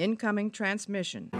[0.00, 1.30] Incoming transmission.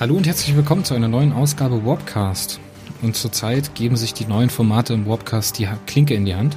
[0.00, 2.58] Hallo und herzlich willkommen zu einer neuen Ausgabe Warpcast.
[3.02, 6.56] Und zurzeit geben sich die neuen Formate im Warpcast die Klinke in die Hand.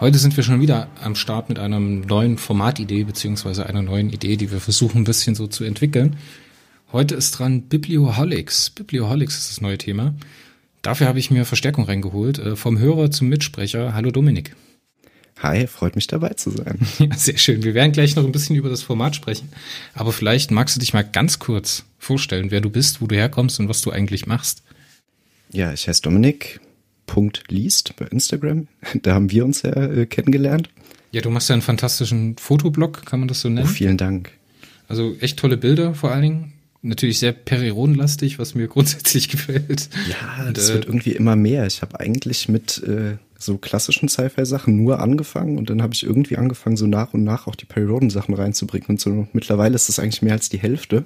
[0.00, 4.36] Heute sind wir schon wieder am Start mit einer neuen Formatidee beziehungsweise einer neuen Idee,
[4.36, 6.16] die wir versuchen ein bisschen so zu entwickeln.
[6.90, 8.70] Heute ist dran Biblioholics.
[8.70, 10.14] Biblioholics ist das neue Thema.
[10.80, 12.38] Dafür habe ich mir Verstärkung reingeholt.
[12.38, 13.92] Äh, vom Hörer zum Mitsprecher.
[13.92, 14.56] Hallo Dominik.
[15.42, 16.78] Hi, freut mich dabei zu sein.
[16.98, 17.62] Ja, sehr schön.
[17.62, 19.48] Wir werden gleich noch ein bisschen über das Format sprechen.
[19.94, 23.58] Aber vielleicht magst du dich mal ganz kurz vorstellen, wer du bist, wo du herkommst
[23.58, 24.62] und was du eigentlich machst.
[25.50, 26.60] Ja, ich heiße Dominik.
[27.06, 28.68] Punkt liest bei Instagram.
[29.02, 30.68] Da haben wir uns ja äh, kennengelernt.
[31.12, 33.66] Ja, du machst ja einen fantastischen Fotoblog, kann man das so nennen?
[33.68, 34.30] Oh, vielen Dank.
[34.88, 36.52] Also echt tolle Bilder vor allen Dingen
[36.82, 39.88] natürlich sehr perironlastig, was mir grundsätzlich gefällt.
[40.08, 41.66] Ja, das und, äh, wird irgendwie immer mehr.
[41.66, 46.36] Ich habe eigentlich mit äh, so klassischen Sci-Fi-Sachen nur angefangen und dann habe ich irgendwie
[46.36, 48.88] angefangen, so nach und nach auch die Perioden-Sachen reinzubringen.
[48.88, 51.04] Und so mittlerweile ist das eigentlich mehr als die Hälfte.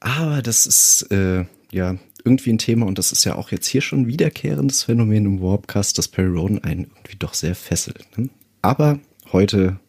[0.00, 3.80] Aber das ist äh, ja irgendwie ein Thema und das ist ja auch jetzt hier
[3.80, 8.06] schon wiederkehrendes Phänomen im Warpcast, dass Perioden einen irgendwie doch sehr fesselt.
[8.16, 8.28] Ne?
[8.60, 9.00] Aber
[9.32, 9.80] heute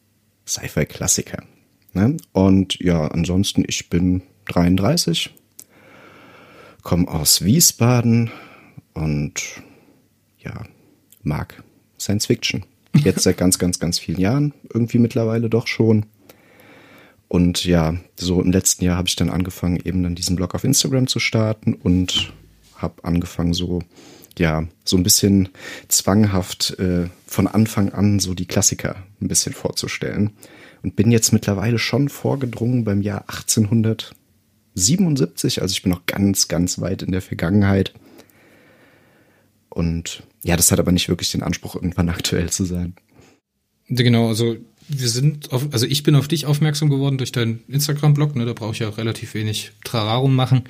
[0.48, 1.44] Sci-Fi-Klassiker.
[1.92, 2.18] Ne?
[2.32, 5.34] Und ja, ansonsten, ich bin 33,
[6.82, 8.32] komme aus Wiesbaden
[8.94, 9.62] und
[10.40, 10.64] ja,
[11.24, 11.64] mag
[12.00, 12.66] Science Fiction.
[12.96, 16.06] Jetzt seit ganz, ganz, ganz vielen Jahren, irgendwie mittlerweile doch schon.
[17.28, 20.64] Und ja, so im letzten Jahr habe ich dann angefangen, eben dann diesen Blog auf
[20.64, 22.32] Instagram zu starten und
[22.76, 23.82] habe angefangen, so
[24.38, 25.50] ja, so ein bisschen
[25.88, 30.32] zwanghaft äh, von Anfang an so die Klassiker ein bisschen vorzustellen.
[30.82, 34.14] Und bin jetzt mittlerweile schon vorgedrungen beim Jahr 1800
[34.76, 37.94] 77, also ich bin noch ganz, ganz weit in der Vergangenheit.
[39.70, 42.96] Und ja, das hat aber nicht wirklich den Anspruch, irgendwann aktuell zu sein.
[43.88, 44.58] Genau, also
[44.90, 48.54] wir sind auf, also ich bin auf dich aufmerksam geworden durch deinen Instagram-Blog, ne, da
[48.54, 50.64] brauche ich ja relativ wenig Trararum machen.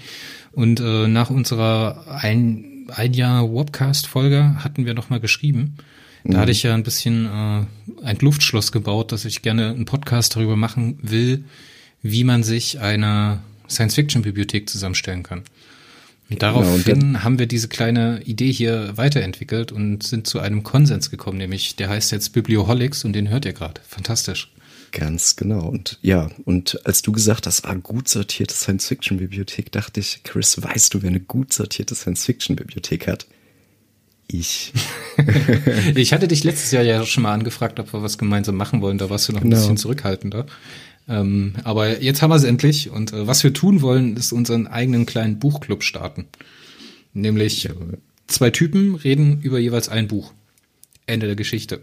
[0.51, 5.77] Und äh, nach unserer ein, ein Jahr Webcast-Folge hatten wir nochmal geschrieben.
[6.23, 6.41] Da mhm.
[6.41, 7.65] hatte ich ja ein bisschen äh,
[8.03, 11.45] ein Luftschloss gebaut, dass ich gerne einen Podcast darüber machen will,
[12.01, 15.43] wie man sich eine Science-Fiction-Bibliothek zusammenstellen kann.
[16.29, 21.11] Und daraufhin genau, haben wir diese kleine Idee hier weiterentwickelt und sind zu einem Konsens
[21.11, 23.81] gekommen, nämlich der heißt jetzt Biblioholics und den hört ihr gerade.
[23.87, 24.51] Fantastisch.
[24.93, 25.67] Ganz genau.
[25.67, 30.93] Und ja, und als du gesagt hast, ah, gut sortierte Science-Fiction-Bibliothek, dachte ich, Chris, weißt
[30.93, 33.25] du, wer eine gut sortierte Science-Fiction-Bibliothek hat?
[34.27, 34.71] Ich.
[35.95, 38.99] ich hatte dich letztes Jahr ja schon mal angefragt, ob wir was gemeinsam machen wollen.
[38.99, 39.57] Da warst du noch ein genau.
[39.57, 40.45] bisschen zurückhaltender.
[41.07, 44.67] Ähm, aber jetzt haben wir es endlich und äh, was wir tun wollen, ist unseren
[44.67, 46.27] eigenen kleinen Buchclub starten.
[47.13, 47.69] Nämlich
[48.27, 50.33] zwei Typen reden über jeweils ein Buch.
[51.05, 51.81] Ende der Geschichte.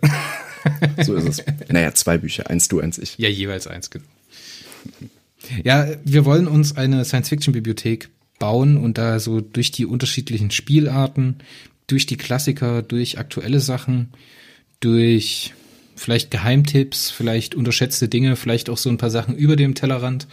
[1.05, 1.45] so ist es.
[1.69, 3.19] Naja, zwei Bücher, eins du, eins ich.
[3.19, 4.05] Ja, jeweils eins, genau.
[5.63, 8.09] Ja, wir wollen uns eine Science-Fiction-Bibliothek
[8.39, 11.37] bauen und da so durch die unterschiedlichen Spielarten,
[11.87, 14.11] durch die Klassiker, durch aktuelle Sachen,
[14.81, 15.53] durch
[16.01, 20.27] vielleicht Geheimtipps, vielleicht unterschätzte Dinge, vielleicht auch so ein paar Sachen über dem Tellerrand.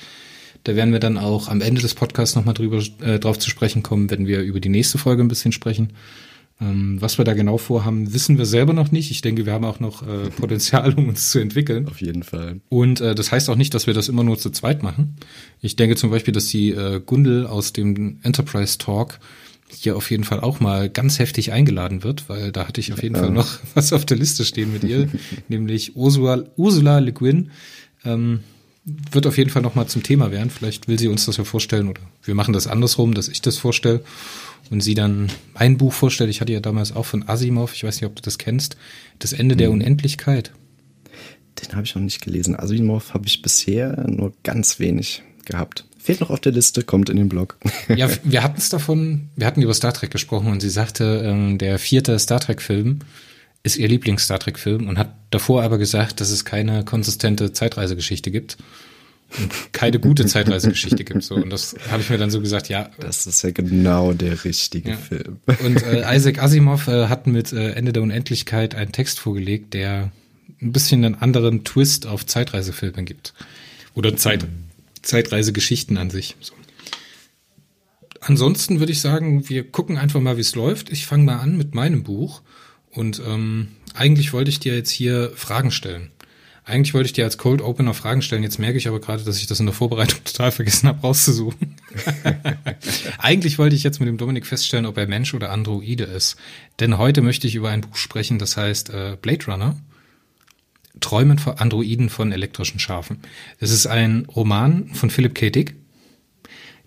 [0.64, 3.84] Da werden wir dann auch am Ende des Podcasts nochmal drüber äh, drauf zu sprechen
[3.84, 5.94] kommen, wenn wir über die nächste Folge ein bisschen sprechen.
[6.60, 9.12] Ähm, was wir da genau vorhaben, wissen wir selber noch nicht.
[9.12, 11.88] Ich denke, wir haben auch noch äh, Potenzial, um uns zu entwickeln.
[11.88, 12.62] Auf jeden Fall.
[12.70, 15.18] Und äh, das heißt auch nicht, dass wir das immer nur zu zweit machen.
[15.62, 19.20] Ich denke zum Beispiel, dass die äh, Gundel aus dem Enterprise Talk
[19.70, 23.04] hier auf jeden Fall auch mal ganz heftig eingeladen wird, weil da hatte ich auf
[23.04, 23.22] jeden ja.
[23.22, 25.10] Fall noch was auf der Liste stehen mit ihr,
[25.48, 27.52] nämlich Ursula, Ursula Le Guin.
[28.06, 28.42] Ähm,
[29.12, 30.50] wird auf jeden Fall noch mal zum Thema werden.
[30.50, 33.58] Vielleicht will sie uns das ja vorstellen oder wir machen das andersrum, dass ich das
[33.58, 34.02] vorstelle
[34.70, 36.30] und sie dann mein Buch vorstellt.
[36.30, 38.78] Ich hatte ja damals auch von Asimov, ich weiß nicht, ob du das kennst,
[39.20, 39.60] Das Ende mhm.
[39.60, 40.52] der Unendlichkeit.
[41.62, 42.56] Den habe ich noch nicht gelesen.
[42.56, 45.86] Asimov habe ich bisher nur ganz wenig gehabt.
[46.08, 47.58] Fehlt noch auf der Liste, kommt in den Blog.
[47.94, 51.58] ja, wir hatten es davon, wir hatten über Star Trek gesprochen und sie sagte, ähm,
[51.58, 53.00] der vierte Star Trek-Film
[53.64, 58.56] ist ihr Lieblings-Star Trek-Film und hat davor aber gesagt, dass es keine konsistente Zeitreisegeschichte gibt
[59.38, 61.24] und keine gute Zeitreisegeschichte gibt.
[61.24, 61.36] So.
[61.36, 62.90] Und das habe ich mir dann so gesagt, ja.
[63.02, 64.96] Das ist ja genau der richtige ja.
[64.96, 65.42] Film.
[65.62, 70.14] Und äh, Isaac Asimov äh, hat mit äh, Ende der Unendlichkeit einen Text vorgelegt, der
[70.62, 73.34] ein bisschen einen anderen Twist auf Zeitreisefilme gibt.
[73.94, 74.48] Oder Zeit,
[75.08, 76.36] Zeitreisegeschichten an sich.
[76.40, 76.54] So.
[78.22, 80.92] Ansonsten würde ich sagen, wir gucken einfach mal, wie es läuft.
[80.92, 82.42] Ich fange mal an mit meinem Buch.
[82.92, 86.12] Und ähm, eigentlich wollte ich dir jetzt hier Fragen stellen.
[86.66, 88.44] Eigentlich wollte ich dir als Cold Opener Fragen stellen.
[88.44, 91.76] Jetzt merke ich aber gerade, dass ich das in der Vorbereitung total vergessen habe, rauszusuchen.
[93.18, 96.36] Eigentlich wollte ich jetzt mit dem Dominik feststellen, ob er Mensch oder Androide ist.
[96.82, 99.78] Denn heute möchte ich über ein Buch sprechen, das heißt äh, Blade Runner.
[101.00, 103.20] Träumen von Androiden von elektrischen Schafen.
[103.60, 105.50] Es ist ein Roman von Philip K.
[105.50, 105.76] Dick,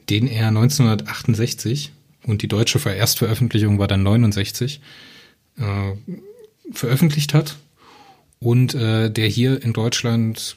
[0.09, 1.93] den er 1968
[2.25, 4.81] und die deutsche Erstveröffentlichung war dann 69
[5.59, 5.63] äh,
[6.73, 7.57] veröffentlicht hat
[8.39, 10.57] und äh, der hier in Deutschland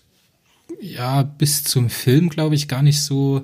[0.80, 3.44] ja bis zum Film, glaube ich, gar nicht so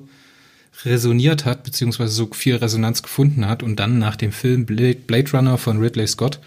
[0.86, 5.58] resoniert hat, beziehungsweise so viel Resonanz gefunden hat und dann nach dem Film Blade Runner
[5.58, 6.40] von Ridley Scott,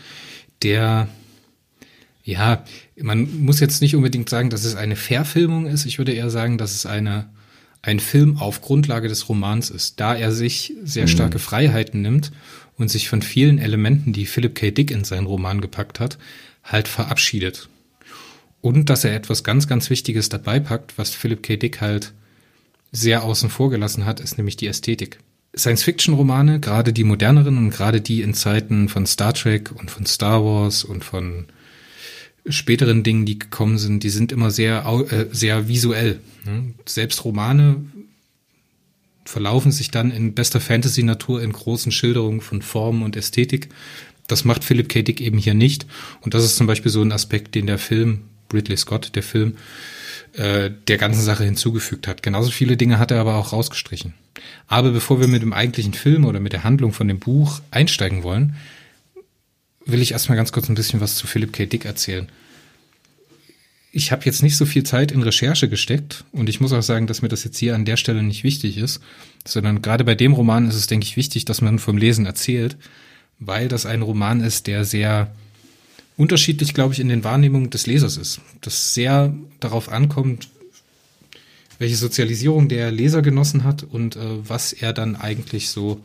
[0.62, 1.08] der
[2.24, 2.64] ja,
[3.00, 5.86] man muss jetzt nicht unbedingt sagen, dass es eine Verfilmung ist.
[5.86, 7.28] Ich würde eher sagen, dass es eine,
[7.82, 11.08] ein Film auf Grundlage des Romans ist, da er sich sehr mhm.
[11.08, 12.30] starke Freiheiten nimmt
[12.78, 14.70] und sich von vielen Elementen, die Philip K.
[14.70, 16.18] Dick in seinen Roman gepackt hat,
[16.62, 17.68] halt verabschiedet.
[18.60, 21.56] Und dass er etwas ganz, ganz Wichtiges dabei packt, was Philip K.
[21.56, 22.12] Dick halt
[22.92, 25.18] sehr außen vor gelassen hat, ist nämlich die Ästhetik.
[25.56, 30.44] Science-Fiction-Romane, gerade die moderneren und gerade die in Zeiten von Star Trek und von Star
[30.44, 31.46] Wars und von
[32.48, 36.20] späteren Dingen, die gekommen sind, die sind immer sehr, äh, sehr visuell.
[36.44, 36.74] Ne?
[36.86, 37.84] Selbst Romane
[39.24, 43.68] verlaufen sich dann in bester Fantasy-Natur in großen Schilderungen von Formen und Ästhetik.
[44.26, 45.02] Das macht Philip K.
[45.02, 45.86] Dick eben hier nicht.
[46.20, 48.22] Und das ist zum Beispiel so ein Aspekt, den der Film
[48.52, 49.56] Ridley Scott, der Film,
[50.34, 52.22] äh, der ganzen Sache hinzugefügt hat.
[52.22, 54.14] Genauso viele Dinge hat er aber auch rausgestrichen.
[54.66, 58.22] Aber bevor wir mit dem eigentlichen Film oder mit der Handlung von dem Buch einsteigen
[58.22, 58.56] wollen,
[59.86, 61.66] will ich erstmal ganz kurz ein bisschen was zu Philip K.
[61.66, 62.28] Dick erzählen.
[63.94, 67.06] Ich habe jetzt nicht so viel Zeit in Recherche gesteckt und ich muss auch sagen,
[67.06, 69.00] dass mir das jetzt hier an der Stelle nicht wichtig ist,
[69.46, 72.76] sondern gerade bei dem Roman ist es, denke ich, wichtig, dass man vom Lesen erzählt,
[73.38, 75.30] weil das ein Roman ist, der sehr
[76.16, 78.40] unterschiedlich, glaube ich, in den Wahrnehmungen des Lesers ist.
[78.62, 80.48] Das sehr darauf ankommt,
[81.78, 86.00] welche Sozialisierung der Leser genossen hat und äh, was er dann eigentlich so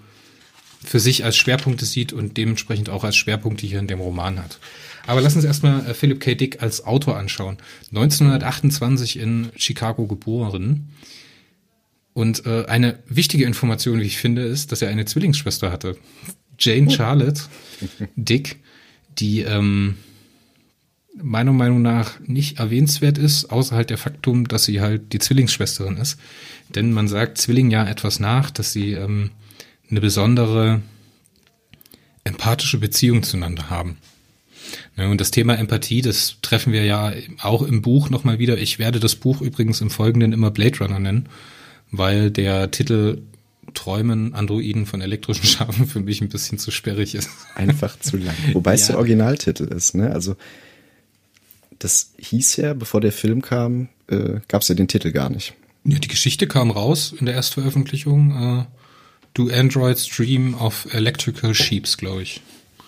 [0.87, 4.59] für sich als Schwerpunkte sieht und dementsprechend auch als Schwerpunkte hier in dem Roman hat.
[5.05, 6.35] Aber lass uns erstmal äh, Philip K.
[6.35, 7.57] Dick als Autor anschauen.
[7.89, 10.89] 1928 in Chicago geboren.
[12.13, 15.97] Und äh, eine wichtige Information, wie ich finde, ist, dass er eine Zwillingsschwester hatte.
[16.59, 17.41] Jane Charlotte
[18.15, 18.59] Dick
[19.19, 19.95] die ähm,
[21.21, 25.97] meiner Meinung nach nicht erwähnenswert ist, außer halt der Faktum, dass sie halt die Zwillingsschwesterin
[25.97, 26.19] ist.
[26.75, 29.31] Denn man sagt Zwilling ja etwas nach, dass sie ähm,
[29.89, 30.81] eine besondere
[32.23, 33.97] empathische Beziehung zueinander haben.
[34.97, 38.57] Ja, und das Thema Empathie, das treffen wir ja auch im Buch nochmal wieder.
[38.57, 41.29] Ich werde das Buch übrigens im Folgenden immer Blade Runner nennen,
[41.91, 43.21] weil der Titel
[43.73, 47.29] Träumen Androiden von elektrischen Schafen für mich ein bisschen zu sperrig ist.
[47.55, 48.35] Einfach zu lang.
[48.53, 50.11] Wobei es der Originaltitel ist, ne?
[50.11, 50.35] Also
[51.79, 55.53] das hieß ja, bevor der Film kam, äh, gab es ja den Titel gar nicht.
[55.83, 58.31] Ja, die Geschichte kam raus in der Erstveröffentlichung.
[58.31, 58.76] Äh,
[59.37, 62.41] Do Androids Dream of Electrical Sheeps, glaube ich.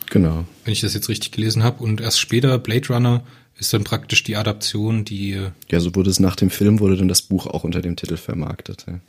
[0.10, 0.46] Genau.
[0.66, 1.84] Wenn ich das jetzt richtig gelesen habe.
[1.84, 3.24] Und erst später Blade Runner
[3.60, 5.40] ist dann praktisch die Adaption, die.
[5.70, 8.18] Ja, so wurde es nach dem Film, wurde dann das Buch auch unter dem Titel
[8.18, 8.86] vermarktet.
[8.88, 9.00] Ja.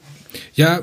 [0.54, 0.82] Ja,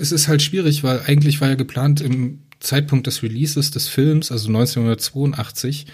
[0.00, 4.30] es ist halt schwierig, weil eigentlich war ja geplant im Zeitpunkt des Releases des Films,
[4.30, 5.86] also 1982,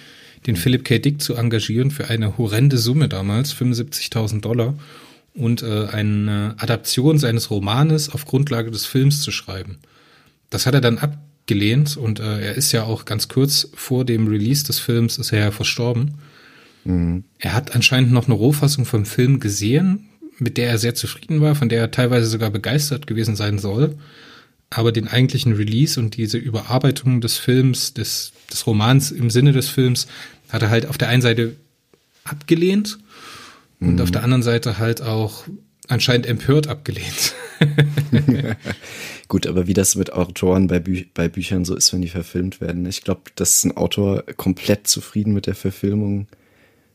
[0.47, 0.99] den Philip K.
[0.99, 4.75] Dick zu engagieren für eine horrende Summe damals, 75.000 Dollar,
[5.35, 9.79] und äh, eine Adaption seines Romanes auf Grundlage des Films zu schreiben.
[10.51, 14.27] Das hat er dann abgelehnt und äh, er ist ja auch ganz kurz vor dem
[14.29, 16.15] Release des Films ist er ja verstorben.
[16.85, 17.25] Mhm.
[17.39, 20.09] Er hat anscheinend noch eine Rohfassung vom Film gesehen,
[20.39, 23.97] mit der er sehr zufrieden war, von der er teilweise sogar begeistert gewesen sein soll.
[24.71, 29.69] Aber den eigentlichen Release und diese Überarbeitung des Films, des, des Romans im Sinne des
[29.69, 30.07] Films,
[30.49, 31.57] hat er halt auf der einen Seite
[32.25, 32.99] abgelehnt
[33.81, 34.13] und auf mhm.
[34.13, 35.45] der anderen Seite halt auch
[35.89, 37.35] anscheinend empört abgelehnt.
[39.29, 42.61] Gut, aber wie das mit Autoren bei, Bü bei Büchern so ist, wenn die verfilmt
[42.61, 42.87] werden.
[42.87, 46.27] Ich glaube, dass ein Autor komplett zufrieden mit der Verfilmung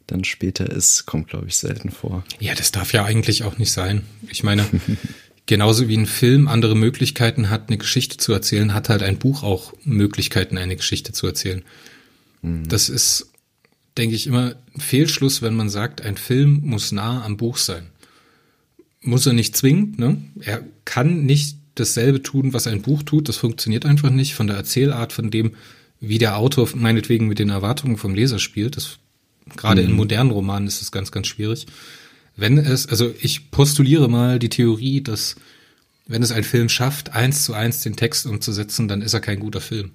[0.07, 2.23] dann später ist, kommt, glaube ich, selten vor.
[2.39, 4.03] Ja, das darf ja eigentlich auch nicht sein.
[4.29, 4.65] Ich meine,
[5.45, 9.43] genauso wie ein Film andere Möglichkeiten hat, eine Geschichte zu erzählen, hat halt ein Buch
[9.43, 11.63] auch Möglichkeiten, eine Geschichte zu erzählen.
[12.41, 12.67] Mhm.
[12.67, 13.31] Das ist,
[13.97, 17.87] denke ich, immer ein Fehlschluss, wenn man sagt, ein Film muss nah am Buch sein.
[19.01, 20.21] Muss er nicht zwingend, ne?
[20.41, 23.29] Er kann nicht dasselbe tun, was ein Buch tut.
[23.29, 25.53] Das funktioniert einfach nicht von der Erzählart, von dem,
[26.01, 28.75] wie der Autor meinetwegen mit den Erwartungen vom Leser spielt.
[28.77, 28.99] Das
[29.55, 29.89] Gerade mhm.
[29.89, 31.65] in modernen Romanen ist es ganz, ganz schwierig.
[32.35, 35.35] Wenn es, also ich postuliere mal die Theorie, dass
[36.07, 39.39] wenn es ein Film schafft, eins zu eins den Text umzusetzen, dann ist er kein
[39.39, 39.91] guter Film.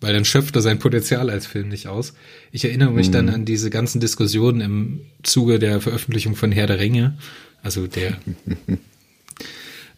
[0.00, 2.14] weil dann schöpft er sein Potenzial als Film nicht aus.
[2.52, 3.12] Ich erinnere mich mhm.
[3.12, 7.18] dann an diese ganzen Diskussionen im Zuge der Veröffentlichung von Herr der Ringe,
[7.62, 8.16] also der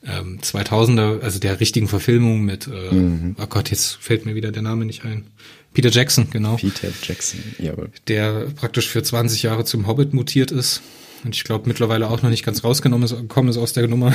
[0.05, 3.37] ähm, 2000er, also der richtigen Verfilmung mit, äh, mhm.
[3.39, 5.25] oh Gott, jetzt fällt mir wieder der Name nicht ein.
[5.73, 6.57] Peter Jackson, genau.
[6.57, 7.91] Peter Jackson, jawohl.
[8.09, 10.83] Der praktisch für 20 Jahre zum Hobbit mutiert ist.
[11.25, 14.13] Und ich glaube mittlerweile auch noch nicht ganz rausgenommen ist, gekommen ist aus der Nummer.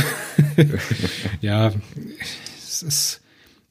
[1.41, 1.71] ja,
[2.57, 3.21] es ist,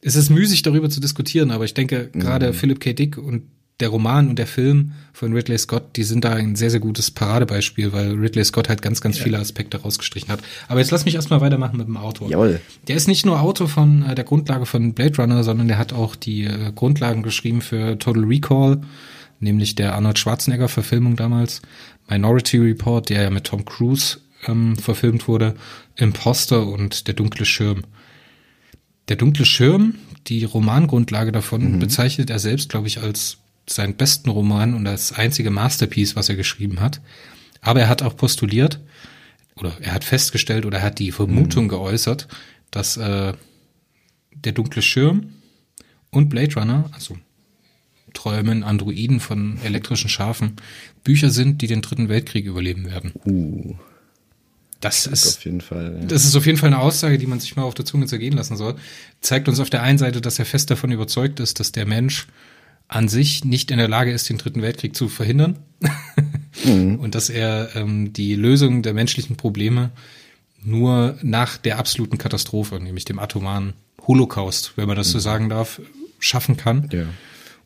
[0.00, 2.54] es ist müßig darüber zu diskutieren, aber ich denke, gerade mhm.
[2.54, 2.92] Philip K.
[2.94, 3.42] Dick und
[3.80, 7.10] der Roman und der Film von Ridley Scott, die sind da ein sehr, sehr gutes
[7.10, 9.24] Paradebeispiel, weil Ridley Scott halt ganz, ganz ja.
[9.24, 10.40] viele Aspekte rausgestrichen hat.
[10.68, 12.30] Aber jetzt lass mich erstmal weitermachen mit dem Autor.
[12.30, 12.60] Jawohl.
[12.88, 15.92] Der ist nicht nur Autor von äh, der Grundlage von Blade Runner, sondern der hat
[15.92, 18.80] auch die äh, Grundlagen geschrieben für Total Recall,
[19.40, 21.60] nämlich der Arnold Schwarzenegger-Verfilmung damals,
[22.08, 25.54] Minority Report, der ja mit Tom Cruise ähm, verfilmt wurde,
[25.96, 27.82] Imposter und Der dunkle Schirm.
[29.08, 29.96] Der dunkle Schirm,
[30.28, 31.78] die Romangrundlage davon, mhm.
[31.78, 36.36] bezeichnet er selbst, glaube ich, als seinen besten Roman und das einzige Masterpiece, was er
[36.36, 37.00] geschrieben hat.
[37.60, 38.80] Aber er hat auch postuliert
[39.56, 41.70] oder er hat festgestellt oder er hat die Vermutung mhm.
[41.70, 42.28] geäußert,
[42.70, 43.32] dass äh,
[44.32, 45.32] der dunkle Schirm
[46.10, 47.16] und Blade Runner, also
[48.12, 50.56] Träumen, Androiden von elektrischen Schafen,
[51.04, 53.12] Bücher sind, die den Dritten Weltkrieg überleben werden.
[53.24, 53.74] Uh.
[54.80, 55.98] Das, das ist auf jeden Fall.
[56.00, 56.06] Ja.
[56.06, 58.34] Das ist auf jeden Fall eine Aussage, die man sich mal auf der Zunge zergehen
[58.36, 58.76] lassen soll.
[59.20, 62.26] Zeigt uns auf der einen Seite, dass er fest davon überzeugt ist, dass der Mensch
[62.88, 65.58] an sich nicht in der Lage ist, den Dritten Weltkrieg zu verhindern.
[66.64, 66.96] mhm.
[66.96, 69.90] Und dass er ähm, die Lösung der menschlichen Probleme
[70.62, 73.74] nur nach der absoluten Katastrophe, nämlich dem atomaren
[74.06, 75.12] Holocaust, wenn man das mhm.
[75.12, 75.80] so sagen darf,
[76.18, 76.88] schaffen kann.
[76.92, 77.04] Ja.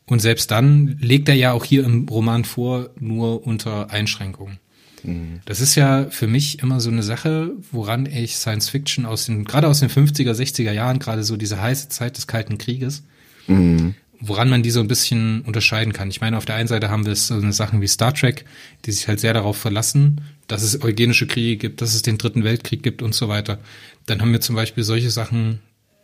[0.05, 4.59] Und selbst dann legt er ja auch hier im Roman vor, nur unter Einschränkungen.
[5.03, 5.39] Mhm.
[5.45, 9.45] Das ist ja für mich immer so eine Sache, woran ich Science Fiction aus den,
[9.45, 13.03] gerade aus den 50er, 60er Jahren, gerade so diese heiße Zeit des Kalten Krieges,
[13.47, 16.09] mhm woran man die so ein bisschen unterscheiden kann.
[16.09, 18.45] Ich meine, auf der einen Seite haben wir so eine Sachen wie Star Trek,
[18.85, 22.43] die sich halt sehr darauf verlassen, dass es eugenische Kriege gibt, dass es den Dritten
[22.43, 23.59] Weltkrieg gibt und so weiter.
[24.05, 25.59] Dann haben wir zum Beispiel solche Sachen,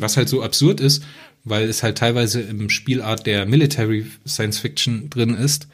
[0.00, 1.04] was halt so absurd ist,
[1.44, 5.68] weil es halt teilweise im Spielart der Military Science Fiction drin ist.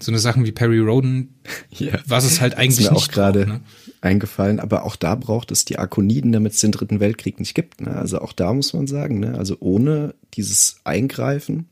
[0.00, 1.34] So eine Sachen wie Perry Roden,
[1.70, 3.60] ja, was es halt eigentlich ist mir auch gerade ne?
[4.04, 4.60] Eingefallen.
[4.60, 7.80] Aber auch da braucht es die Arkoniden, damit es den Dritten Weltkrieg nicht gibt.
[7.80, 7.94] Ne?
[7.94, 9.36] Also auch da muss man sagen, ne?
[9.38, 11.68] also ohne dieses Eingreifen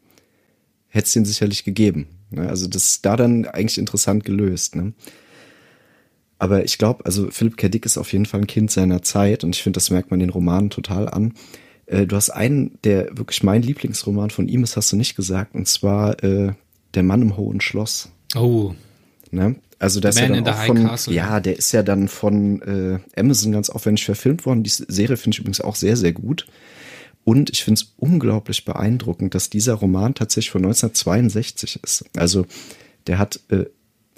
[0.89, 2.07] hätte es den sicherlich gegeben.
[2.31, 2.49] Ne?
[2.49, 4.77] Also das ist da dann eigentlich interessant gelöst.
[4.77, 4.93] Ne?
[6.39, 7.69] Aber ich glaube, also Philipp K.
[7.69, 10.21] Dick ist auf jeden Fall ein Kind seiner Zeit und ich finde, das merkt man
[10.21, 11.35] den Romanen total an.
[11.87, 15.55] Äh, du hast einen, der wirklich mein Lieblingsroman von ihm ist, hast du nicht gesagt,
[15.55, 16.53] und zwar äh,
[16.95, 18.11] Der Mann im Hohen Schloss.
[18.35, 18.75] Oh.
[19.31, 19.57] Ne?
[19.83, 21.13] Also das ist ja dann auch von, Castle.
[21.13, 24.63] ja, der ist ja dann von äh, Amazon ganz aufwendig verfilmt worden.
[24.63, 26.47] Die Serie finde ich übrigens auch sehr, sehr gut.
[27.25, 32.05] Und ich finde es unglaublich beeindruckend, dass dieser Roman tatsächlich von 1962 ist.
[32.17, 32.47] Also
[33.09, 33.65] der hat äh,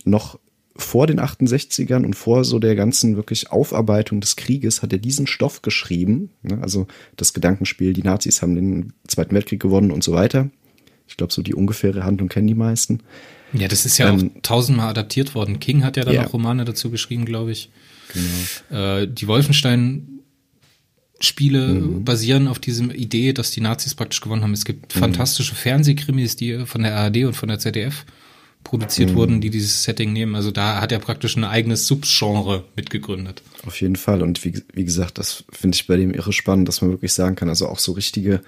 [0.05, 0.39] noch
[0.77, 5.27] vor den 68ern und vor so der ganzen wirklich Aufarbeitung des Krieges hat er diesen
[5.27, 6.29] Stoff geschrieben.
[6.43, 6.59] Ne?
[6.61, 10.51] Also das Gedankenspiel, die Nazis haben den Zweiten Weltkrieg gewonnen und so weiter.
[11.09, 13.01] Ich glaube, so die ungefähre Handlung kennen die meisten.
[13.55, 15.61] Ja, das ist ja ähm, auch tausendmal adaptiert worden.
[15.61, 16.27] King hat ja dann yeah.
[16.27, 17.71] auch Romane dazu geschrieben, glaube ich.
[18.13, 18.81] Genau.
[18.81, 20.15] Äh, die Wolfenstein
[21.21, 22.05] Spiele mhm.
[22.05, 24.53] basieren auf diesem Idee, dass die Nazis praktisch gewonnen haben.
[24.53, 24.99] Es gibt mhm.
[24.99, 28.05] fantastische Fernsehkrimis, die von der ARD und von der ZDF
[28.65, 29.15] produziert mhm.
[29.15, 30.35] wurden, die dieses Setting nehmen.
[30.35, 33.43] Also da hat er praktisch ein eigenes Subgenre mitgegründet.
[33.67, 34.23] Auf jeden Fall.
[34.23, 37.37] Und wie, wie gesagt, das finde ich bei dem irre spannend, dass man wirklich sagen
[37.37, 38.41] kann, also auch so richtige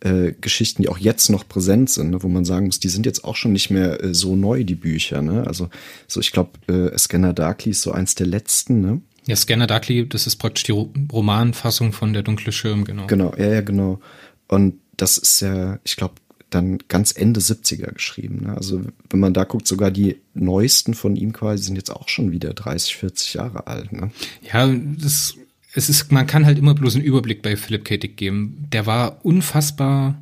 [0.00, 3.06] äh, Geschichten, die auch jetzt noch präsent sind, ne, wo man sagen muss, die sind
[3.06, 5.22] jetzt auch schon nicht mehr äh, so neu, die Bücher.
[5.22, 5.46] Ne?
[5.46, 5.68] Also
[6.06, 9.00] so, ich glaube, äh, Scanner Darkly ist so eins der letzten, ne?
[9.26, 13.06] Ja, Scanner Darkly, das ist praktisch die Romanfassung von Der dunkle Schirm, genau.
[13.08, 14.00] Genau, ja, ja, genau.
[14.46, 16.14] Und das ist ja, ich glaube,
[16.50, 18.44] dann ganz Ende 70er geschrieben.
[18.44, 18.56] Ne?
[18.56, 22.30] Also wenn man da guckt, sogar die neuesten von ihm quasi sind jetzt auch schon
[22.30, 23.92] wieder 30, 40 Jahre alt.
[23.92, 24.10] Ne?
[24.42, 25.36] Ja, das
[25.76, 27.98] es ist, man kann halt immer bloß einen Überblick bei Philip K.
[27.98, 28.66] Dick geben.
[28.72, 30.20] Der war unfassbar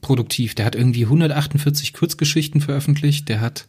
[0.00, 0.54] produktiv.
[0.54, 3.28] Der hat irgendwie 148 Kurzgeschichten veröffentlicht.
[3.28, 3.66] Der hat,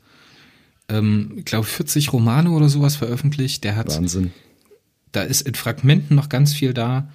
[0.90, 3.64] ähm, ich glaube, 40 Romane oder sowas veröffentlicht.
[3.64, 3.90] Der hat.
[3.90, 4.32] Wahnsinn.
[5.12, 7.12] Da ist in Fragmenten noch ganz viel da.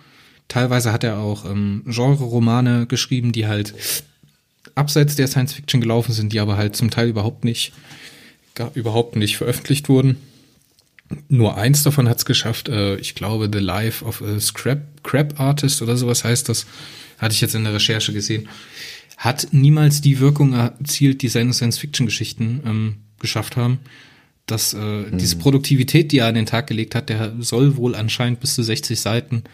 [0.49, 3.73] Teilweise hat er auch ähm, Genre-Romane geschrieben, die halt
[4.75, 7.73] abseits der Science Fiction gelaufen sind, die aber halt zum Teil überhaupt nicht,
[8.57, 10.17] gar, überhaupt nicht veröffentlicht wurden.
[11.29, 12.69] Nur eins davon hat es geschafft.
[12.69, 16.67] Äh, ich glaube, The Life of a Scrap, Crap Artist oder sowas heißt das.
[17.19, 18.49] Hatte ich jetzt in der Recherche gesehen.
[19.17, 23.81] Hat niemals die Wirkung erzielt, die seine Science-Fiction-Geschichten ähm, geschafft haben.
[24.47, 25.19] Dass äh, mhm.
[25.19, 28.63] diese Produktivität, die er an den Tag gelegt hat, der soll wohl anscheinend bis zu
[28.63, 29.45] 60 Seiten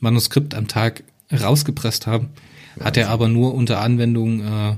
[0.00, 2.30] Manuskript am Tag rausgepresst haben.
[2.74, 2.84] Wahnsinn.
[2.84, 4.76] Hat er aber nur unter Anwendung äh,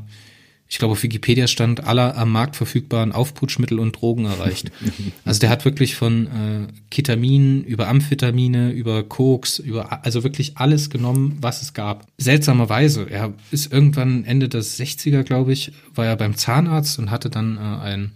[0.74, 4.72] ich glaube, auf Wikipedia stand aller am Markt verfügbaren Aufputschmittel und Drogen erreicht.
[5.24, 10.90] Also der hat wirklich von äh, Ketamin über Amphetamine, über Koks, über also wirklich alles
[10.90, 12.08] genommen, was es gab.
[12.18, 17.30] Seltsamerweise, er ist irgendwann Ende der 60er, glaube ich, war er beim Zahnarzt und hatte
[17.30, 18.12] dann äh, ein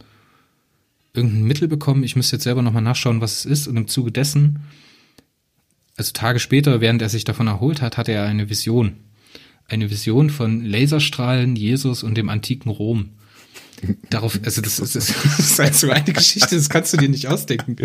[1.15, 2.03] irgendein Mittel bekommen.
[2.03, 3.69] Ich müsste jetzt selber nochmal nachschauen, was es ist.
[3.69, 4.65] Und im Zuge dessen,
[5.97, 8.97] also Tage später, während er sich davon erholt hat, hatte er eine Vision
[9.69, 13.11] eine Vision von Laserstrahlen, Jesus und dem antiken Rom.
[14.11, 17.29] Darauf, also das ist, das ist halt so eine Geschichte, das kannst du dir nicht
[17.29, 17.77] ausdenken.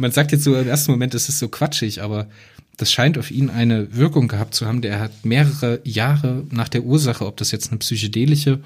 [0.00, 2.28] Man sagt jetzt so im ersten Moment, das ist so quatschig, aber
[2.76, 4.80] das scheint auf ihn eine Wirkung gehabt zu haben.
[4.80, 8.60] Der hat mehrere Jahre nach der Ursache, ob das jetzt eine psychedelische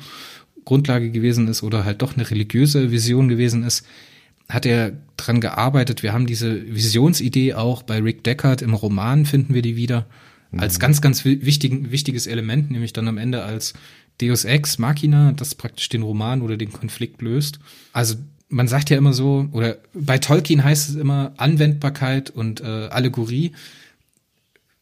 [0.64, 3.84] Grundlage gewesen ist oder halt doch eine religiöse Vision gewesen ist,
[4.48, 6.02] hat er dran gearbeitet.
[6.02, 10.06] Wir haben diese Visionsidee auch bei Rick Deckard im Roman finden wir die wieder
[10.58, 13.74] als ganz, ganz wichtigen, wichtiges Element, nämlich dann am Ende als
[14.20, 17.58] Deus Ex Machina, das praktisch den Roman oder den Konflikt löst.
[17.92, 18.16] Also
[18.48, 23.52] man sagt ja immer so, oder bei Tolkien heißt es immer, Anwendbarkeit und äh, Allegorie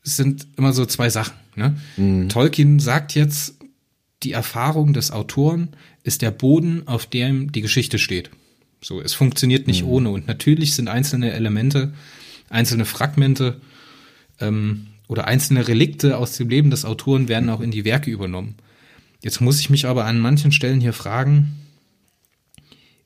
[0.03, 1.35] sind immer so zwei Sachen.
[1.57, 1.77] Ne?
[1.97, 2.29] Mhm.
[2.29, 3.55] Tolkien sagt jetzt,
[4.23, 5.71] die Erfahrung des Autoren
[6.03, 8.31] ist der Boden, auf dem die Geschichte steht.
[8.83, 9.91] So, es funktioniert nicht mhm.
[9.91, 10.11] ohne.
[10.11, 11.93] Und natürlich sind einzelne Elemente,
[12.51, 13.61] einzelne Fragmente
[14.41, 18.55] ähm, oder einzelne Relikte aus dem Leben des Autoren werden auch in die Werke übernommen.
[19.23, 21.53] Jetzt muss ich mich aber an manchen Stellen hier fragen,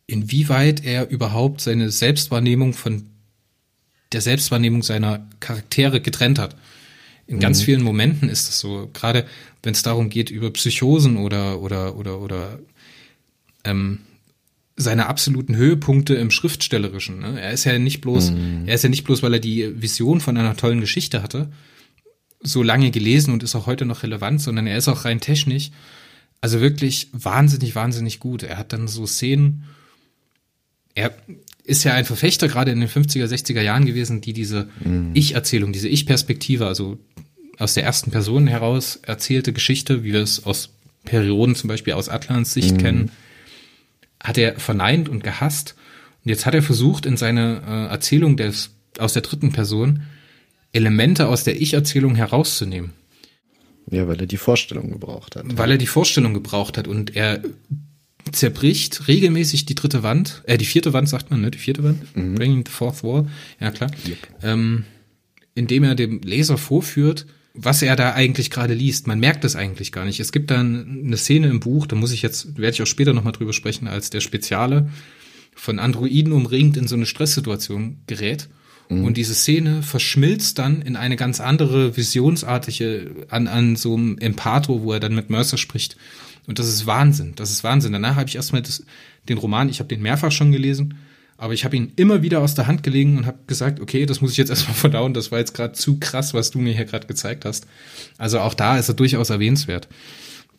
[0.06, 3.06] inwieweit er überhaupt seine Selbstwahrnehmung von
[4.12, 6.56] der Selbstwahrnehmung seiner Charaktere getrennt hat.
[7.26, 7.64] In ganz mhm.
[7.64, 9.26] vielen Momenten ist es so, gerade
[9.64, 12.60] wenn es darum geht über Psychosen oder oder oder oder
[13.64, 13.98] ähm,
[14.76, 17.18] seine absoluten Höhepunkte im Schriftstellerischen.
[17.18, 17.40] Ne?
[17.40, 18.62] Er ist ja nicht bloß, mhm.
[18.66, 21.48] er ist ja nicht bloß, weil er die Vision von einer tollen Geschichte hatte,
[22.40, 25.70] so lange gelesen und ist auch heute noch relevant, sondern er ist auch rein technisch,
[26.40, 28.42] also wirklich wahnsinnig, wahnsinnig gut.
[28.42, 29.64] Er hat dann so Szenen,
[30.94, 31.12] er
[31.64, 35.10] ist ja ein Verfechter gerade in den 50er, 60er Jahren gewesen, die diese mhm.
[35.14, 36.98] Ich-Erzählung, diese Ich-Perspektive, also
[37.58, 40.70] aus der ersten Person heraus erzählte Geschichte, wie wir es aus
[41.04, 42.78] Perioden zum Beispiel aus Atlans Sicht mhm.
[42.78, 43.10] kennen,
[44.22, 45.74] hat er verneint und gehasst.
[46.24, 50.02] Und jetzt hat er versucht, in seine äh, Erzählung des, aus der dritten Person
[50.76, 52.92] Elemente aus der Ich-Erzählung herauszunehmen.
[53.90, 55.44] Ja, weil er die Vorstellung gebraucht hat.
[55.56, 57.42] Weil er die Vorstellung gebraucht hat und er
[58.32, 61.50] zerbricht regelmäßig die dritte Wand, äh, die vierte Wand sagt man, ne?
[61.50, 62.16] Die vierte Wand?
[62.16, 62.34] Mhm.
[62.34, 63.28] Bringing the fourth wall.
[63.60, 63.90] Ja, klar.
[64.06, 64.18] Yep.
[64.42, 64.84] Ähm,
[65.54, 69.06] indem er dem Leser vorführt, was er da eigentlich gerade liest.
[69.06, 70.20] Man merkt es eigentlich gar nicht.
[70.20, 73.14] Es gibt dann eine Szene im Buch, da muss ich jetzt, werde ich auch später
[73.14, 74.90] nochmal drüber sprechen, als der Speziale
[75.54, 78.48] von Androiden umringt in so eine Stresssituation gerät
[78.88, 79.04] Mhm.
[79.04, 84.82] Und diese Szene verschmilzt dann in eine ganz andere visionsartige, an, an so einem Empato,
[84.82, 85.96] wo er dann mit Mercer spricht.
[86.46, 87.34] Und das ist Wahnsinn.
[87.36, 87.92] Das ist Wahnsinn.
[87.92, 88.84] Danach habe ich erstmal das,
[89.28, 90.98] den Roman, ich habe den mehrfach schon gelesen,
[91.36, 94.20] aber ich habe ihn immer wieder aus der Hand gelegen und habe gesagt, okay, das
[94.20, 96.84] muss ich jetzt erstmal verdauen, das war jetzt gerade zu krass, was du mir hier
[96.84, 97.66] gerade gezeigt hast.
[98.18, 99.88] Also auch da ist er durchaus erwähnenswert.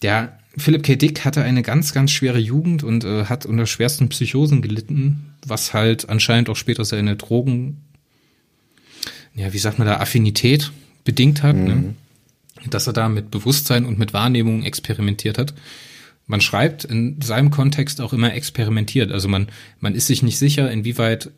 [0.01, 0.95] Der Philip K.
[0.95, 5.73] Dick hatte eine ganz, ganz schwere Jugend und äh, hat unter schwersten Psychosen gelitten, was
[5.73, 7.86] halt anscheinend auch später seine Drogen
[9.37, 10.71] ja, wie sagt man da, Affinität
[11.05, 11.75] bedingt hat, ne?
[11.75, 11.81] mhm.
[11.81, 11.95] ne?
[12.69, 15.53] dass er da mit Bewusstsein und mit Wahrnehmung experimentiert hat.
[16.25, 19.11] Man schreibt in seinem Kontext auch immer experimentiert.
[19.11, 19.47] Also man,
[19.79, 21.29] man ist sich nicht sicher, inwieweit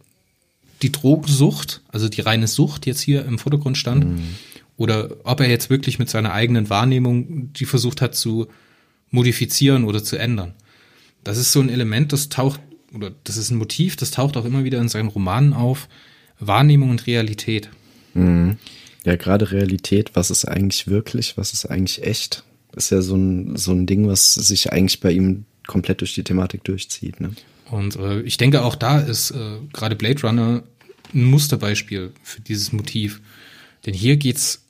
[0.82, 4.36] die Drogensucht, also die reine Sucht jetzt hier im Vordergrund stand, mhm.
[4.78, 8.48] oder ob er jetzt wirklich mit seiner eigenen Wahrnehmung die versucht hat zu
[9.12, 10.54] modifizieren oder zu ändern.
[11.26, 12.62] Das ist so ein Element, das taucht,
[12.94, 15.90] oder das ist ein Motiv, das taucht auch immer wieder in seinen Romanen auf.
[16.40, 17.70] Wahrnehmung und Realität.
[18.14, 18.58] Mhm.
[19.06, 22.44] Ja, gerade Realität, was ist eigentlich wirklich, was ist eigentlich echt,
[22.76, 26.24] ist ja so ein, so ein Ding, was sich eigentlich bei ihm komplett durch die
[26.24, 27.22] Thematik durchzieht.
[27.22, 27.32] Ne?
[27.72, 30.64] Und äh, ich denke, auch da ist äh, gerade Blade Runner
[31.14, 33.22] ein Musterbeispiel für dieses Motiv.
[33.86, 34.66] Denn hier geht's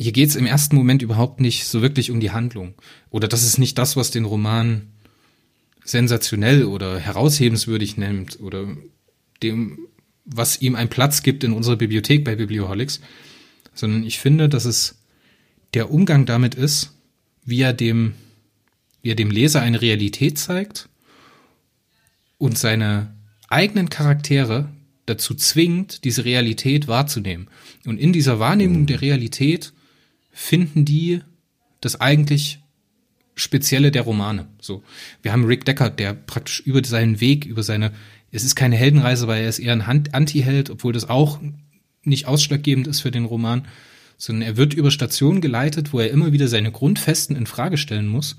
[0.00, 2.74] hier geht's im ersten Moment überhaupt nicht so wirklich um die Handlung.
[3.10, 4.82] Oder das ist nicht das, was den Roman
[5.84, 8.68] sensationell oder heraushebenswürdig nennt oder
[9.42, 9.87] dem
[10.28, 13.00] was ihm einen Platz gibt in unserer Bibliothek bei Biblioholics,
[13.74, 14.98] sondern ich finde, dass es
[15.74, 16.94] der Umgang damit ist,
[17.44, 18.14] wie er dem,
[19.02, 20.88] wie er dem Leser eine Realität zeigt
[22.36, 23.14] und seine
[23.48, 24.68] eigenen Charaktere
[25.06, 27.48] dazu zwingt, diese Realität wahrzunehmen.
[27.86, 29.72] Und in dieser Wahrnehmung der Realität
[30.30, 31.20] finden die
[31.80, 32.60] das eigentlich
[33.34, 34.48] Spezielle der Romane.
[34.60, 34.82] So,
[35.22, 37.92] wir haben Rick Deckard, der praktisch über seinen Weg, über seine
[38.30, 41.40] es ist keine Heldenreise, weil er ist eher ein Anti-Held, obwohl das auch
[42.02, 43.66] nicht ausschlaggebend ist für den Roman,
[44.16, 48.08] sondern er wird über Stationen geleitet, wo er immer wieder seine Grundfesten in Frage stellen
[48.08, 48.36] muss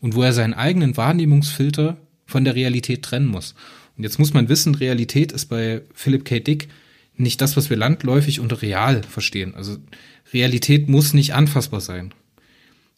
[0.00, 3.54] und wo er seinen eigenen Wahrnehmungsfilter von der Realität trennen muss.
[3.96, 6.40] Und jetzt muss man wissen, Realität ist bei Philip K.
[6.40, 6.68] Dick
[7.16, 9.54] nicht das, was wir landläufig unter real verstehen.
[9.54, 9.76] Also
[10.32, 12.14] Realität muss nicht anfassbar sein.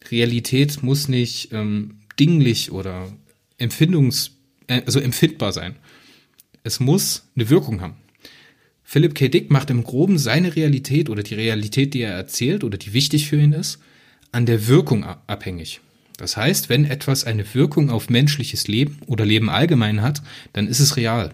[0.09, 3.11] Realität muss nicht ähm, dinglich oder
[3.57, 5.75] empfindungs, äh, also empfindbar sein.
[6.63, 7.95] Es muss eine Wirkung haben.
[8.83, 9.29] Philip K.
[9.29, 13.27] Dick macht im Groben seine Realität oder die Realität, die er erzählt oder die wichtig
[13.27, 13.79] für ihn ist,
[14.31, 15.79] an der Wirkung abhängig.
[16.17, 20.21] Das heißt, wenn etwas eine Wirkung auf menschliches Leben oder Leben allgemein hat,
[20.53, 21.33] dann ist es real.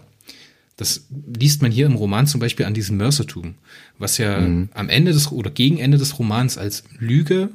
[0.76, 3.56] Das liest man hier im Roman zum Beispiel an diesem Mörsertum,
[3.98, 4.68] was ja mhm.
[4.72, 7.50] am Ende des oder gegen Ende des Romans als Lüge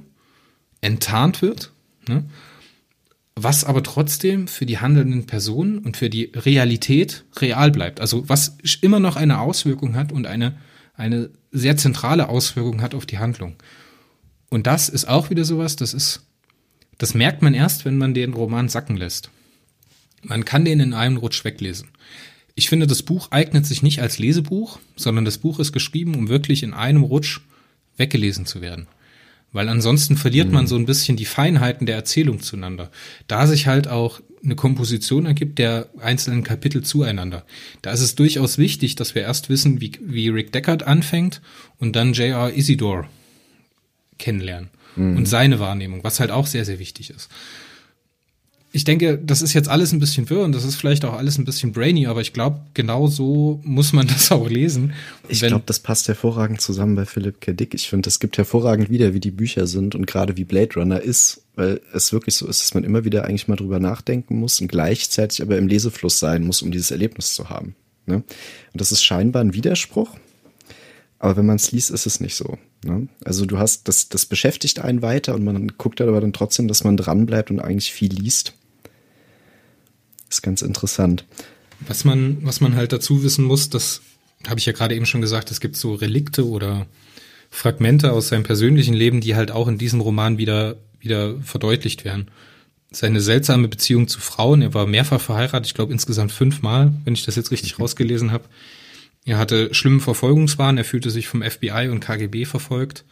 [0.81, 1.71] enttarnt wird,
[2.07, 2.25] ne?
[3.35, 7.99] Was aber trotzdem für die handelnden Personen und für die Realität real bleibt.
[7.99, 10.57] Also was immer noch eine Auswirkung hat und eine,
[10.95, 13.55] eine sehr zentrale Auswirkung hat auf die Handlung.
[14.49, 16.27] Und das ist auch wieder sowas, das ist
[16.97, 19.29] das merkt man erst, wenn man den Roman sacken lässt.
[20.21, 21.89] Man kann den in einem Rutsch weglesen.
[22.55, 26.29] Ich finde, das Buch eignet sich nicht als Lesebuch, sondern das Buch ist geschrieben, um
[26.29, 27.41] wirklich in einem Rutsch
[27.97, 28.87] weggelesen zu werden.
[29.53, 30.53] Weil ansonsten verliert mhm.
[30.53, 32.91] man so ein bisschen die Feinheiten der Erzählung zueinander.
[33.27, 37.45] Da sich halt auch eine Komposition ergibt der einzelnen Kapitel zueinander.
[37.81, 41.41] Da ist es durchaus wichtig, dass wir erst wissen, wie, wie Rick Deckard anfängt
[41.79, 42.53] und dann J.R.
[42.53, 43.05] Isidore
[44.17, 45.17] kennenlernen mhm.
[45.17, 47.29] und seine Wahrnehmung, was halt auch sehr, sehr wichtig ist.
[48.75, 51.37] Ich denke, das ist jetzt alles ein bisschen wirr und das ist vielleicht auch alles
[51.37, 54.93] ein bisschen brainy, aber ich glaube, genau so muss man das auch lesen.
[55.29, 57.53] ich glaube, das passt hervorragend zusammen bei Philipp K.
[57.53, 57.75] Dick.
[57.75, 60.99] Ich finde, es gibt hervorragend wieder, wie die Bücher sind und gerade wie Blade Runner
[60.99, 64.59] ist, weil es wirklich so ist, dass man immer wieder eigentlich mal drüber nachdenken muss
[64.59, 67.75] und gleichzeitig aber im Lesefluss sein muss, um dieses Erlebnis zu haben.
[68.07, 68.15] Ne?
[68.15, 68.25] Und
[68.73, 70.17] das ist scheinbar ein Widerspruch,
[71.19, 72.57] aber wenn man es liest, ist es nicht so.
[72.83, 73.07] Ne?
[73.23, 76.83] Also du hast, das, das beschäftigt einen weiter und man guckt aber dann trotzdem, dass
[76.83, 78.53] man dran bleibt und eigentlich viel liest.
[80.33, 81.25] Ist ganz interessant.
[81.81, 84.01] Was man, was man halt dazu wissen muss, das
[84.47, 86.87] habe ich ja gerade eben schon gesagt, es gibt so Relikte oder
[87.51, 92.29] Fragmente aus seinem persönlichen Leben, die halt auch in diesem Roman wieder, wieder verdeutlicht werden.
[92.91, 97.25] Seine seltsame Beziehung zu Frauen, er war mehrfach verheiratet, ich glaube insgesamt fünfmal, wenn ich
[97.25, 97.83] das jetzt richtig mhm.
[97.83, 98.45] rausgelesen habe.
[99.25, 103.05] Er hatte schlimmen Verfolgungswahn, er fühlte sich vom FBI und KGB verfolgt.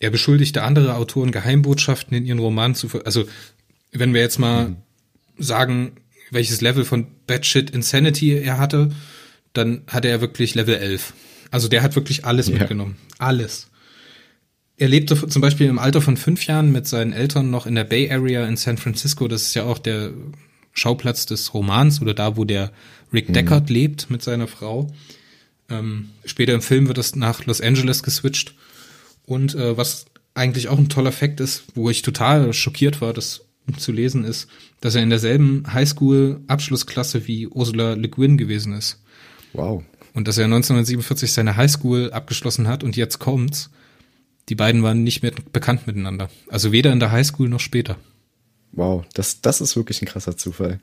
[0.00, 3.28] Er beschuldigte andere Autoren, Geheimbotschaften in ihren Romanen zu ver Also,
[3.92, 4.76] wenn wir jetzt mal mhm.
[5.38, 5.92] sagen,
[6.30, 8.90] welches Level von Batshit Insanity er hatte,
[9.52, 11.12] dann hatte er wirklich Level 11.
[11.50, 12.58] Also der hat wirklich alles ja.
[12.58, 12.96] mitgenommen.
[13.18, 13.68] Alles.
[14.76, 17.84] Er lebte zum Beispiel im Alter von fünf Jahren mit seinen Eltern noch in der
[17.84, 19.26] Bay Area in San Francisco.
[19.26, 20.10] Das ist ja auch der
[20.72, 22.72] Schauplatz des Romans oder da, wo der
[23.12, 23.74] Rick Deckard mhm.
[23.74, 24.92] lebt mit seiner Frau.
[25.70, 28.54] Ähm, später im Film wird das nach Los Angeles geswitcht.
[29.24, 33.45] Und äh, was eigentlich auch ein toller Fakt ist, wo ich total schockiert war, das
[33.78, 34.48] zu lesen ist,
[34.80, 39.02] dass er in derselben Highschool-Abschlussklasse wie Ursula Le Guin gewesen ist.
[39.52, 39.82] Wow.
[40.14, 43.70] Und dass er 1947 seine Highschool abgeschlossen hat und jetzt kommt's.
[44.48, 46.30] Die beiden waren nicht mehr bekannt miteinander.
[46.48, 47.96] Also weder in der Highschool noch später.
[48.72, 50.80] Wow, das, das ist wirklich ein krasser Zufall.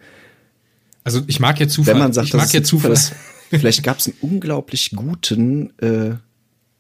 [1.04, 1.94] Also ich mag ja Zufall.
[1.94, 2.96] Wenn man sagt, ich mag ja Zufall.
[2.96, 3.18] Zufall
[3.50, 6.16] vielleicht gab es einen unglaublich guten äh,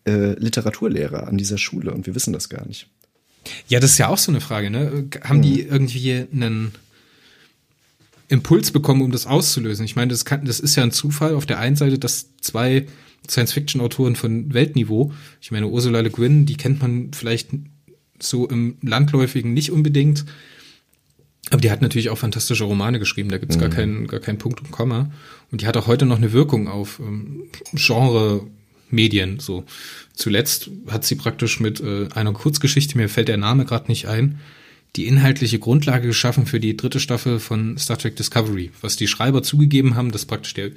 [0.05, 2.87] äh, Literaturlehrer an dieser Schule und wir wissen das gar nicht.
[3.67, 5.05] Ja, das ist ja auch so eine Frage, ne?
[5.23, 5.41] Haben hm.
[5.41, 6.71] die irgendwie einen
[8.29, 9.85] Impuls bekommen, um das auszulösen?
[9.85, 12.87] Ich meine, das, kann, das ist ja ein Zufall auf der einen Seite, dass zwei
[13.29, 17.49] Science-Fiction-Autoren von Weltniveau, ich meine, Ursula Le Guin, die kennt man vielleicht
[18.19, 20.25] so im Landläufigen nicht unbedingt,
[21.49, 23.61] aber die hat natürlich auch fantastische Romane geschrieben, da gibt's mhm.
[23.61, 25.11] gar, keinen, gar keinen Punkt und Komma.
[25.51, 27.43] Und die hat auch heute noch eine Wirkung auf ähm,
[28.93, 29.39] Genre-Medien.
[29.39, 29.65] So.
[30.13, 34.39] Zuletzt hat sie praktisch mit äh, einer Kurzgeschichte, mir fällt der Name gerade nicht ein,
[34.95, 39.41] die inhaltliche Grundlage geschaffen für die dritte Staffel von Star Trek Discovery, was die Schreiber
[39.41, 40.71] zugegeben haben, dass praktisch der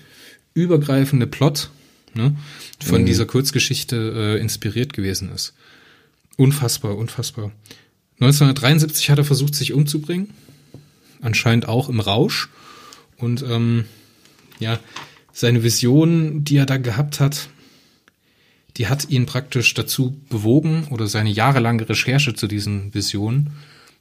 [0.55, 1.71] übergreifende Plot
[2.15, 2.35] ne,
[2.83, 3.07] von mhm.
[3.07, 5.53] dieser Kurzgeschichte äh, inspiriert gewesen ist.
[6.37, 7.53] Unfassbar, unfassbar.
[8.21, 10.29] 1973 hat er versucht, sich umzubringen
[11.21, 12.49] anscheinend auch im Rausch.
[13.19, 13.85] Und ähm,
[14.59, 14.79] ja,
[15.33, 17.49] seine Vision, die er da gehabt hat,
[18.77, 23.51] die hat ihn praktisch dazu bewogen, oder seine jahrelange Recherche zu diesen Visionen,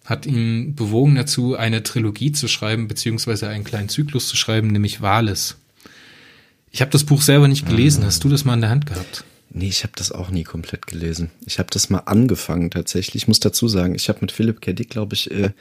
[0.03, 5.01] hat ihn bewogen dazu, eine Trilogie zu schreiben, beziehungsweise einen kleinen Zyklus zu schreiben, nämlich
[5.01, 5.57] Wales.
[6.71, 8.03] Ich habe das Buch selber nicht gelesen.
[8.03, 8.07] Ah.
[8.07, 9.23] Hast du das mal in der Hand gehabt?
[9.49, 11.31] Nee, ich habe das auch nie komplett gelesen.
[11.45, 13.23] Ich habe das mal angefangen tatsächlich.
[13.23, 14.73] Ich muss dazu sagen, ich habe mit Philipp K.
[14.73, 15.51] Dick, glaube ich, äh,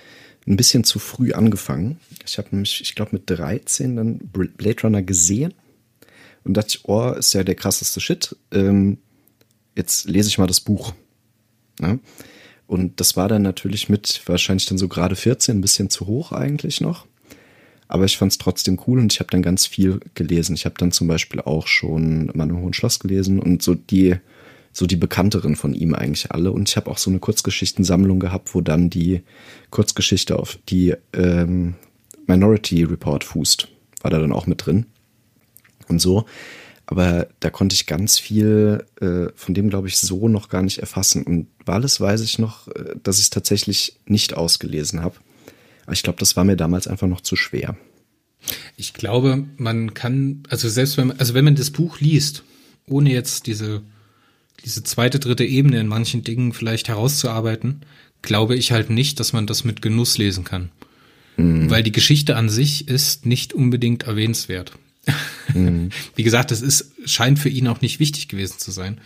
[0.47, 2.01] ein bisschen zu früh angefangen.
[2.27, 5.55] Ich habe mich, ich glaube, mit 13 dann Blade Runner gesehen
[6.43, 8.37] und dachte, oh, ist ja der krasseste Shit.
[8.53, 8.99] Ähm,
[9.77, 10.95] jetzt lese ich mal das Buch.
[11.81, 12.01] Ne?
[12.67, 16.33] Und das war dann natürlich mit wahrscheinlich dann so gerade 14 ein bisschen zu hoch
[16.33, 17.07] eigentlich noch.
[17.89, 20.55] Aber ich fand es trotzdem cool und ich habe dann ganz viel gelesen.
[20.55, 24.17] Ich habe dann zum Beispiel auch schon Mann im Hohen Schloss gelesen und so die,
[24.73, 26.51] so die bekannteren von ihm eigentlich alle.
[26.51, 29.23] Und ich habe auch so eine Kurzgeschichtensammlung gehabt, wo dann die
[29.71, 31.75] Kurzgeschichte auf die ähm,
[32.27, 33.69] Minority Report fußt.
[34.01, 34.87] War da dann auch mit drin.
[35.89, 36.25] Und so.
[36.87, 40.79] Aber da konnte ich ganz viel äh, von dem, glaube ich, so noch gar nicht
[40.79, 41.23] erfassen.
[41.23, 45.17] Und Wales weiß ich noch, äh, dass ich es tatsächlich nicht ausgelesen habe.
[45.85, 47.77] Aber ich glaube, das war mir damals einfach noch zu schwer.
[48.77, 52.43] Ich glaube, man kann, also selbst wenn man, also wenn man das Buch liest,
[52.87, 53.83] ohne jetzt diese,
[54.65, 57.81] diese zweite, dritte Ebene in manchen Dingen vielleicht herauszuarbeiten,
[58.21, 60.71] glaube ich halt nicht, dass man das mit Genuss lesen kann.
[61.37, 61.71] Mhm.
[61.71, 64.73] Weil die Geschichte an sich ist nicht unbedingt erwähnenswert.
[65.53, 65.91] Mhm.
[66.17, 69.01] Wie gesagt, es ist, scheint für ihn auch nicht wichtig gewesen zu sein.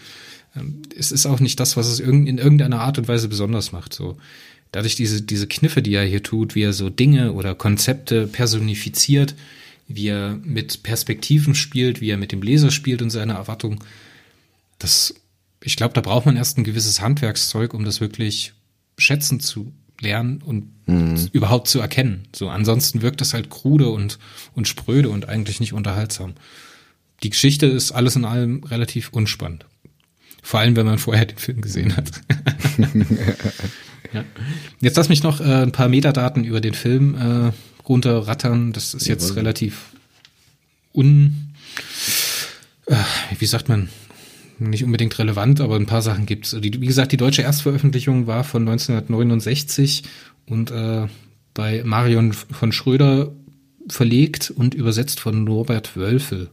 [0.57, 3.95] Ähm, es ist auch nicht das, was es in irgendeiner Art und Weise besonders macht.
[3.95, 4.17] So,
[4.73, 9.35] dadurch diese, diese Kniffe, die er hier tut, wie er so Dinge oder Konzepte personifiziert,
[9.89, 13.83] wie er mit Perspektiven spielt, wie er mit dem Leser spielt und seine Erwartung,
[14.79, 15.15] das,
[15.63, 18.53] ich glaube, da braucht man erst ein gewisses Handwerkszeug, um das wirklich
[18.99, 21.29] schätzen zu lernen und mhm.
[21.33, 22.25] überhaupt zu erkennen.
[22.35, 24.19] So, ansonsten wirkt das halt krude und,
[24.55, 26.35] und spröde und eigentlich nicht unterhaltsam.
[27.23, 29.67] Die Geschichte ist alles in allem relativ unspannend.
[30.43, 32.11] Vor allem, wenn man vorher den Film gesehen hat.
[34.13, 34.25] ja.
[34.81, 37.53] Jetzt lass mich noch äh, ein paar Metadaten über den Film äh,
[37.87, 38.73] runterrattern.
[38.73, 39.39] Das ist jetzt Jawohl.
[39.39, 39.87] relativ
[40.95, 41.53] un,
[42.87, 42.95] äh,
[43.39, 43.89] wie sagt man,
[44.59, 46.57] nicht unbedingt relevant, aber ein paar Sachen gibt's.
[46.61, 50.03] Die, wie gesagt, die deutsche Erstveröffentlichung war von 1969
[50.47, 51.07] und äh,
[51.55, 53.33] bei Marion von Schröder
[53.89, 56.51] verlegt und übersetzt von Norbert Wölfel.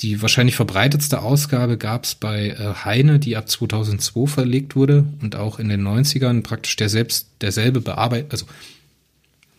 [0.00, 5.58] Die wahrscheinlich verbreitetste Ausgabe gab's bei äh, Heine, die ab 2002 verlegt wurde und auch
[5.58, 8.46] in den 90ern praktisch der selbst, derselbe bearbeitet, also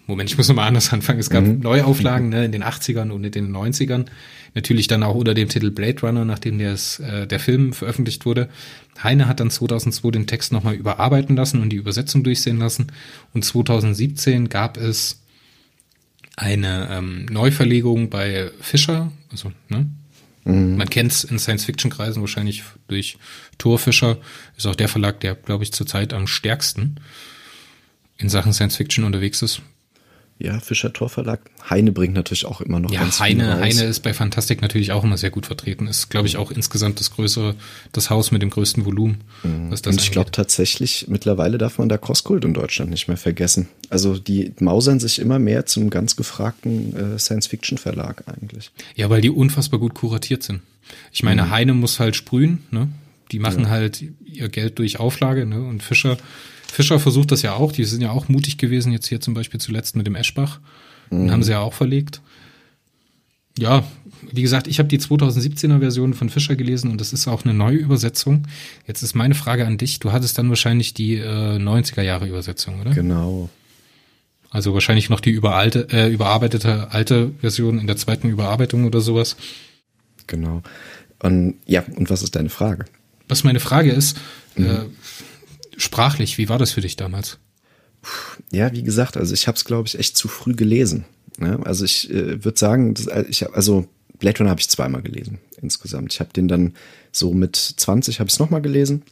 [0.08, 1.20] Moment, ich muss nochmal anders anfangen.
[1.20, 1.60] Es gab mhm.
[1.60, 4.06] Neuauflagen ne, in den 80ern und in den 90ern.
[4.54, 8.50] Natürlich dann auch unter dem Titel Blade Runner, nachdem des, äh, der Film veröffentlicht wurde.
[9.04, 12.92] Heine hat dann 2002 den Text nochmal überarbeiten lassen und die Übersetzung durchsehen lassen.
[13.34, 15.22] Und 2017 gab es
[16.38, 19.12] eine ähm, Neuverlegung bei Fischer.
[19.32, 19.88] Also, ne?
[20.46, 20.78] Mhm.
[20.78, 23.18] Man kennt es in Science-Fiction-Kreisen wahrscheinlich durch
[23.58, 24.18] Thor Fischer.
[24.56, 26.98] Ist auch der Verlag, der, glaube ich, zurzeit am stärksten
[28.18, 29.62] in Sachen Science-Fiction unterwegs ist.
[30.38, 31.40] Ja, Fischer Tor Verlag.
[31.70, 33.62] Heine bringt natürlich auch immer noch ja, ganz Heine, viel raus.
[33.62, 35.88] Heine ist bei Fantastik natürlich auch immer sehr gut vertreten.
[35.88, 37.56] Ist, glaube ich, auch insgesamt das größere,
[37.94, 39.22] das Haus mit dem größten Volumen.
[39.44, 39.72] Mhm.
[39.72, 43.16] Was das Und ich glaube tatsächlich, mittlerweile darf man da Crosskult in Deutschland nicht mehr
[43.16, 43.70] vergessen.
[43.90, 48.72] Also die mausern sich immer mehr zum ganz gefragten äh, Science-Fiction-Verlag eigentlich.
[48.96, 50.60] Ja, weil die unfassbar gut kuratiert sind.
[51.14, 51.52] Ich meine, mhm.
[51.52, 52.90] Heine muss halt sprühen, ne?
[53.32, 53.70] Die machen ja.
[53.70, 55.64] halt ihr Geld durch Auflage, ne?
[55.64, 56.18] Und Fischer
[56.72, 57.72] Fischer versucht das ja auch.
[57.72, 60.60] Die sind ja auch mutig gewesen, jetzt hier zum Beispiel zuletzt mit dem Eschbach.
[61.10, 61.18] Mhm.
[61.20, 62.22] Den haben sie ja auch verlegt.
[63.58, 63.86] Ja,
[64.32, 67.54] wie gesagt, ich habe die 2017er Version von Fischer gelesen und das ist auch eine
[67.54, 68.44] neue Übersetzung.
[68.86, 70.00] Jetzt ist meine Frage an dich.
[70.00, 72.92] Du hattest dann wahrscheinlich die äh, 90er Jahre Übersetzung, oder?
[72.92, 73.50] Genau.
[74.50, 79.38] Also wahrscheinlich noch die überalte, äh, überarbeitete alte Version in der zweiten Überarbeitung oder sowas.
[80.28, 80.62] Genau.
[81.20, 82.86] Und ja, und was ist deine Frage?
[83.28, 84.18] Was meine Frage ist,
[84.56, 84.66] mhm.
[84.66, 84.80] äh,
[85.78, 87.40] sprachlich, wie war das für dich damals?
[88.52, 91.06] Ja, wie gesagt, also ich habe es, glaube ich, echt zu früh gelesen.
[91.40, 93.88] Ja, also ich äh, würde sagen, das, äh, ich hab, also
[94.20, 96.14] Blade Runner habe ich zweimal gelesen insgesamt.
[96.14, 96.74] Ich habe den dann
[97.12, 99.04] so mit 20 habe ich es nochmal gelesen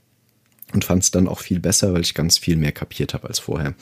[0.73, 3.39] und fand es dann auch viel besser, weil ich ganz viel mehr kapiert habe als
[3.39, 3.73] vorher.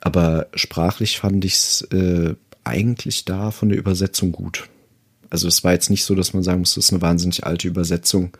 [0.00, 4.68] Aber sprachlich fand ich es äh, eigentlich da von der Übersetzung gut.
[5.30, 7.66] Also es war jetzt nicht so, dass man sagen muss, das ist eine wahnsinnig alte
[7.66, 8.36] Übersetzung.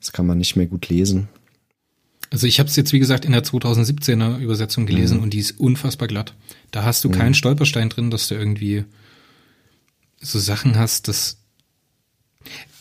[0.00, 1.28] Das kann man nicht mehr gut lesen.
[2.32, 5.24] Also ich habe es jetzt, wie gesagt, in der 2017er Übersetzung gelesen mhm.
[5.24, 6.34] und die ist unfassbar glatt.
[6.70, 7.12] Da hast du mhm.
[7.12, 8.84] keinen Stolperstein drin, dass du irgendwie
[10.18, 11.36] so Sachen hast, dass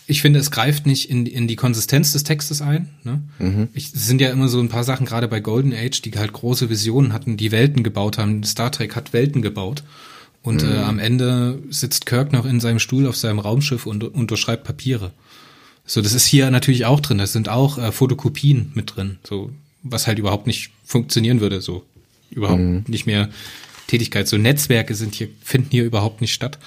[0.07, 2.89] ich finde, es greift nicht in, in die Konsistenz des Textes ein.
[3.03, 3.21] Ne?
[3.39, 3.67] Mhm.
[3.73, 6.31] Ich, es sind ja immer so ein paar Sachen, gerade bei Golden Age, die halt
[6.31, 8.43] große Visionen hatten, die Welten gebaut haben.
[8.43, 9.83] Star Trek hat Welten gebaut.
[10.41, 10.71] Und mhm.
[10.71, 15.11] äh, am Ende sitzt Kirk noch in seinem Stuhl auf seinem Raumschiff und unterschreibt Papiere.
[15.91, 17.17] So, das ist hier natürlich auch drin.
[17.17, 19.17] Das sind auch äh, Fotokopien mit drin.
[19.27, 19.51] So,
[19.83, 21.59] was halt überhaupt nicht funktionieren würde.
[21.59, 21.83] So,
[22.29, 22.85] überhaupt mhm.
[22.87, 23.27] nicht mehr
[23.87, 24.25] Tätigkeit.
[24.25, 26.59] So Netzwerke sind hier, finden hier überhaupt nicht statt.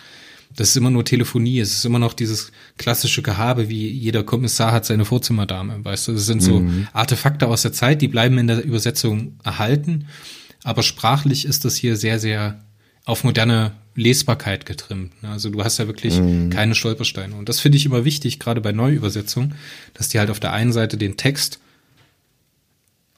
[0.55, 1.59] Das ist immer nur Telefonie.
[1.59, 5.83] Es ist immer noch dieses klassische Gehabe, wie jeder Kommissar hat seine Vorzimmerdame.
[5.83, 6.87] Weißt du, das sind so mhm.
[6.93, 10.07] Artefakte aus der Zeit, die bleiben in der Übersetzung erhalten.
[10.65, 12.63] Aber sprachlich ist das hier sehr, sehr
[13.05, 15.23] auf moderne Lesbarkeit getrimmt.
[15.23, 15.31] Ne?
[15.31, 16.51] Also du hast ja wirklich mm.
[16.51, 17.35] keine Stolpersteine.
[17.35, 19.55] Und das finde ich immer wichtig, gerade bei Neuübersetzungen,
[19.93, 21.61] dass die halt auf der einen Seite den Text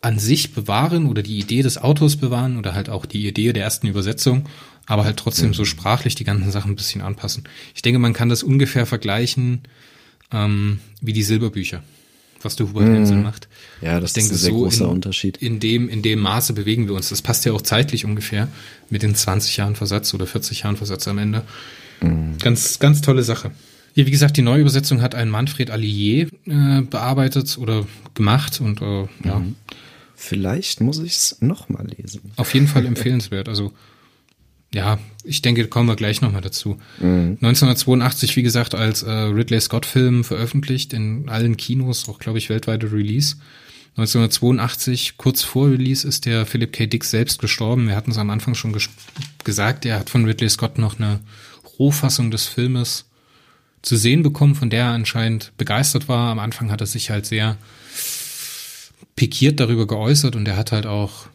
[0.02, 3.64] an sich bewahren oder die Idee des Autors bewahren oder halt auch die Idee der
[3.64, 4.48] ersten Übersetzung,
[4.86, 5.54] aber halt trotzdem mhm.
[5.54, 7.44] so sprachlich die ganzen Sachen ein bisschen anpassen.
[7.74, 9.62] Ich denke, man kann das ungefähr vergleichen
[10.32, 11.82] ähm, wie die Silberbücher,
[12.46, 13.24] was der Hubert Hensel mhm.
[13.24, 13.48] macht.
[13.82, 15.36] Ja, das ich denke, ist ein sehr so großer in, Unterschied.
[15.36, 17.10] In dem, in dem Maße bewegen wir uns.
[17.10, 18.48] Das passt ja auch zeitlich ungefähr
[18.88, 21.42] mit den 20 Jahren Versatz oder 40 Jahren Versatz am Ende.
[22.00, 22.38] Mhm.
[22.38, 23.50] Ganz, ganz tolle Sache.
[23.94, 29.06] Ja, wie gesagt, die Neuübersetzung hat ein Manfred Allier äh, bearbeitet oder gemacht und äh,
[29.24, 29.38] ja.
[29.38, 29.56] Mhm.
[30.18, 32.32] Vielleicht muss ich es nochmal lesen.
[32.36, 33.48] Auf jeden Fall empfehlenswert.
[33.48, 33.72] Also
[34.76, 36.78] ja, ich denke, kommen wir gleich nochmal dazu.
[37.00, 37.38] Mhm.
[37.40, 42.92] 1982, wie gesagt, als äh, Ridley Scott-Film veröffentlicht in allen Kinos, auch glaube ich weltweite
[42.92, 43.36] Release.
[43.96, 46.84] 1982, kurz vor Release, ist der Philip K.
[46.84, 47.88] Dick selbst gestorben.
[47.88, 48.76] Wir hatten es am Anfang schon
[49.44, 51.20] gesagt, er hat von Ridley Scott noch eine
[51.78, 53.06] Rohfassung des Filmes
[53.80, 56.30] zu sehen bekommen, von der er anscheinend begeistert war.
[56.30, 57.56] Am Anfang hat er sich halt sehr
[59.14, 61.28] pikiert darüber geäußert und er hat halt auch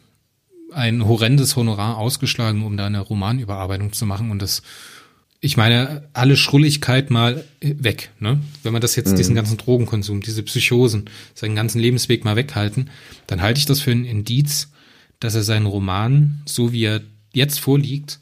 [0.74, 4.62] ein horrendes Honorar ausgeschlagen, um da eine Romanüberarbeitung zu machen und das
[5.44, 8.40] ich meine, alle Schrulligkeit mal weg, ne?
[8.62, 9.16] Wenn man das jetzt, mhm.
[9.16, 12.90] diesen ganzen Drogenkonsum, diese Psychosen, seinen ganzen Lebensweg mal weghalten,
[13.26, 14.70] dann halte ich das für ein Indiz,
[15.18, 17.00] dass er seinen Roman, so wie er
[17.32, 18.20] jetzt vorliegt,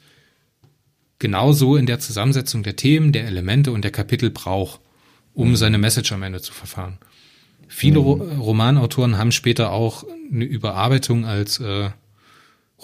[1.19, 4.79] genauso in der Zusammensetzung der Themen, der Elemente und der Kapitel braucht,
[5.35, 5.55] um mhm.
[5.57, 6.97] seine Message am Ende zu verfahren.
[7.67, 8.39] Viele mhm.
[8.39, 11.91] Romanautoren haben später auch eine Überarbeitung als äh,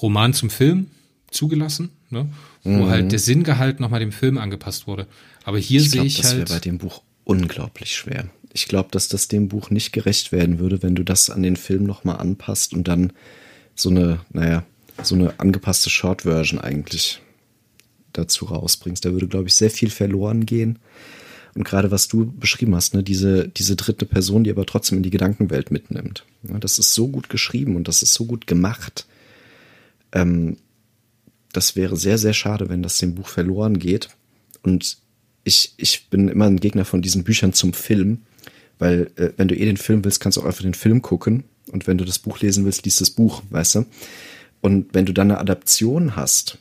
[0.01, 0.87] Roman zum Film
[1.31, 2.29] zugelassen, ne?
[2.63, 2.89] wo mhm.
[2.89, 5.07] halt der Sinngehalt nochmal dem Film angepasst wurde.
[5.43, 6.43] Aber hier sehe ich das halt.
[6.43, 8.25] Das wäre bei dem Buch unglaublich schwer.
[8.53, 11.55] Ich glaube, dass das dem Buch nicht gerecht werden würde, wenn du das an den
[11.55, 13.13] Film nochmal anpasst und dann
[13.75, 14.63] so eine, naja,
[15.03, 17.21] so eine angepasste Short-Version eigentlich
[18.13, 19.05] dazu rausbringst.
[19.05, 20.79] Da würde, glaube ich, sehr viel verloren gehen.
[21.53, 25.03] Und gerade was du beschrieben hast, ne, diese, diese dritte Person, die aber trotzdem in
[25.03, 26.23] die Gedankenwelt mitnimmt.
[26.43, 29.07] Ja, das ist so gut geschrieben und das ist so gut gemacht.
[30.11, 30.57] Ähm,
[31.53, 34.09] das wäre sehr, sehr schade, wenn das dem Buch verloren geht.
[34.63, 34.97] Und
[35.43, 38.19] ich, ich bin immer ein Gegner von diesen Büchern zum Film,
[38.79, 41.45] weil äh, wenn du eh den Film willst, kannst du auch einfach den Film gucken.
[41.71, 43.85] Und wenn du das Buch lesen willst, liest das Buch, weißt du?
[44.61, 46.57] Und wenn du dann eine Adaption hast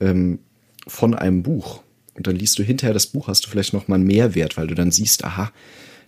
[0.00, 0.38] ähm,
[0.86, 1.82] von einem Buch
[2.14, 4.66] und dann liest du hinterher das Buch, hast du vielleicht noch mal einen Mehrwert, weil
[4.66, 5.52] du dann siehst, aha,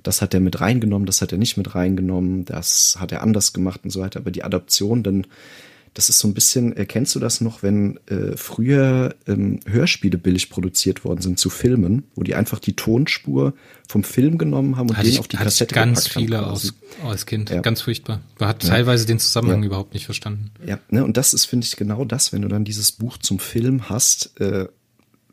[0.02, 3.52] das hat er mit reingenommen, das hat er nicht mit reingenommen, das hat er anders
[3.52, 4.20] gemacht und so weiter.
[4.20, 5.26] Aber die Adaption, dann
[5.94, 10.48] das ist so ein bisschen, erkennst du das noch, wenn äh, früher ähm, Hörspiele billig
[10.48, 13.54] produziert worden sind zu Filmen, wo die einfach die Tonspur
[13.88, 16.74] vom Film genommen haben und hatte den ich, auf die Kassette ganz viele aus,
[17.04, 17.60] als Kind, ja.
[17.60, 18.20] ganz furchtbar.
[18.38, 18.70] Man hat ja.
[18.70, 19.66] teilweise den Zusammenhang ja.
[19.66, 20.50] überhaupt nicht verstanden.
[20.64, 23.40] Ja, ne, und das ist, finde ich, genau das, wenn du dann dieses Buch zum
[23.40, 24.68] Film hast, äh,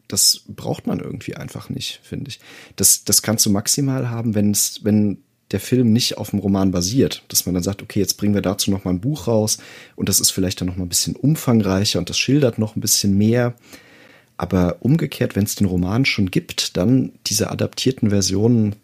[0.08, 2.40] das braucht man irgendwie einfach nicht, finde ich.
[2.76, 5.20] Das, das kannst du maximal haben, wenn es, wenn
[5.52, 8.42] der Film nicht auf dem Roman basiert, dass man dann sagt, okay, jetzt bringen wir
[8.42, 9.60] dazu noch mal ein Buch raus
[9.96, 12.82] und das ist vielleicht dann noch mal ein bisschen umfangreicher und das schildert noch ein
[12.82, 13.56] bisschen mehr.
[14.36, 18.76] Aber umgekehrt, wenn es den Roman schon gibt, dann diese adaptierten Versionen,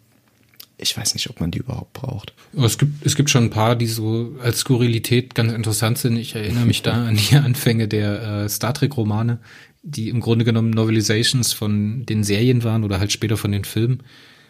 [0.78, 2.32] ich weiß nicht, ob man die überhaupt braucht.
[2.56, 6.16] Es gibt, es gibt schon ein paar, die so als Skurrilität ganz interessant sind.
[6.16, 9.38] Ich erinnere mich da an die Anfänge der äh, Star Trek-Romane,
[9.82, 14.02] die im Grunde genommen Novelizations von den Serien waren oder halt später von den Filmen.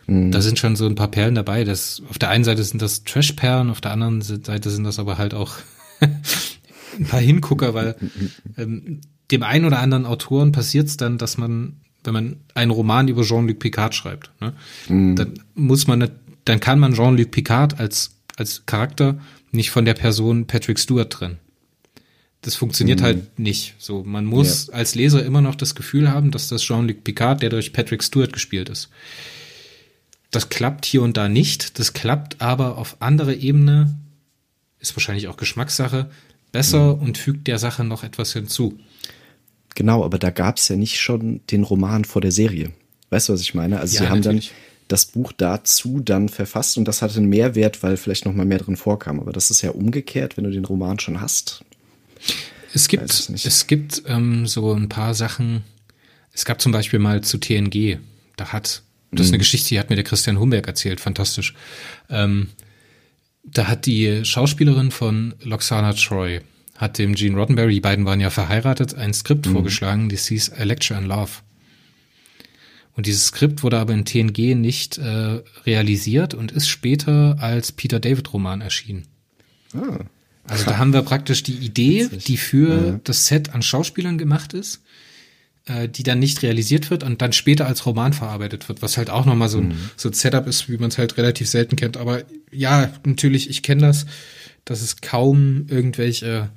[0.06, 0.30] Mhm.
[0.30, 1.64] Da sind schon so ein paar Perlen dabei.
[1.64, 5.18] Das, auf der einen Seite sind das Trash-Perlen, auf der anderen Seite sind das aber
[5.18, 5.54] halt auch
[6.00, 7.96] ein paar Hingucker, weil
[8.56, 13.08] ähm, dem einen oder anderen Autoren passiert es dann, dass man, wenn man einen Roman
[13.08, 14.52] über Jean-Luc Picard schreibt, ne,
[14.88, 15.16] mhm.
[15.16, 16.10] dann muss man,
[16.44, 19.18] dann kann man Jean-Luc Picard als, als Charakter
[19.52, 21.38] nicht von der Person Patrick Stewart trennen.
[22.42, 23.04] Das funktioniert mhm.
[23.04, 23.74] halt nicht.
[23.78, 24.74] So, man muss ja.
[24.74, 28.34] als Leser immer noch das Gefühl haben, dass das Jean-Luc Picard, der durch Patrick Stewart
[28.34, 28.90] gespielt ist.
[30.34, 31.78] Das klappt hier und da nicht.
[31.78, 33.94] Das klappt aber auf anderer Ebene,
[34.80, 36.10] ist wahrscheinlich auch Geschmackssache,
[36.50, 37.02] besser mhm.
[37.02, 38.78] und fügt der Sache noch etwas hinzu.
[39.74, 42.72] Genau, aber da gab es ja nicht schon den Roman vor der Serie.
[43.10, 43.78] Weißt du, was ich meine?
[43.78, 44.48] Also ja, sie haben natürlich.
[44.48, 44.56] dann
[44.88, 48.58] das Buch dazu dann verfasst und das hatte einen Mehrwert, weil vielleicht noch mal mehr
[48.58, 49.20] drin vorkam.
[49.20, 51.64] Aber das ist ja umgekehrt, wenn du den Roman schon hast.
[52.72, 55.62] Es gibt, es gibt ähm, so ein paar Sachen.
[56.32, 57.98] Es gab zum Beispiel mal zu TNG.
[58.36, 58.82] Da hat
[59.18, 59.42] das ist eine mhm.
[59.42, 61.54] Geschichte, die hat mir der Christian Humberg erzählt, fantastisch.
[62.08, 62.48] Ähm,
[63.42, 66.40] da hat die Schauspielerin von Loxana Troy,
[66.76, 69.52] hat dem Gene Roddenberry, die beiden waren ja verheiratet, ein Skript mhm.
[69.52, 71.30] vorgeschlagen, das hieß A Lecture in Love.
[72.96, 77.98] Und dieses Skript wurde aber in TNG nicht äh, realisiert und ist später als Peter
[77.98, 79.08] David Roman erschienen.
[79.74, 79.98] Ah.
[80.46, 83.00] Also da haben wir praktisch die Idee, die für ja.
[83.02, 84.82] das Set an Schauspielern gemacht ist
[85.66, 89.10] äh, die dann nicht realisiert wird und dann später als Roman verarbeitet wird, was halt
[89.10, 89.90] auch nochmal so ein, mhm.
[89.96, 91.96] so ein Setup ist, wie man es halt relativ selten kennt.
[91.96, 94.06] Aber ja, natürlich, ich kenne das.
[94.64, 96.50] dass es kaum irgendwelche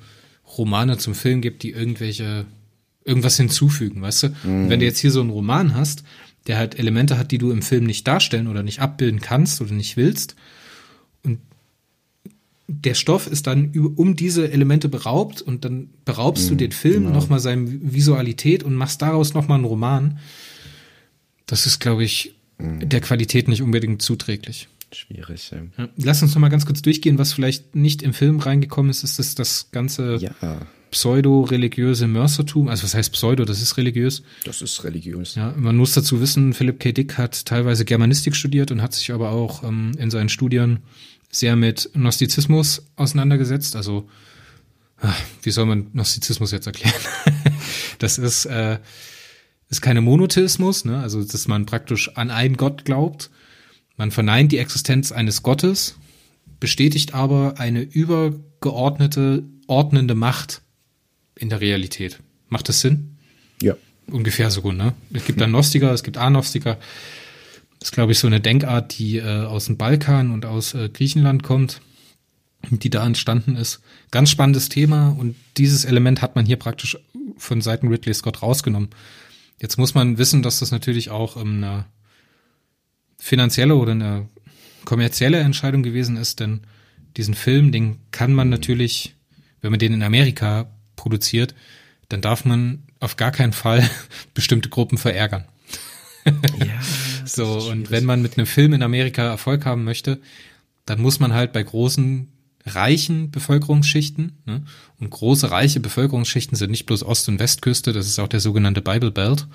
[0.57, 2.45] Romane zum Film gibt, die irgendwelche
[3.03, 4.27] irgendwas hinzufügen, weißt du?
[4.27, 4.63] Mhm.
[4.63, 6.03] Und wenn du jetzt hier so einen Roman hast,
[6.47, 9.73] der halt Elemente hat, die du im Film nicht darstellen oder nicht abbilden kannst oder
[9.73, 10.35] nicht willst,
[12.67, 17.03] der Stoff ist dann um diese Elemente beraubt und dann beraubst mhm, du den Film
[17.03, 17.15] genau.
[17.15, 20.19] nochmal seine Visualität und machst daraus nochmal einen Roman.
[21.45, 22.89] Das ist, glaube ich, mhm.
[22.89, 24.67] der Qualität nicht unbedingt zuträglich.
[24.91, 25.51] Schwierig.
[25.51, 25.89] Ja.
[25.97, 29.19] Lass uns noch mal ganz kurz durchgehen, was vielleicht nicht im Film reingekommen ist, ist
[29.19, 30.67] das, das ganze ja.
[30.91, 32.67] pseudo-religiöse Mörsertum.
[32.67, 33.45] Also was heißt Pseudo?
[33.45, 34.23] Das ist religiös.
[34.45, 35.35] Das ist religiös.
[35.35, 36.91] Ja, man muss dazu wissen, Philipp K.
[36.91, 40.79] Dick hat teilweise Germanistik studiert und hat sich aber auch ähm, in seinen Studien
[41.29, 43.75] sehr mit Gnostizismus auseinandergesetzt.
[43.75, 44.09] Also
[44.97, 46.93] ach, wie soll man Gnostizismus jetzt erklären?
[47.99, 48.79] das ist äh,
[49.69, 50.99] ist keine Monotheismus, ne?
[50.99, 53.29] also dass man praktisch an einen Gott glaubt,
[53.97, 55.95] man verneint die Existenz eines Gottes,
[56.59, 60.61] bestätigt aber eine übergeordnete, ordnende Macht
[61.35, 62.19] in der Realität.
[62.49, 63.17] Macht das Sinn?
[63.61, 63.75] Ja.
[64.07, 64.93] Ungefähr so, ne?
[65.11, 66.77] Es gibt Agnostiker, es gibt Agnostiker.
[67.79, 70.89] Das ist, glaube ich, so eine Denkart, die äh, aus dem Balkan und aus äh,
[70.89, 71.81] Griechenland kommt,
[72.69, 73.81] die da entstanden ist.
[74.11, 76.97] Ganz spannendes Thema und dieses Element hat man hier praktisch
[77.37, 78.89] von Seiten Ridley Scott rausgenommen.
[79.59, 81.85] Jetzt muss man wissen, dass das natürlich auch ähm, eine
[83.17, 84.27] finanzielle oder eine
[84.85, 86.61] kommerzielle Entscheidung gewesen ist, denn
[87.17, 89.15] diesen Film, den kann man natürlich,
[89.61, 91.55] wenn man den in Amerika produziert,
[92.09, 93.87] dann darf man auf gar keinen Fall
[94.33, 95.45] bestimmte Gruppen verärgern.
[96.59, 96.81] Ja,
[97.25, 100.19] so, und wenn man mit einem Film in Amerika Erfolg haben möchte,
[100.85, 102.27] dann muss man halt bei großen,
[102.65, 104.63] reichen Bevölkerungsschichten, ne?
[104.99, 108.81] und große, reiche Bevölkerungsschichten sind nicht bloß Ost- und Westküste, das ist auch der sogenannte
[108.81, 109.47] Bible Belt,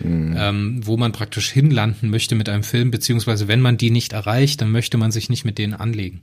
[0.00, 0.34] mhm.
[0.36, 4.60] ähm, wo man praktisch hinlanden möchte mit einem Film, beziehungsweise wenn man die nicht erreicht,
[4.60, 6.22] dann möchte man sich nicht mit denen anlegen.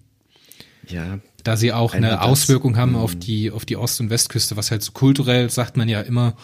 [0.87, 1.19] Ja.
[1.43, 3.19] Da sie auch eine das, Auswirkung haben auf mhm.
[3.19, 6.35] die, auf die Ost- und Westküste, was halt so kulturell, sagt man ja immer,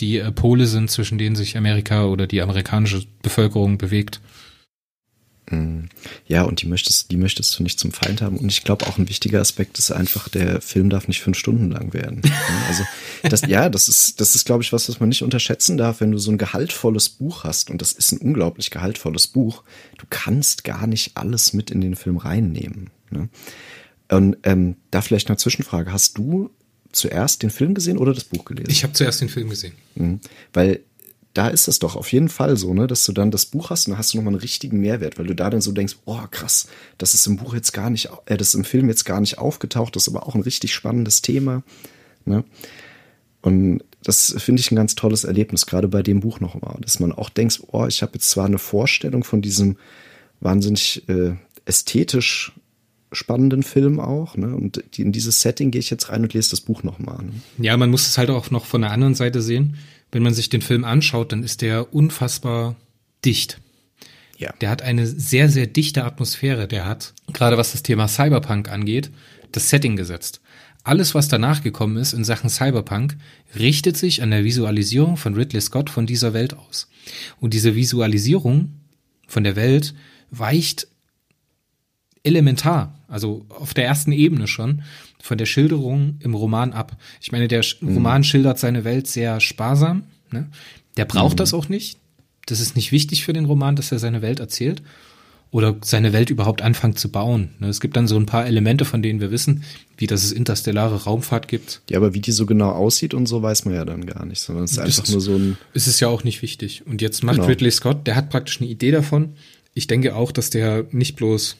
[0.00, 4.20] die äh, Pole sind, zwischen denen sich Amerika oder die amerikanische Bevölkerung bewegt.
[5.50, 5.88] Mhm.
[6.26, 8.36] Ja, und die möchtest, die möchtest du nicht zum Feind haben.
[8.36, 11.70] Und ich glaube, auch ein wichtiger Aspekt ist einfach, der Film darf nicht fünf Stunden
[11.70, 12.22] lang werden.
[12.68, 12.82] Also,
[13.22, 16.10] das, ja, das ist, das ist, glaube ich, was, was man nicht unterschätzen darf, wenn
[16.10, 17.70] du so ein gehaltvolles Buch hast.
[17.70, 19.62] Und das ist ein unglaublich gehaltvolles Buch.
[19.98, 22.90] Du kannst gar nicht alles mit in den Film reinnehmen.
[23.10, 23.28] Ne?
[24.08, 25.92] Und ähm, da vielleicht eine Zwischenfrage.
[25.92, 26.50] Hast du
[26.92, 28.70] zuerst den Film gesehen oder das Buch gelesen?
[28.70, 29.74] Ich habe zuerst den Film gesehen.
[29.94, 30.20] Mhm.
[30.52, 30.80] Weil
[31.36, 33.86] da ist es doch auf jeden Fall so, ne, dass du dann das Buch hast
[33.86, 36.22] und dann hast du nochmal einen richtigen Mehrwert, weil du da dann so denkst, oh
[36.30, 39.20] krass, das ist im Buch jetzt gar nicht, äh, das ist im Film jetzt gar
[39.20, 41.62] nicht aufgetaucht, das ist aber auch ein richtig spannendes Thema,
[42.24, 42.44] ne?
[43.42, 47.12] Und das finde ich ein ganz tolles Erlebnis, gerade bei dem Buch nochmal, dass man
[47.12, 49.76] auch denkt, oh, ich habe jetzt zwar eine Vorstellung von diesem
[50.40, 51.34] wahnsinnig äh,
[51.64, 52.52] ästhetisch
[53.16, 54.36] spannenden Film auch.
[54.36, 54.54] Ne?
[54.54, 57.24] Und in dieses Setting gehe ich jetzt rein und lese das Buch nochmal.
[57.24, 57.32] Ne?
[57.58, 59.76] Ja, man muss es halt auch noch von der anderen Seite sehen
[60.12, 62.76] wenn man sich den Film anschaut, dann ist der unfassbar
[63.24, 63.60] dicht.
[64.38, 64.52] Ja.
[64.60, 66.68] Der hat eine sehr, sehr dichte Atmosphäre.
[66.68, 69.10] Der hat, gerade was das Thema Cyberpunk angeht,
[69.52, 70.40] das Setting gesetzt.
[70.84, 73.16] Alles, was danach gekommen ist in Sachen Cyberpunk,
[73.58, 76.88] richtet sich an der Visualisierung von Ridley Scott von dieser Welt aus.
[77.40, 78.72] Und diese Visualisierung
[79.26, 79.94] von der Welt
[80.30, 80.86] weicht
[82.22, 84.82] elementar, also auf der ersten Ebene schon,
[85.22, 86.96] von der Schilderung im Roman ab.
[87.20, 87.94] Ich meine, der mhm.
[87.94, 90.04] Roman schildert seine Welt sehr sparsam.
[90.30, 90.48] Ne?
[90.96, 91.38] Der braucht mhm.
[91.38, 91.98] das auch nicht.
[92.46, 94.82] Das ist nicht wichtig für den Roman, dass er seine Welt erzählt
[95.50, 97.50] oder seine Welt überhaupt anfängt zu bauen.
[97.60, 97.68] Ne?
[97.68, 99.64] Es gibt dann so ein paar Elemente, von denen wir wissen,
[99.96, 101.82] wie dass es interstellare Raumfahrt gibt.
[101.88, 104.40] Ja, aber wie die so genau aussieht und so weiß man ja dann gar nicht,
[104.40, 105.56] sondern es ist einfach nur so ein.
[105.72, 106.86] Es ist ja auch nicht wichtig.
[106.86, 107.48] Und jetzt macht genau.
[107.48, 109.34] Ridley Scott, der hat praktisch eine Idee davon.
[109.74, 111.56] Ich denke auch, dass der nicht bloß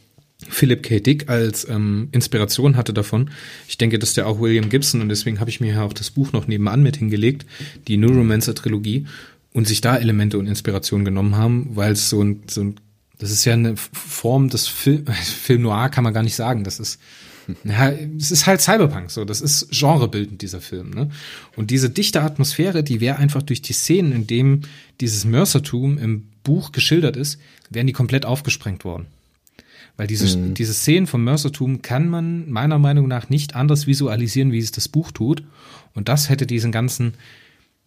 [0.49, 1.01] Philip K.
[1.01, 3.31] Dick als ähm, Inspiration hatte davon.
[3.69, 6.11] Ich denke, dass der auch William Gibson und deswegen habe ich mir ja auch das
[6.11, 7.47] Buch noch nebenan mit hingelegt,
[7.89, 9.07] die Neuromancer-Trilogie,
[9.57, 12.77] und sich da Elemente und Inspiration genommen haben, weil es so ein, so ein,
[13.19, 16.63] das ist ja eine Form des Film, Film Noir kann man gar nicht sagen.
[16.63, 17.01] Das ist,
[17.65, 21.11] ja, es ist halt Cyberpunk, so, das ist genrebildend, dieser Film, ne?
[21.57, 24.61] Und diese dichte Atmosphäre, die wäre einfach durch die Szenen, in dem
[25.01, 29.07] dieses Mörsertum im Buch geschildert ist, wären die komplett aufgesprengt worden.
[29.97, 30.55] Weil diese, mhm.
[30.55, 34.89] diese Szenen vom Mörsertum kann man meiner Meinung nach nicht anders visualisieren, wie es das
[34.89, 35.43] Buch tut.
[35.95, 37.15] Und das hätte diesen ganzen,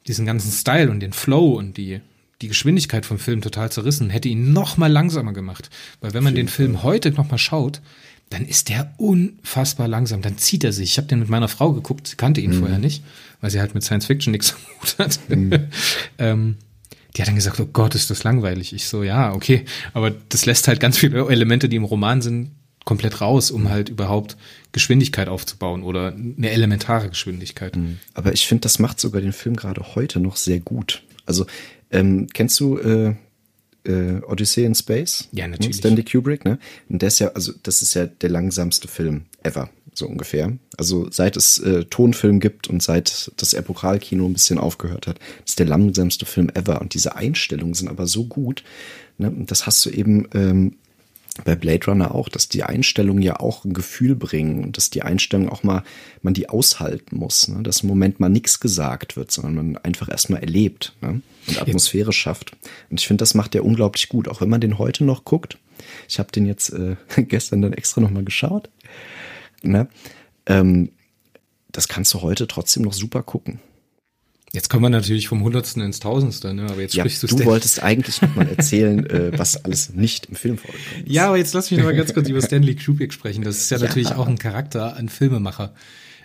[0.07, 2.01] diesen ganzen Style und den Flow und die,
[2.41, 5.69] die Geschwindigkeit vom Film total zerrissen, hätte ihn noch mal langsamer gemacht.
[6.01, 7.81] Weil wenn man den Film heute noch mal schaut,
[8.29, 10.21] dann ist der unfassbar langsam.
[10.21, 10.91] Dann zieht er sich.
[10.91, 12.59] Ich habe den mit meiner Frau geguckt, sie kannte ihn mhm.
[12.59, 13.03] vorher nicht,
[13.41, 15.19] weil sie halt mit Science Fiction nichts am Hut hat.
[15.29, 15.51] Mhm.
[16.17, 16.55] ähm,
[17.15, 18.73] die hat dann gesagt, oh Gott, ist das langweilig.
[18.73, 19.65] Ich so, ja, okay.
[19.93, 22.51] Aber das lässt halt ganz viele Elemente, die im Roman sind,
[22.85, 24.37] komplett raus, um halt überhaupt
[24.71, 27.75] Geschwindigkeit aufzubauen oder eine elementare Geschwindigkeit.
[27.75, 27.99] Mhm.
[28.13, 31.03] Aber ich finde, das macht sogar den Film gerade heute noch sehr gut.
[31.25, 31.45] Also
[31.91, 33.15] ähm, kennst du äh,
[33.83, 35.29] äh, Odyssey in Space?
[35.31, 35.77] Ja, natürlich.
[35.77, 36.59] Stanley Kubrick, ne?
[36.89, 39.69] Und der ist ja, also das ist ja der langsamste Film ever,
[39.99, 40.53] so ungefähr.
[40.77, 45.59] Also seit es äh, Tonfilm gibt und seit das Epokalkino ein bisschen aufgehört hat, ist
[45.59, 46.81] der langsamste Film ever.
[46.81, 48.63] Und diese Einstellungen sind aber so gut.
[49.17, 49.29] Ne?
[49.29, 50.75] Und das hast du eben ähm,
[51.45, 55.03] bei Blade Runner auch, dass die Einstellungen ja auch ein Gefühl bringen und dass die
[55.03, 55.83] Einstellungen auch mal,
[56.21, 57.63] man die aushalten muss, ne?
[57.63, 61.21] dass im Moment mal nichts gesagt wird, sondern man einfach erstmal erlebt ne?
[61.47, 62.53] und Atmosphäre schafft.
[62.89, 65.57] Und ich finde, das macht der unglaublich gut, auch wenn man den heute noch guckt.
[66.07, 68.69] Ich habe den jetzt äh, gestern dann extra nochmal geschaut.
[69.63, 69.87] Ne?
[70.45, 70.91] Ähm,
[71.71, 73.59] das kannst du heute trotzdem noch super gucken.
[74.51, 76.63] Jetzt kommen wir natürlich vom Hundertsten ins Tausendste, ne?
[76.63, 80.25] aber jetzt ja, sprichst du Du wolltest eigentlich noch mal erzählen, äh, was alles nicht
[80.25, 80.81] im Film vorkommt.
[81.05, 83.43] Ja, aber jetzt lass mich noch mal ganz kurz über Stanley Kubrick sprechen.
[83.43, 85.73] Das ist ja, ja, natürlich auch ein Charakter, ein Filmemacher.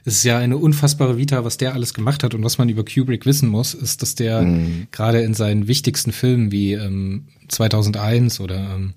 [0.06, 2.84] Es ist ja eine unfassbare Vita, was der alles gemacht hat und was man über
[2.84, 4.86] Kubrick wissen muss, ist, dass der mhm.
[4.90, 8.94] gerade in seinen wichtigsten Filmen wie ähm, 2001 oder ähm,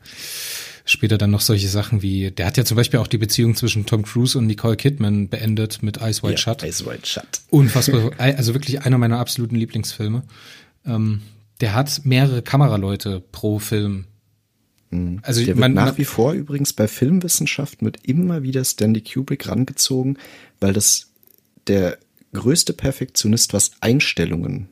[0.88, 3.86] später dann noch solche Sachen wie, der hat ja zum Beispiel auch die Beziehung zwischen
[3.86, 6.64] Tom Cruise und Nicole Kidman beendet mit Ice White ja, Shut.
[6.64, 7.42] Ice White Shut.
[7.50, 10.24] Unfassbar, also wirklich einer meiner absoluten Lieblingsfilme.
[10.86, 11.22] Ähm,
[11.62, 14.06] der hat mehrere Kameraleute pro Film.
[14.90, 15.20] Mhm.
[15.24, 19.48] Also der man, wird nach wie vor übrigens bei Filmwissenschaft mit immer wieder Stanley Kubrick
[19.48, 20.18] rangezogen,
[20.60, 21.12] weil das
[21.68, 21.98] der
[22.34, 24.70] größte Perfektionist, was Einstellungen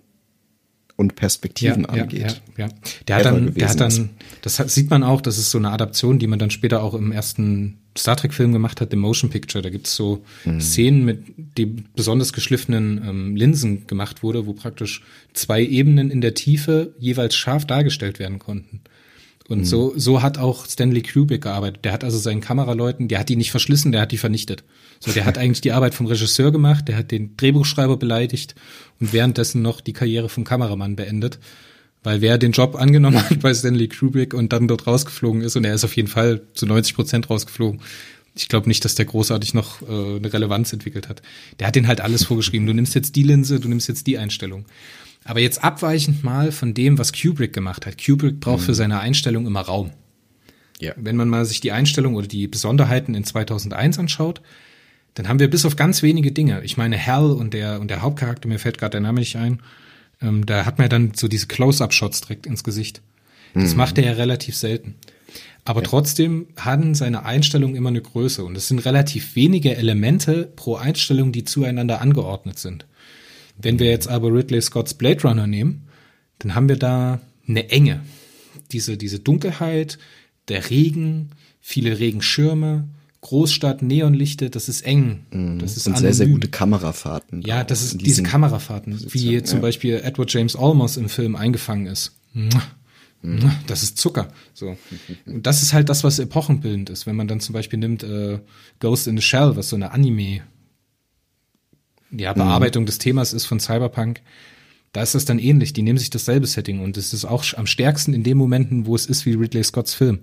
[0.98, 2.41] und Perspektiven ja, angeht.
[2.58, 2.74] Ja, ja.
[3.08, 6.20] Der hat dann, der hat dann, das sieht man auch, das ist so eine Adaption,
[6.20, 9.62] die man dann später auch im ersten Star Trek-Film gemacht hat, The Motion Picture.
[9.62, 10.60] Da gibt es so mhm.
[10.60, 11.24] Szenen, mit
[11.58, 17.36] die besonders geschliffenen ähm, Linsen gemacht wurde, wo praktisch zwei Ebenen in der Tiefe jeweils
[17.36, 18.82] scharf dargestellt werden konnten.
[19.48, 19.66] Und mhm.
[19.66, 21.86] so, so hat auch Stanley Kubrick gearbeitet.
[21.86, 24.64] Der hat also seinen Kameraleuten, der hat die nicht verschlissen, der hat die vernichtet.
[25.00, 28.56] So, der hat eigentlich die Arbeit vom Regisseur gemacht, der hat den Drehbuchschreiber beleidigt
[29.00, 31.39] und währenddessen noch die Karriere vom Kameramann beendet.
[32.04, 35.64] Weil wer den Job angenommen hat bei Stanley Kubrick und dann dort rausgeflogen ist, und
[35.64, 37.82] er ist auf jeden Fall zu 90 Prozent rausgeflogen,
[38.36, 41.22] ich glaube nicht, dass der großartig noch äh, eine Relevanz entwickelt hat.
[41.60, 42.68] Der hat den halt alles vorgeschrieben.
[42.68, 44.66] Du nimmst jetzt die Linse, du nimmst jetzt die Einstellung.
[45.26, 48.03] Aber jetzt abweichend mal von dem, was Kubrick gemacht hat.
[48.03, 48.65] Kubrick braucht mhm.
[48.65, 49.91] für seine Einstellung immer Raum.
[50.80, 50.93] Ja.
[50.95, 54.41] Wenn man mal sich die Einstellung oder die Besonderheiten in 2001 anschaut,
[55.15, 56.63] dann haben wir bis auf ganz wenige Dinge.
[56.63, 59.61] Ich meine, Hell und der, und der Hauptcharakter, mir fällt gerade der Name nicht ein,
[60.21, 63.01] ähm, da hat man dann so diese Close-Up-Shots direkt ins Gesicht.
[63.55, 63.78] Das mhm.
[63.78, 64.95] macht er ja relativ selten.
[65.63, 65.88] Aber ja.
[65.88, 71.32] trotzdem hatten seine Einstellungen immer eine Größe und es sind relativ wenige Elemente pro Einstellung,
[71.32, 72.86] die zueinander angeordnet sind.
[73.58, 75.88] Wenn wir jetzt aber Ridley Scotts Blade Runner nehmen,
[76.39, 78.01] dann haben wir da eine Enge.
[78.72, 79.97] Diese, diese Dunkelheit,
[80.47, 81.32] der Regen,
[81.62, 82.88] viele Regenschirme,
[83.22, 85.26] Großstadt, Neonlichte, das ist eng.
[85.32, 85.60] Mhm.
[85.60, 87.41] Das ist und sehr, sehr gute Kamerafahrten.
[87.41, 89.62] Ja, das ist diese Kamerafahrten, Position, wie zum ja.
[89.62, 92.16] Beispiel Edward James Olmos im Film eingefangen ist.
[92.34, 92.49] Mhm.
[93.66, 94.28] Das ist Zucker.
[94.53, 94.78] So.
[95.26, 97.08] Und das ist halt das, was epochenbildend ist.
[97.08, 98.39] Wenn man dann zum Beispiel nimmt äh,
[98.80, 100.41] Ghost in the Shell, was so eine Anime
[102.18, 102.88] ja, Bearbeitung mhm.
[102.88, 104.22] des Themas ist von Cyberpunk,
[104.93, 105.74] da ist das dann ähnlich.
[105.74, 108.95] Die nehmen sich dasselbe Setting und es ist auch am stärksten in den Momenten, wo
[108.95, 110.20] es ist wie Ridley Scotts Film.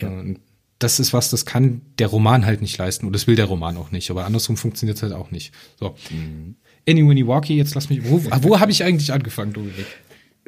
[0.00, 0.08] Ja.
[0.08, 0.40] Und
[0.80, 3.76] das ist was, das kann der Roman halt nicht leisten und das will der Roman
[3.76, 4.10] auch nicht.
[4.10, 5.52] Aber andersrum funktioniert es halt auch nicht.
[5.78, 5.94] So.
[6.10, 6.56] Mhm.
[6.88, 8.00] Annie Winnie Walkie, jetzt lass mich.
[8.04, 9.86] Wo, wo habe ich eigentlich angefangen, Dominik?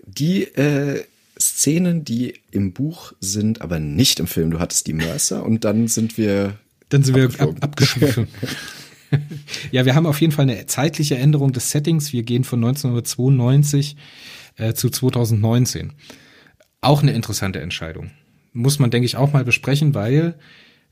[0.04, 1.04] Die äh,
[1.38, 4.50] Szenen, die im Buch sind, aber nicht im Film.
[4.50, 6.58] Du hattest die Mercer und dann sind wir.
[6.88, 8.28] Dann sind wir ab, abgeschwiffen.
[9.70, 12.12] ja, wir haben auf jeden Fall eine zeitliche Änderung des Settings.
[12.12, 13.96] Wir gehen von 1992
[14.56, 15.92] äh, zu 2019.
[16.80, 18.10] Auch eine interessante Entscheidung.
[18.52, 20.38] Muss man, denke ich, auch mal besprechen, weil,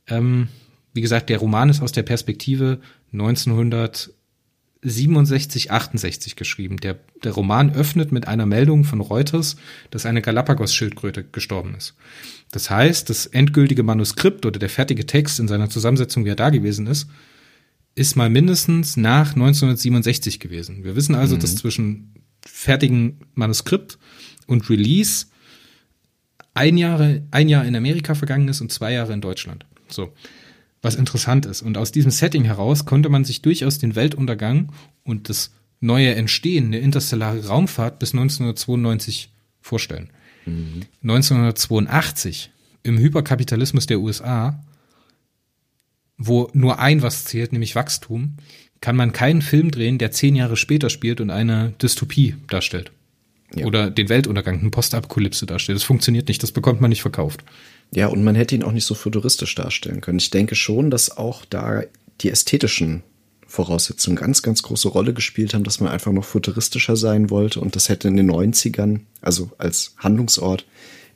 [0.09, 0.49] ähm,
[0.93, 2.81] wie gesagt, der Roman ist aus der Perspektive
[3.12, 6.79] 1967, 68 geschrieben.
[6.79, 9.57] Der, der Roman öffnet mit einer Meldung von Reuters,
[9.91, 11.95] dass eine Galapagos-Schildkröte gestorben ist.
[12.51, 16.51] Das heißt, das endgültige Manuskript oder der fertige Text in seiner Zusammensetzung, wie er da
[16.51, 17.09] gewesen ist,
[17.95, 20.85] ist mal mindestens nach 1967 gewesen.
[20.85, 21.41] Wir wissen also, mhm.
[21.41, 22.15] dass zwischen
[22.45, 23.99] fertigen Manuskript
[24.47, 25.27] und Release
[26.55, 29.67] ein, Jahre, ein Jahr in Amerika vergangen ist und zwei Jahre in Deutschland.
[29.89, 30.13] So,
[30.83, 31.63] was interessant ist.
[31.63, 34.73] Und aus diesem Setting heraus konnte man sich durchaus den Weltuntergang
[35.03, 39.31] und das neue Entstehen der interstellare Raumfahrt bis 1992
[39.61, 40.11] vorstellen.
[40.47, 40.83] Mhm.
[41.03, 42.51] 1982
[42.83, 44.63] im Hyperkapitalismus der USA
[46.27, 48.37] wo nur ein was zählt, nämlich Wachstum,
[48.81, 52.93] kann man keinen Film drehen, der zehn Jahre später spielt und eine Dystopie darstellt.
[53.55, 53.66] Ja.
[53.66, 55.77] Oder den Weltuntergang, eine Postapokalypse darstellt.
[55.77, 57.45] Das funktioniert nicht, das bekommt man nicht verkauft.
[57.95, 60.18] Ja, und man hätte ihn auch nicht so futuristisch darstellen können.
[60.18, 61.83] Ich denke schon, dass auch da
[62.20, 63.03] die ästhetischen
[63.47, 67.77] Voraussetzungen ganz, ganz große Rolle gespielt haben, dass man einfach noch futuristischer sein wollte und
[67.77, 70.66] das hätte in den 90ern, also als Handlungsort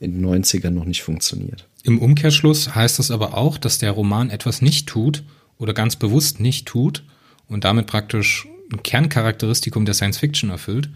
[0.01, 1.67] in den 90ern noch nicht funktioniert.
[1.83, 5.23] Im Umkehrschluss heißt das aber auch, dass der Roman etwas nicht tut
[5.59, 7.05] oder ganz bewusst nicht tut
[7.49, 10.89] und damit praktisch ein Kerncharakteristikum der Science Fiction erfüllt.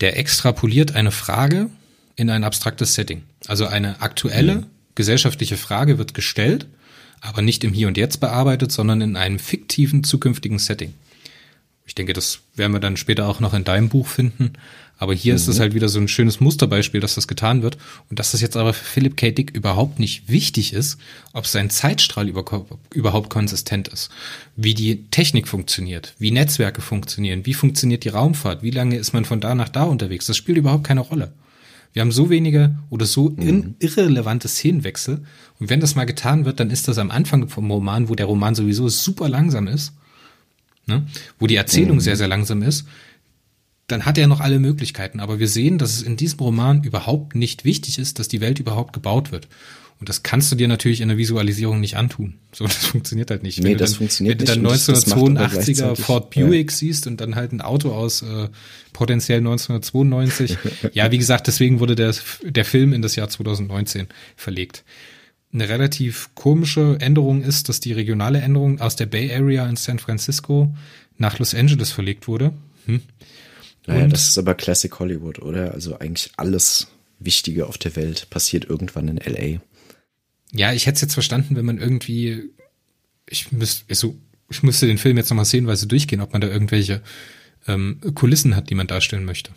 [0.00, 1.70] Der extrapoliert eine Frage
[2.16, 3.22] in ein abstraktes Setting.
[3.46, 4.66] Also eine aktuelle mhm.
[4.94, 6.66] gesellschaftliche Frage wird gestellt
[7.22, 10.92] aber nicht im Hier und Jetzt bearbeitet, sondern in einem fiktiven zukünftigen Setting.
[11.86, 14.54] Ich denke, das werden wir dann später auch noch in deinem Buch finden.
[15.02, 15.36] Aber hier mhm.
[15.36, 17.76] ist es halt wieder so ein schönes Musterbeispiel, dass das getan wird.
[18.08, 19.32] Und dass das jetzt aber für Philip K.
[19.32, 20.96] Dick überhaupt nicht wichtig ist,
[21.32, 24.10] ob sein Zeitstrahl überhaupt konsistent ist.
[24.54, 29.24] Wie die Technik funktioniert, wie Netzwerke funktionieren, wie funktioniert die Raumfahrt, wie lange ist man
[29.24, 30.26] von da nach da unterwegs.
[30.26, 31.32] Das spielt überhaupt keine Rolle.
[31.92, 33.74] Wir haben so wenige oder so mhm.
[33.80, 35.24] irrelevante Szenenwechsel.
[35.58, 38.26] Und wenn das mal getan wird, dann ist das am Anfang vom Roman, wo der
[38.26, 39.94] Roman sowieso super langsam ist,
[40.86, 41.04] ne?
[41.40, 42.02] wo die Erzählung mhm.
[42.02, 42.86] sehr, sehr langsam ist.
[43.88, 45.20] Dann hat er noch alle Möglichkeiten.
[45.20, 48.58] Aber wir sehen, dass es in diesem Roman überhaupt nicht wichtig ist, dass die Welt
[48.58, 49.48] überhaupt gebaut wird.
[50.02, 52.34] Und das kannst du dir natürlich in der Visualisierung nicht antun.
[52.54, 53.60] So, das funktioniert halt nicht.
[53.60, 54.50] Nee, wenn das dann, funktioniert nicht.
[54.50, 56.76] Wenn du dann 1982er Ford Buick ja.
[56.76, 58.48] siehst und dann halt ein Auto aus äh,
[58.92, 60.58] potenziell 1992.
[60.92, 64.84] ja, wie gesagt, deswegen wurde der, der Film in das Jahr 2019 verlegt.
[65.50, 69.98] Eine relativ komische Änderung ist, dass die regionale Änderung aus der Bay Area in San
[69.98, 70.74] Francisco
[71.16, 72.52] nach Los Angeles verlegt wurde.
[72.86, 73.00] Hm.
[73.86, 75.72] Naja, das ist aber Classic Hollywood, oder?
[75.72, 79.60] Also eigentlich alles Wichtige auf der Welt passiert irgendwann in LA.
[80.52, 82.50] Ja, ich hätte es jetzt verstanden, wenn man irgendwie,
[83.28, 84.16] ich müsste, also,
[84.50, 87.02] ich müsste den Film jetzt nochmal szenenweise durchgehen, ob man da irgendwelche
[87.66, 89.52] ähm, Kulissen hat, die man darstellen möchte.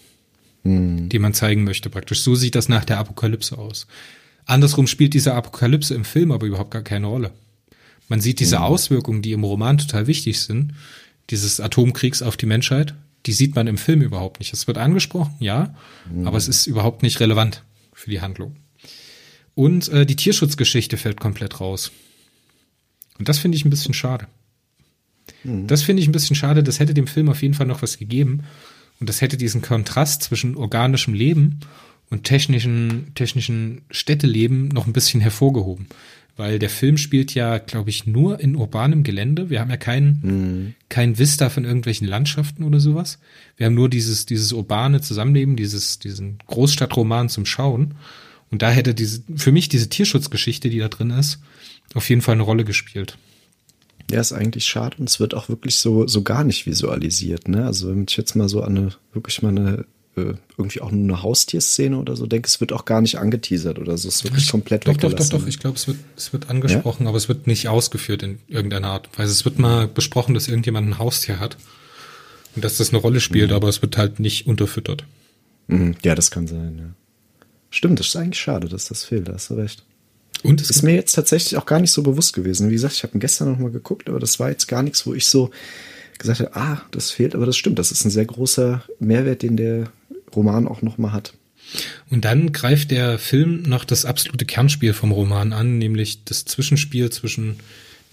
[0.64, 1.10] Hm.
[1.10, 2.22] Die man zeigen möchte, praktisch.
[2.22, 3.88] So sieht das nach der Apokalypse aus.
[4.46, 7.32] Andersrum spielt diese Apokalypse im Film aber überhaupt gar keine Rolle.
[8.08, 8.64] Man sieht diese hm.
[8.64, 10.74] Auswirkungen, die im Roman total wichtig sind,
[11.30, 12.96] dieses Atomkriegs auf die Menschheit,
[13.26, 14.54] die sieht man im Film überhaupt nicht.
[14.54, 15.76] Es wird angesprochen, ja,
[16.10, 16.28] hm.
[16.28, 17.64] aber es ist überhaupt nicht relevant
[17.94, 18.56] für die Handlung.
[19.56, 21.92] Und äh, die Tierschutzgeschichte fällt komplett raus.
[23.18, 24.28] Und das finde ich ein bisschen schade.
[25.44, 25.68] Mhm.
[25.68, 26.64] Das finde ich ein bisschen schade.
[26.64, 28.44] Das hätte dem Film auf jeden Fall noch was gegeben.
[29.00, 31.62] Und das hätte diesen Kontrast zwischen organischem Leben
[32.10, 35.88] und technischen, technischen Städteleben noch ein bisschen hervorgehoben.
[36.38, 39.50] Weil der Film spielt ja, glaube ich, nur in urbanem Gelände.
[39.50, 40.74] Wir haben ja kein, mhm.
[40.90, 43.20] kein Vista von irgendwelchen Landschaften oder sowas.
[43.56, 47.96] Wir haben nur dieses, dieses urbane Zusammenleben, dieses, diesen Großstadtroman zum Schauen.
[48.52, 51.40] Und da hätte diese, für mich diese Tierschutzgeschichte, die da drin ist,
[51.94, 53.18] auf jeden Fall eine Rolle gespielt.
[54.12, 57.66] Ja, ist eigentlich schade und es wird auch wirklich so, so gar nicht visualisiert, ne?
[57.66, 59.86] Also wenn ich jetzt mal so an eine, wirklich mal eine,
[60.18, 63.80] äh, irgendwie auch nur eine Haustierszene oder so denke, es wird auch gar nicht angeteasert
[63.80, 66.34] oder so, es ist wirklich komplett Doch, doch, doch, doch, ich glaube, es wird, es
[66.34, 67.10] wird angesprochen, ja?
[67.10, 69.10] aber es wird nicht ausgeführt in irgendeiner Art.
[69.18, 71.58] Weil es wird mal besprochen, dass irgendjemand ein Haustier hat
[72.56, 73.56] und dass das eine Rolle spielt, mhm.
[73.56, 75.06] aber es wird halt nicht unterfüttert.
[75.68, 75.96] Mhm.
[76.04, 76.86] Ja, das kann sein, ja.
[77.70, 79.84] Stimmt, das ist eigentlich schade, dass das fehlt, da hast du recht.
[80.44, 82.70] Und es ist mir jetzt tatsächlich auch gar nicht so bewusst gewesen.
[82.70, 85.14] Wie gesagt, ich habe gestern noch mal geguckt, aber das war jetzt gar nichts, wo
[85.14, 85.50] ich so
[86.18, 87.80] gesagt habe, ah, das fehlt, aber das stimmt.
[87.80, 89.92] Das ist ein sehr großer Mehrwert, den der
[90.36, 91.34] Roman auch noch mal hat.
[92.10, 97.10] Und dann greift der Film noch das absolute Kernspiel vom Roman an, nämlich das Zwischenspiel
[97.10, 97.58] zwischen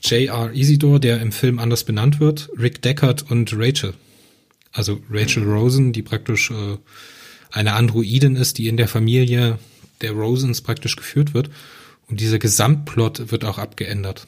[0.02, 0.52] J.R.
[0.52, 3.94] Isidore, der im Film anders benannt wird, Rick Deckard und Rachel.
[4.72, 6.78] Also Rachel Rosen, die praktisch äh,
[7.50, 9.58] eine Androidin ist, die in der Familie
[10.00, 11.50] der Rosens praktisch geführt wird.
[12.08, 14.26] Und dieser Gesamtplot wird auch abgeändert.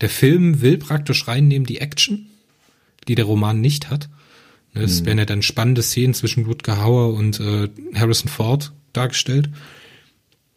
[0.00, 2.26] Der Film will praktisch reinnehmen die Action,
[3.08, 4.08] die der Roman nicht hat.
[4.74, 5.06] Es mhm.
[5.06, 9.50] werden ja dann spannende Szenen zwischen Rutger Hauer und äh, Harrison Ford dargestellt.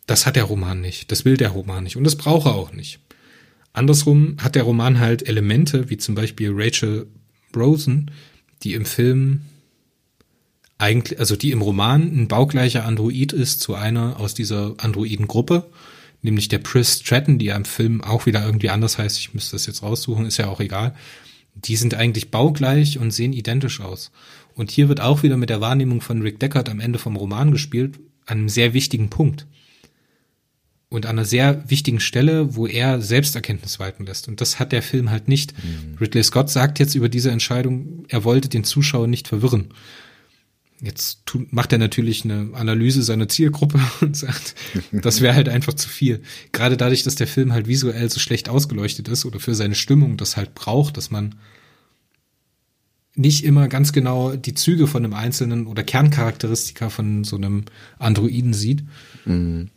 [0.05, 1.11] Das hat der Roman nicht.
[1.11, 1.95] Das will der Roman nicht.
[1.95, 2.99] Und das braucht er auch nicht.
[3.72, 7.07] Andersrum hat der Roman halt Elemente, wie zum Beispiel Rachel
[7.55, 8.11] Rosen,
[8.64, 9.41] die im Film
[10.78, 15.66] eigentlich, also die im Roman ein baugleicher Android ist zu einer aus dieser Androidengruppe,
[16.22, 19.18] nämlich der Pris Stratton, die ja im Film auch wieder irgendwie anders heißt.
[19.20, 20.95] Ich müsste das jetzt raussuchen, ist ja auch egal.
[21.56, 24.12] Die sind eigentlich baugleich und sehen identisch aus.
[24.56, 27.51] Und hier wird auch wieder mit der Wahrnehmung von Rick Deckard am Ende vom Roman
[27.51, 29.47] gespielt, an einem sehr wichtigen Punkt.
[30.89, 34.28] Und an einer sehr wichtigen Stelle, wo er Selbsterkenntnis walten lässt.
[34.28, 35.54] Und das hat der Film halt nicht.
[35.58, 35.97] Mhm.
[35.99, 39.70] Ridley Scott sagt jetzt über diese Entscheidung, er wollte den Zuschauer nicht verwirren.
[40.84, 44.53] Jetzt tut, macht er natürlich eine Analyse seiner Zielgruppe und sagt,
[44.91, 46.21] das wäre halt einfach zu viel.
[46.51, 50.17] Gerade dadurch, dass der Film halt visuell so schlecht ausgeleuchtet ist oder für seine Stimmung
[50.17, 51.36] das halt braucht, dass man
[53.15, 57.63] nicht immer ganz genau die Züge von einem einzelnen oder Kerncharakteristika von so einem
[57.97, 58.84] Androiden sieht.
[59.23, 59.69] Mhm.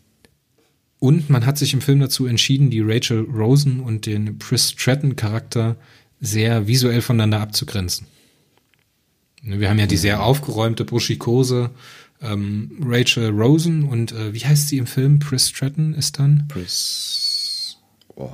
[0.98, 5.14] Und man hat sich im Film dazu entschieden, die Rachel Rosen und den Chris Stratton
[5.14, 5.76] Charakter
[6.20, 8.08] sehr visuell voneinander abzugrenzen.
[9.46, 11.70] Ne, wir haben ja die sehr aufgeräumte, buschikose
[12.20, 15.20] ähm, Rachel Rosen und äh, wie heißt sie im Film?
[15.20, 16.48] Chris Stratton ist dann?
[16.52, 17.78] Chris.
[18.14, 18.30] Oh.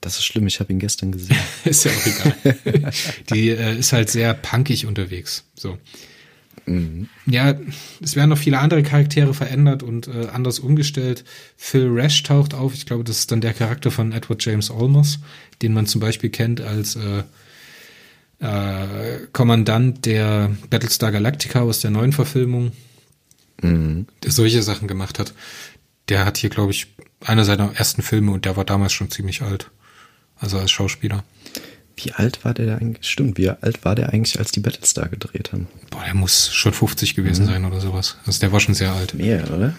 [0.00, 1.36] Das ist schlimm, ich habe ihn gestern gesehen.
[1.64, 2.92] ist ja auch egal.
[3.30, 5.44] die äh, ist halt sehr punkig unterwegs.
[5.54, 5.78] So.
[6.66, 7.08] Mhm.
[7.26, 7.58] Ja,
[8.00, 11.24] es werden noch viele andere Charaktere verändert und äh, anders umgestellt.
[11.56, 12.74] Phil Rash taucht auf.
[12.74, 15.20] Ich glaube, das ist dann der Charakter von Edward James Olmos,
[15.62, 17.22] den man zum Beispiel kennt als äh,
[18.40, 22.72] äh, Kommandant der Battlestar Galactica aus der neuen Verfilmung,
[23.62, 24.06] mhm.
[24.22, 25.34] der solche Sachen gemacht hat.
[26.08, 26.88] Der hat hier, glaube ich,
[27.24, 29.70] einer seiner ersten Filme und der war damals schon ziemlich alt.
[30.38, 31.22] Also als Schauspieler.
[31.96, 33.10] Wie alt war der eigentlich?
[33.10, 35.68] Stimmt, wie alt war der eigentlich, als die Battlestar gedreht haben?
[35.90, 37.48] Boah, der muss schon 50 gewesen mhm.
[37.50, 38.16] sein oder sowas.
[38.24, 39.12] Also der war schon sehr alt.
[39.14, 39.74] Mehr, oder?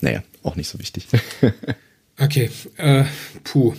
[0.00, 1.06] Naja, auch nicht so wichtig.
[2.18, 3.04] okay, äh,
[3.44, 3.74] puh.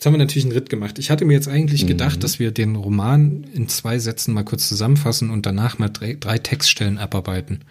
[0.00, 0.98] Jetzt haben wir natürlich einen Ritt gemacht.
[0.98, 1.88] Ich hatte mir jetzt eigentlich mhm.
[1.88, 6.16] gedacht, dass wir den Roman in zwei Sätzen mal kurz zusammenfassen und danach mal drei,
[6.18, 7.66] drei Textstellen abarbeiten.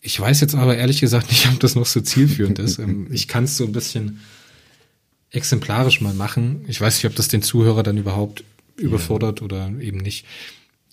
[0.00, 2.78] Ich weiß jetzt aber ehrlich gesagt nicht, ob das noch so zielführend ist.
[2.78, 4.20] Ähm, ich kann es so ein bisschen
[5.32, 6.64] exemplarisch mal machen.
[6.68, 8.44] Ich weiß nicht, ob das den Zuhörer dann überhaupt
[8.76, 9.44] überfordert ja.
[9.44, 10.24] oder eben nicht.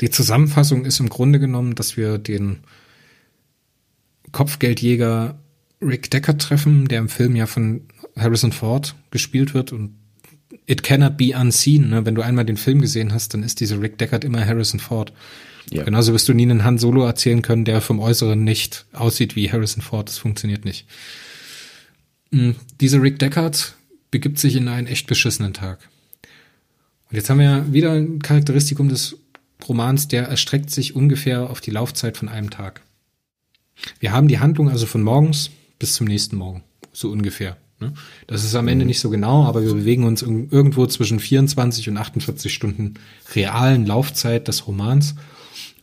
[0.02, 2.62] Die Zusammenfassung ist im Grunde genommen, dass wir den
[4.32, 5.38] Kopfgeldjäger
[5.84, 7.82] Rick Decker treffen, der im Film ja von
[8.18, 10.00] Harrison Ford gespielt wird und
[10.68, 11.90] It cannot be unseen.
[11.90, 12.06] Ne?
[12.06, 15.14] Wenn du einmal den Film gesehen hast, dann ist dieser Rick Deckard immer Harrison Ford.
[15.72, 15.84] Ja.
[15.84, 19.52] Genauso wirst du nie einen Han Solo erzählen können, der vom Äußeren nicht aussieht wie
[19.52, 20.08] Harrison Ford.
[20.08, 20.86] Das funktioniert nicht.
[22.32, 22.56] Mhm.
[22.82, 23.76] Dieser Rick Deckard
[24.12, 25.90] begibt sich in einen echt beschissenen Tag.
[27.10, 29.18] Und jetzt haben wir ja wieder ein Charakteristikum des
[29.68, 32.82] Romans, der erstreckt sich ungefähr auf die Laufzeit von einem Tag.
[34.00, 36.64] Wir haben die Handlung also von morgens bis zum nächsten Morgen,
[36.94, 37.58] so ungefähr.
[37.80, 37.94] Ne?
[38.28, 38.90] Das ist am Ende mhm.
[38.90, 42.96] nicht so genau, aber wir bewegen uns irgendwo zwischen 24 und 48 Stunden
[43.34, 45.16] realen Laufzeit des Romans.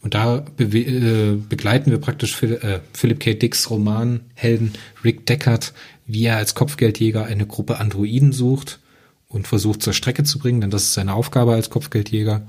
[0.01, 3.35] Und da äh, begleiten wir praktisch Phil äh, Philip K.
[3.35, 4.73] Dicks Romanhelden
[5.05, 5.73] Rick Deckard,
[6.07, 8.81] wie er als Kopfgeldjäger eine Gruppe Androiden sucht
[9.29, 12.43] und versucht zur Strecke zu bringen, denn das ist seine Aufgabe als Kopfgeldjäger,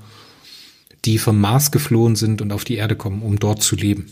[1.04, 4.10] die vom Mars geflohen sind und auf die Erde kommen, um dort zu leben.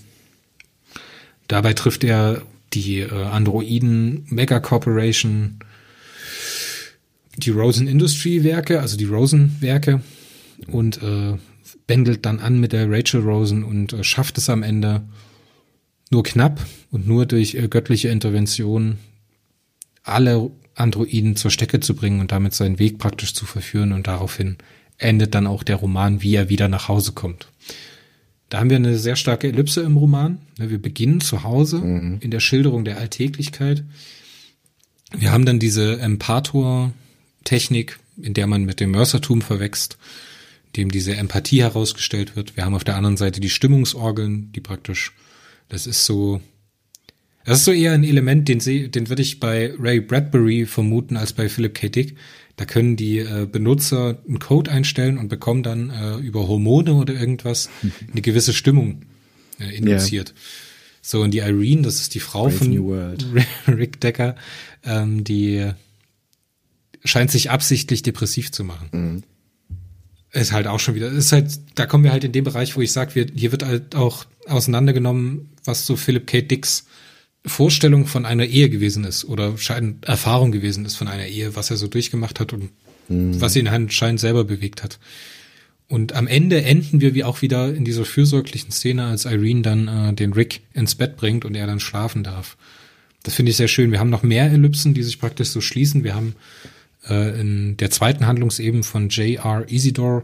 [1.48, 2.42] Dabei trifft er
[2.74, 5.58] die äh, Androiden Mega Corporation,
[7.36, 10.02] die Rosen Industry Werke, also die Rosen Werke
[10.66, 11.36] und äh,
[11.86, 15.02] bändelt dann an mit der Rachel Rosen und äh, schafft es am Ende
[16.10, 18.98] nur knapp und nur durch äh, göttliche Intervention
[20.02, 24.56] alle Androiden zur Stecke zu bringen und damit seinen Weg praktisch zu verführen und daraufhin
[24.98, 27.48] endet dann auch der Roman, wie er wieder nach Hause kommt.
[28.52, 30.36] Da haben wir eine sehr starke Ellipse im Roman.
[30.58, 32.18] Wir beginnen zu Hause mhm.
[32.20, 33.82] in der Schilderung der Alltäglichkeit.
[35.16, 39.96] Wir haben dann diese Empator-Technik, in der man mit dem Mörsertum verwächst,
[40.76, 42.54] dem diese Empathie herausgestellt wird.
[42.54, 45.14] Wir haben auf der anderen Seite die Stimmungsorgeln, die praktisch,
[45.70, 46.42] das ist so,
[47.46, 51.32] das ist so eher ein Element, den, den würde ich bei Ray Bradbury vermuten als
[51.32, 51.88] bei Philip K.
[51.88, 52.18] Dick.
[52.56, 57.14] Da können die äh, Benutzer einen Code einstellen und bekommen dann äh, über Hormone oder
[57.14, 57.70] irgendwas
[58.10, 59.02] eine gewisse Stimmung
[59.58, 60.30] äh, induziert.
[60.30, 60.42] Yeah.
[61.04, 62.72] So, und die Irene, das ist die Frau Brave von
[63.68, 64.36] Rick Decker,
[64.84, 65.72] ähm, die
[67.04, 68.88] scheint sich absichtlich depressiv zu machen.
[68.92, 69.22] Mhm.
[70.30, 72.80] Ist halt auch schon wieder, ist halt, da kommen wir halt in den Bereich, wo
[72.80, 76.42] ich sage, hier wird halt auch auseinandergenommen, was so Philip K.
[76.42, 76.86] Dicks
[77.44, 81.70] Vorstellung von einer Ehe gewesen ist oder schein Erfahrung gewesen ist von einer Ehe, was
[81.70, 82.70] er so durchgemacht hat und
[83.08, 83.40] mhm.
[83.40, 84.98] was ihn anscheinend selber bewegt hat.
[85.88, 89.88] Und am Ende enden wir wie auch wieder in dieser fürsorglichen Szene, als Irene dann
[89.88, 92.56] äh, den Rick ins Bett bringt und er dann schlafen darf.
[93.24, 93.92] Das finde ich sehr schön.
[93.92, 96.02] Wir haben noch mehr Ellipsen, die sich praktisch so schließen.
[96.02, 96.34] Wir haben
[97.08, 99.70] äh, in der zweiten Handlungsebene von J.R.
[99.70, 100.22] Isidore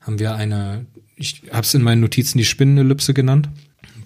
[0.00, 0.86] haben wir eine,
[1.16, 3.48] ich habe es in meinen Notizen die Spinnenellipse genannt.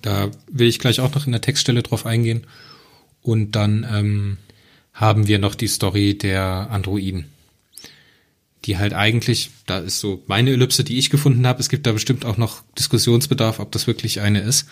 [0.02, 2.46] Da will ich gleich auch noch in der Textstelle drauf eingehen.
[3.22, 4.36] Und dann ähm,
[4.92, 7.26] haben wir noch die Story der Androiden.
[8.64, 11.60] Die halt eigentlich, da ist so meine Ellipse, die ich gefunden habe.
[11.60, 14.66] Es gibt da bestimmt auch noch Diskussionsbedarf, ob das wirklich eine ist.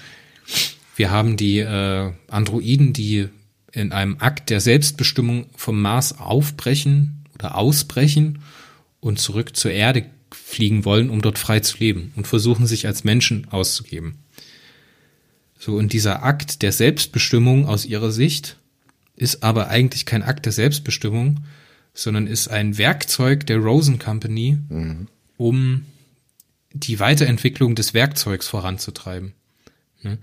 [0.96, 3.28] Wir haben die äh, Androiden, die
[3.72, 8.40] in einem Akt der Selbstbestimmung vom Mars aufbrechen oder ausbrechen
[9.00, 13.04] und zurück zur Erde fliegen wollen, um dort frei zu leben und versuchen sich als
[13.04, 14.18] Menschen auszugeben.
[15.64, 18.58] So, und dieser Akt der Selbstbestimmung aus ihrer Sicht
[19.16, 21.40] ist aber eigentlich kein Akt der Selbstbestimmung,
[21.94, 25.08] sondern ist ein Werkzeug der Rosen Company, mhm.
[25.38, 25.86] um
[26.74, 29.32] die Weiterentwicklung des Werkzeugs voranzutreiben.
[30.02, 30.18] Ne?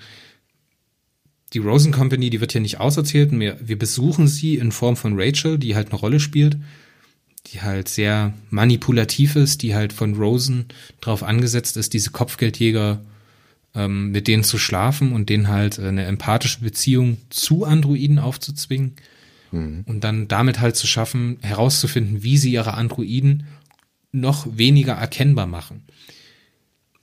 [1.53, 3.31] die Rosen Company, die wird hier nicht auserzählt.
[3.31, 6.59] Wir, wir besuchen sie in Form von Rachel, die halt eine Rolle spielt,
[7.47, 10.67] die halt sehr manipulativ ist, die halt von Rosen
[11.01, 13.01] drauf angesetzt ist, diese Kopfgeldjäger
[13.75, 18.93] ähm, mit denen zu schlafen und denen halt eine empathische Beziehung zu Androiden aufzuzwingen
[19.51, 19.83] mhm.
[19.85, 23.45] und dann damit halt zu schaffen, herauszufinden, wie sie ihre Androiden
[24.11, 25.83] noch weniger erkennbar machen.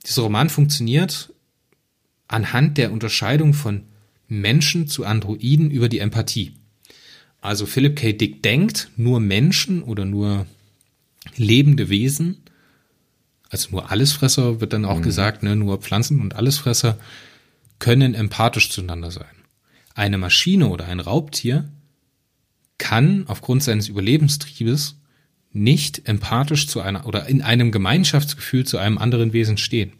[0.05, 1.33] Dieser Roman funktioniert
[2.27, 3.83] anhand der Unterscheidung von
[4.27, 6.53] Menschen zu Androiden über die Empathie.
[7.41, 8.13] Also Philip K.
[8.13, 10.45] Dick denkt, nur Menschen oder nur
[11.35, 12.43] lebende Wesen,
[13.49, 15.03] also nur Allesfresser wird dann auch mhm.
[15.03, 16.97] gesagt, ne, nur Pflanzen und Allesfresser
[17.79, 19.25] können empathisch zueinander sein.
[19.95, 21.69] Eine Maschine oder ein Raubtier
[22.77, 24.97] kann aufgrund seines Überlebenstriebes
[25.51, 29.93] nicht empathisch zu einer oder in einem Gemeinschaftsgefühl zu einem anderen Wesen stehen.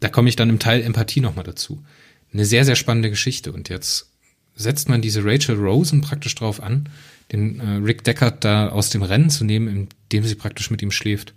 [0.00, 1.84] Da komme ich dann im Teil Empathie nochmal dazu.
[2.32, 3.52] Eine sehr, sehr spannende Geschichte.
[3.52, 4.10] Und jetzt
[4.54, 6.88] setzt man diese Rachel Rosen praktisch drauf an,
[7.32, 10.90] den äh, Rick Deckard da aus dem Rennen zu nehmen, indem sie praktisch mit ihm
[10.90, 11.34] schläft.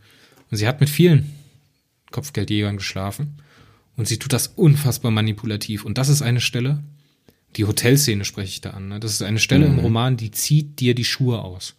[0.51, 1.31] Und sie hat mit vielen
[2.11, 3.41] Kopfgeldjägern geschlafen.
[3.95, 5.85] Und sie tut das unfassbar manipulativ.
[5.85, 6.83] Und das ist eine Stelle,
[7.55, 8.87] die Hotelszene spreche ich da an.
[8.87, 8.99] Ne?
[8.99, 9.77] Das ist eine Stelle mhm.
[9.77, 11.75] im Roman, die zieht dir die Schuhe aus.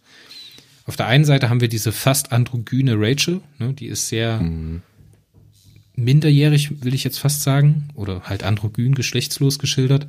[0.85, 3.73] Auf der einen Seite haben wir diese fast androgyne Rachel, ne?
[3.73, 4.81] die ist sehr mhm.
[5.95, 10.07] minderjährig, will ich jetzt fast sagen, oder halt androgyn, geschlechtslos geschildert.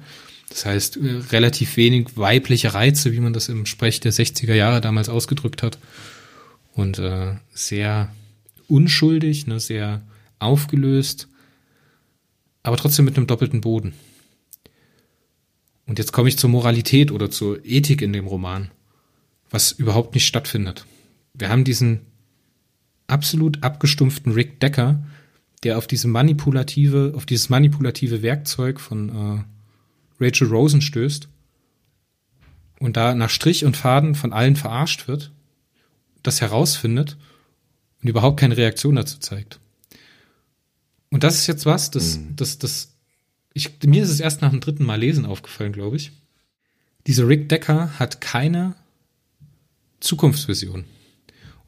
[0.50, 4.80] Das heißt, äh, relativ wenig weibliche Reize, wie man das im Sprech der 60er Jahre
[4.80, 5.78] damals ausgedrückt hat.
[6.74, 8.12] Und äh, sehr
[8.68, 9.60] unschuldig, ne?
[9.60, 10.02] sehr
[10.38, 11.28] aufgelöst,
[12.62, 13.94] aber trotzdem mit einem doppelten Boden.
[15.86, 18.70] Und jetzt komme ich zur Moralität oder zur Ethik in dem Roman,
[19.50, 20.84] was überhaupt nicht stattfindet.
[21.32, 22.00] Wir haben diesen
[23.06, 25.04] absolut abgestumpften Rick Decker,
[25.62, 31.28] der auf diese manipulative, auf dieses manipulative Werkzeug von äh, Rachel Rosen stößt
[32.80, 35.32] und da nach Strich und Faden von allen verarscht wird,
[36.22, 37.16] das herausfindet
[38.06, 39.58] und überhaupt keine Reaktion dazu zeigt.
[41.10, 42.36] Und das ist jetzt was, das, mhm.
[42.36, 42.92] das, das
[43.52, 46.12] ich, mir ist es erst nach dem dritten Mal lesen aufgefallen, glaube ich.
[47.08, 48.76] Dieser Rick Decker hat keine
[49.98, 50.84] Zukunftsvision.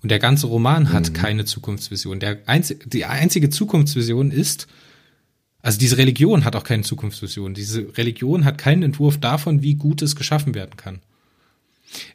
[0.00, 1.12] Und der ganze Roman hat mhm.
[1.14, 2.20] keine Zukunftsvision.
[2.20, 4.68] Der einzige, die einzige Zukunftsvision ist,
[5.60, 7.52] also diese Religion hat auch keine Zukunftsvision.
[7.52, 11.00] Diese Religion hat keinen Entwurf davon, wie Gutes geschaffen werden kann.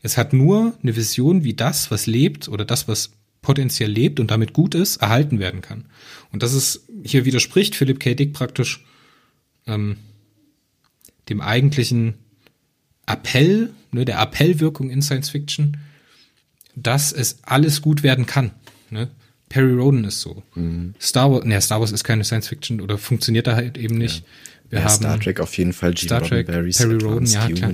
[0.01, 3.11] Es hat nur eine Vision, wie das, was lebt oder das, was
[3.43, 5.85] potenziell lebt und damit gut ist, erhalten werden kann.
[6.31, 8.15] Und das ist, hier widerspricht Philipp K.
[8.15, 8.83] Dick praktisch
[9.67, 9.97] ähm,
[11.29, 12.15] dem eigentlichen
[13.05, 15.77] Appell, ne, der Appellwirkung in Science Fiction,
[16.75, 18.51] dass es alles gut werden kann.
[18.89, 19.09] Ne?
[19.49, 20.41] Perry Roden ist so.
[20.55, 20.95] Mhm.
[20.99, 24.19] Star Wars, ne, Star Wars ist keine Science Fiction oder funktioniert da halt eben nicht.
[24.19, 24.25] Ja.
[24.71, 25.93] Wir ja, haben Star Trek auf jeden Fall.
[25.93, 27.71] Gene Star Trek, Perry Roden, ja klar.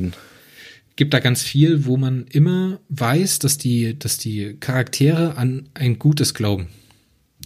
[1.00, 5.98] Gibt da ganz viel, wo man immer weiß, dass die, dass die Charaktere an ein
[5.98, 6.68] Gutes glauben.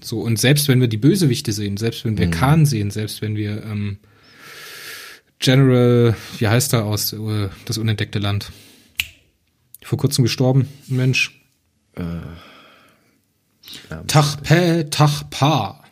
[0.02, 2.32] So und selbst wenn wir die Bösewichte sehen, selbst wenn wir mhm.
[2.32, 4.00] Khan sehen, selbst wenn wir ähm,
[5.38, 8.52] General, wie heißt er aus äh, das unentdeckte Land?
[9.84, 11.40] Vor kurzem gestorben, ein Mensch.
[11.94, 12.22] Äh,
[14.08, 15.84] Tachpe, Tachpa.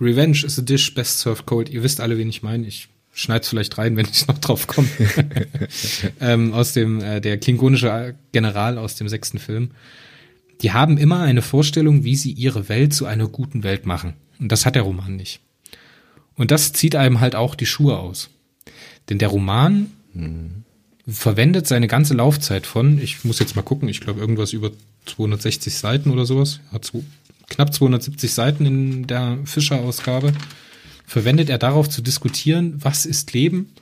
[0.00, 1.68] Revenge is a dish best served cold.
[1.68, 2.66] Ihr wisst alle, wen ich meine.
[2.66, 4.88] Ich schneid's vielleicht rein, wenn ich noch drauf komme.
[6.20, 9.70] ähm, aus dem, äh, der klingonische General aus dem sechsten Film.
[10.60, 14.14] Die haben immer eine Vorstellung, wie sie ihre Welt zu einer guten Welt machen.
[14.38, 15.40] Und das hat der Roman nicht.
[16.34, 18.28] Und das zieht einem halt auch die Schuhe aus.
[19.08, 20.64] Denn der Roman mhm.
[21.08, 24.72] verwendet seine ganze Laufzeit von, ich muss jetzt mal gucken, ich glaube irgendwas über
[25.06, 27.00] 260 Seiten oder sowas, hat zwei,
[27.48, 30.34] knapp 270 Seiten in der Fischer-Ausgabe,
[31.06, 33.72] verwendet er darauf zu diskutieren, was ist Leben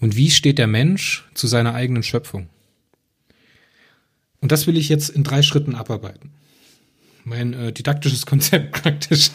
[0.00, 2.48] und wie steht der Mensch zu seiner eigenen Schöpfung.
[4.40, 6.30] Und das will ich jetzt in drei Schritten abarbeiten
[7.24, 9.30] mein äh, didaktisches Konzept praktisch,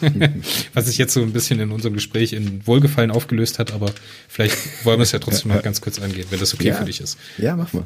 [0.74, 3.92] was sich jetzt so ein bisschen in unserem Gespräch in Wohlgefallen aufgelöst hat, aber
[4.28, 6.74] vielleicht wollen wir es ja trotzdem noch ganz kurz angehen, wenn das okay ja.
[6.74, 7.18] für dich ist.
[7.38, 7.84] Ja, mach mal.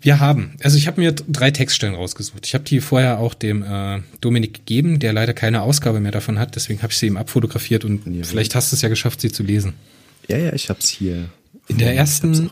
[0.00, 2.46] Wir haben, also ich habe mir drei Textstellen rausgesucht.
[2.46, 6.38] Ich habe die vorher auch dem äh, Dominik gegeben, der leider keine Ausgabe mehr davon
[6.38, 8.24] hat, deswegen habe ich sie ihm abfotografiert und ja.
[8.24, 9.74] vielleicht hast du es ja geschafft, sie zu lesen.
[10.28, 11.28] Ja, ja, ich habe es hier.
[11.68, 12.50] In der ersten,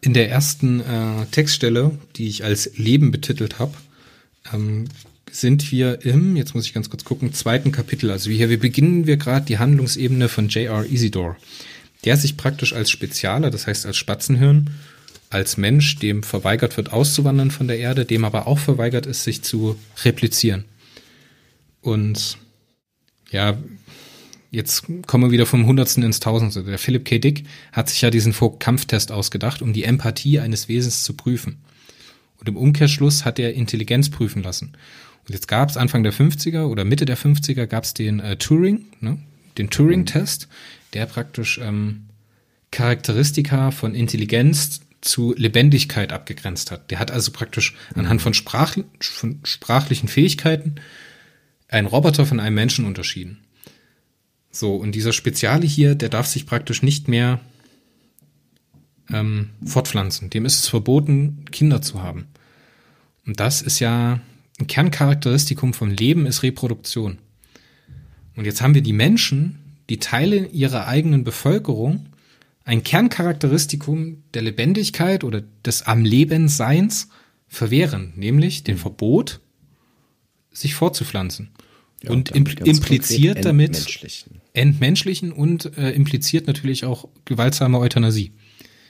[0.00, 3.74] in der ersten äh, Textstelle, die ich als Leben betitelt habe,
[4.54, 4.86] ähm,
[5.30, 8.10] sind wir im, jetzt muss ich ganz kurz gucken, zweiten Kapitel.
[8.10, 10.86] Also hier, wir beginnen wir gerade die Handlungsebene von J.R.
[10.86, 11.36] Isidore,
[12.04, 14.70] der sich praktisch als Spezialer, das heißt als Spatzenhirn,
[15.30, 19.42] als Mensch, dem verweigert wird, auszuwandern von der Erde, dem aber auch verweigert ist, sich
[19.42, 20.64] zu replizieren.
[21.80, 22.38] Und
[23.30, 23.56] ja,
[24.50, 26.64] jetzt kommen wir wieder vom Hundertsten ins Tausendste.
[26.64, 27.18] Der Philip K.
[27.18, 31.58] Dick hat sich ja diesen Vogt-Kampftest ausgedacht, um die Empathie eines Wesens zu prüfen.
[32.38, 34.72] Und im Umkehrschluss hat er Intelligenz prüfen lassen.
[35.26, 38.36] Und jetzt gab es Anfang der 50er oder Mitte der 50er gab es den äh,
[38.36, 39.18] Turing, ne?
[39.58, 40.48] den Turing-Test,
[40.92, 42.06] der praktisch ähm,
[42.70, 46.90] Charakteristika von Intelligenz zu Lebendigkeit abgegrenzt hat.
[46.90, 50.76] Der hat also praktisch anhand von, Sprach, von sprachlichen Fähigkeiten
[51.68, 53.38] einen Roboter von einem Menschen unterschieden.
[54.50, 57.40] So, und dieser Speziale hier, der darf sich praktisch nicht mehr
[59.10, 60.30] ähm, fortpflanzen.
[60.30, 62.26] Dem ist es verboten, Kinder zu haben.
[63.26, 64.20] Und das ist ja
[64.58, 67.18] ein Kerncharakteristikum vom Leben ist Reproduktion.
[68.36, 72.06] Und jetzt haben wir die Menschen, die Teile ihrer eigenen Bevölkerung
[72.66, 77.08] ein Kerncharakteristikum der Lebendigkeit oder des am Leben Seins
[77.46, 79.40] verwehren, nämlich den Verbot,
[80.52, 81.50] sich fortzupflanzen.
[82.02, 88.32] Ja, und impl impliziert damit entmenschlichen, entmenschlichen und äh, impliziert natürlich auch gewaltsame Euthanasie.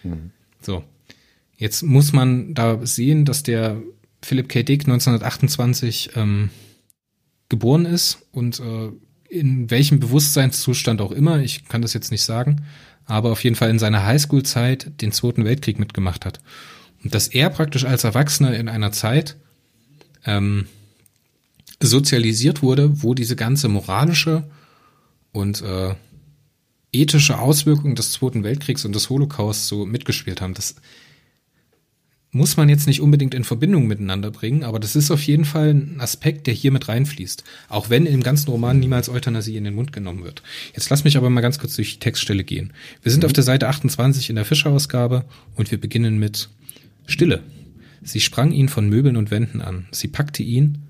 [0.02, 0.32] Mhm.
[0.60, 0.82] So.
[1.58, 3.80] Jetzt muss man da sehen, dass der
[4.22, 4.62] Philip K.
[4.62, 6.50] Dick 1928 ähm,
[7.48, 8.90] geboren ist und äh,
[9.28, 12.64] in welchem Bewusstseinszustand auch immer, ich kann das jetzt nicht sagen,
[13.06, 16.40] aber auf jeden Fall in seiner Highschool-Zeit den Zweiten Weltkrieg mitgemacht hat.
[17.02, 19.36] Und dass er praktisch als Erwachsener in einer Zeit
[20.24, 20.66] ähm,
[21.80, 24.44] sozialisiert wurde, wo diese ganze moralische
[25.32, 25.94] und äh,
[26.92, 30.54] ethische Auswirkungen des Zweiten Weltkriegs und des Holocaust so mitgespielt haben.
[30.54, 30.76] Das
[32.36, 35.70] muss man jetzt nicht unbedingt in Verbindung miteinander bringen, aber das ist auf jeden Fall
[35.70, 37.42] ein Aspekt, der hier mit reinfließt.
[37.68, 40.42] Auch wenn im ganzen Roman niemals Euthanasie in den Mund genommen wird.
[40.74, 42.72] Jetzt lass mich aber mal ganz kurz durch die Textstelle gehen.
[43.02, 45.24] Wir sind auf der Seite 28 in der Fischerausgabe
[45.54, 46.48] und wir beginnen mit
[47.06, 47.42] Stille.
[48.02, 49.86] Sie sprang ihn von Möbeln und Wänden an.
[49.90, 50.86] Sie packte ihn,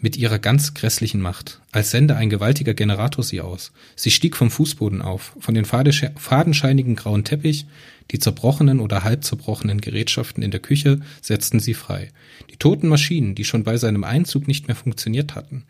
[0.00, 3.72] mit ihrer ganz grässlichen Macht, als sende ein gewaltiger Generator sie aus.
[3.96, 7.66] Sie stieg vom Fußboden auf, von den fadenscheinigen grauen Teppich,
[8.10, 12.10] die zerbrochenen oder halb zerbrochenen Gerätschaften in der Küche setzten sie frei.
[12.50, 15.64] Die toten Maschinen, die schon bei seinem Einzug nicht mehr funktioniert hatten.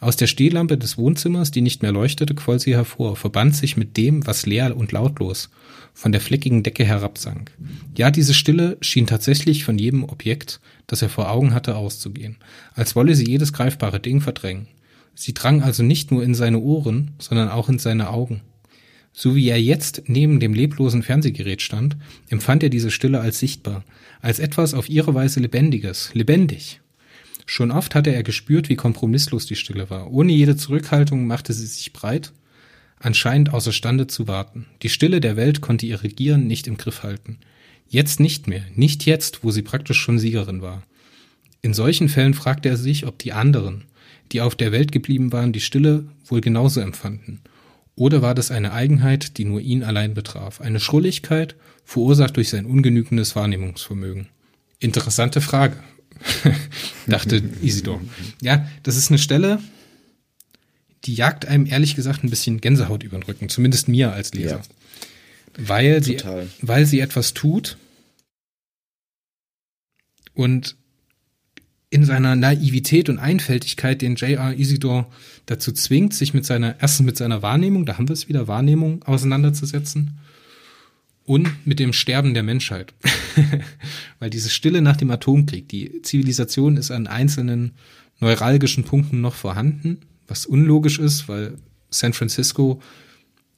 [0.00, 3.96] Aus der Stehlampe des Wohnzimmers, die nicht mehr leuchtete, quoll sie hervor, verband sich mit
[3.96, 5.50] dem, was leer und lautlos
[5.92, 7.50] von der fleckigen Decke herabsank.
[7.96, 12.36] Ja, diese Stille schien tatsächlich von jedem Objekt, das er vor Augen hatte, auszugehen,
[12.74, 14.68] als wolle sie jedes greifbare Ding verdrängen.
[15.16, 18.42] Sie drang also nicht nur in seine Ohren, sondern auch in seine Augen.
[19.12, 21.96] So wie er jetzt neben dem leblosen Fernsehgerät stand,
[22.28, 23.84] empfand er diese Stille als sichtbar,
[24.20, 26.80] als etwas auf ihre Weise Lebendiges, lebendig.
[27.46, 30.12] Schon oft hatte er gespürt, wie kompromisslos die Stille war.
[30.12, 32.32] Ohne jede Zurückhaltung machte sie sich breit,
[33.00, 34.66] anscheinend außerstande zu warten.
[34.82, 37.38] Die Stille der Welt konnte ihr Regieren nicht im Griff halten.
[37.88, 40.82] Jetzt nicht mehr, nicht jetzt, wo sie praktisch schon Siegerin war.
[41.62, 43.84] In solchen Fällen fragte er sich, ob die anderen,
[44.32, 47.40] die auf der Welt geblieben waren, die Stille wohl genauso empfanden.
[47.98, 52.64] Oder war das eine Eigenheit, die nur ihn allein betraf, eine Schrulligkeit, verursacht durch sein
[52.64, 54.28] ungenügendes Wahrnehmungsvermögen?
[54.78, 55.76] Interessante Frage,
[57.08, 58.00] dachte Isidor.
[58.40, 59.58] Ja, das ist eine Stelle,
[61.06, 64.58] die jagt einem ehrlich gesagt ein bisschen Gänsehaut über den Rücken, zumindest mir als Leser.
[64.58, 65.66] Ja.
[65.66, 66.18] Weil sie,
[66.62, 67.78] weil sie etwas tut
[70.34, 70.76] und
[71.90, 74.54] in seiner Naivität und Einfältigkeit den J.R.
[74.58, 75.10] Isidor
[75.46, 79.02] dazu zwingt, sich mit seiner, erstens mit seiner Wahrnehmung, da haben wir es wieder, Wahrnehmung
[79.04, 80.18] auseinanderzusetzen
[81.24, 82.92] und mit dem Sterben der Menschheit.
[84.18, 87.72] Weil diese Stille nach dem Atomkrieg, die Zivilisation ist an einzelnen
[88.20, 91.56] neuralgischen Punkten noch vorhanden, was unlogisch ist, weil
[91.88, 92.82] San Francisco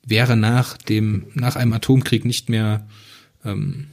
[0.07, 2.87] wäre nach dem, nach einem Atomkrieg nicht mehr
[3.45, 3.87] ähm,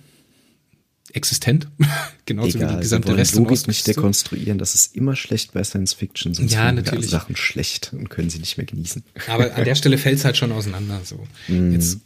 [1.13, 1.67] existent.
[2.25, 4.57] Genauso Egal, wie die gesamte Rest Logik nicht dekonstruieren.
[4.57, 6.33] Das ist immer schlecht bei Science Fiction.
[6.33, 7.09] Sonst ja, natürlich.
[7.09, 9.03] Sachen schlecht und können sie nicht mehr genießen.
[9.27, 11.01] Aber an der Stelle fällt es halt schon auseinander.
[11.03, 11.25] So.
[11.47, 11.71] Mm.
[11.71, 11.99] Jetzt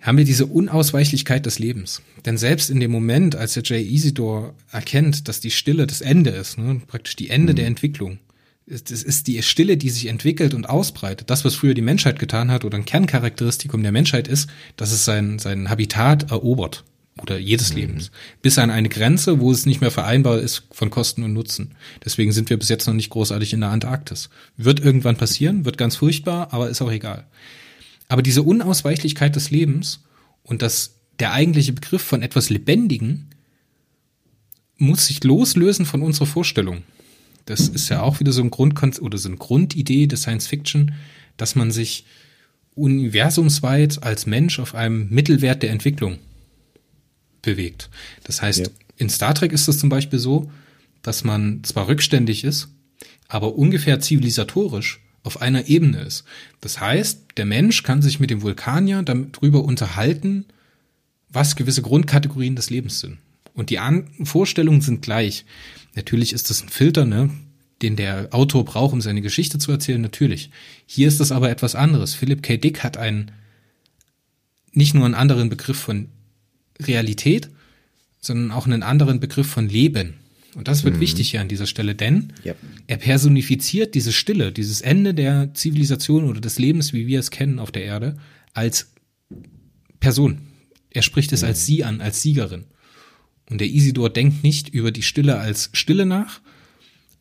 [0.00, 2.00] haben wir diese Unausweichlichkeit des Lebens.
[2.24, 6.30] Denn selbst in dem Moment, als der Jay Isidor erkennt, dass die Stille das Ende
[6.30, 7.56] ist, ne, praktisch die Ende mhm.
[7.56, 8.18] der Entwicklung,
[8.68, 11.30] es ist die Stille, die sich entwickelt und ausbreitet.
[11.30, 15.04] Das, was früher die Menschheit getan hat oder ein Kerncharakteristikum der Menschheit ist, dass es
[15.04, 16.84] sein, sein Habitat erobert
[17.22, 17.78] oder jedes mhm.
[17.78, 18.10] Lebens,
[18.42, 21.74] bis an eine Grenze, wo es nicht mehr vereinbar ist von Kosten und Nutzen.
[22.04, 24.28] Deswegen sind wir bis jetzt noch nicht großartig in der Antarktis.
[24.56, 27.26] Wird irgendwann passieren, wird ganz furchtbar, aber ist auch egal.
[28.08, 30.04] Aber diese Unausweichlichkeit des Lebens
[30.42, 33.30] und das, der eigentliche Begriff von etwas Lebendigen
[34.76, 36.82] muss sich loslösen von unserer Vorstellung.
[37.46, 40.92] Das ist ja auch wieder so ein Grund oder so eine Grundidee des Science Fiction,
[41.36, 42.04] dass man sich
[42.74, 46.18] universumsweit als Mensch auf einem Mittelwert der Entwicklung
[47.46, 47.88] bewegt.
[48.24, 48.66] Das heißt, ja.
[48.98, 50.50] in Star Trek ist es zum Beispiel so,
[51.00, 52.68] dass man zwar rückständig ist,
[53.28, 56.24] aber ungefähr zivilisatorisch auf einer Ebene ist.
[56.60, 60.44] Das heißt, der Mensch kann sich mit dem Vulkanier darüber unterhalten,
[61.28, 63.18] was gewisse Grundkategorien des Lebens sind.
[63.54, 65.44] Und die An Vorstellungen sind gleich.
[65.94, 67.30] Natürlich ist das ein Filter, ne,
[67.82, 70.50] den der Autor braucht, um seine Geschichte zu erzählen, natürlich.
[70.86, 72.14] Hier ist das aber etwas anderes.
[72.14, 72.56] Philip K.
[72.56, 73.32] Dick hat einen,
[74.72, 76.08] nicht nur einen anderen Begriff von
[76.80, 77.50] Realität,
[78.20, 80.14] sondern auch einen anderen Begriff von Leben.
[80.54, 81.00] Und das wird mhm.
[81.00, 82.56] wichtig hier an dieser Stelle, denn yep.
[82.86, 87.58] er personifiziert diese Stille, dieses Ende der Zivilisation oder des Lebens, wie wir es kennen
[87.58, 88.16] auf der Erde,
[88.54, 88.92] als
[90.00, 90.38] Person.
[90.90, 91.48] Er spricht es mhm.
[91.48, 92.64] als sie an, als Siegerin.
[93.50, 96.40] Und der Isidor denkt nicht über die Stille als Stille nach,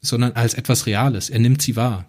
[0.02, 1.30] sondern als etwas Reales.
[1.30, 2.08] Er nimmt sie wahr.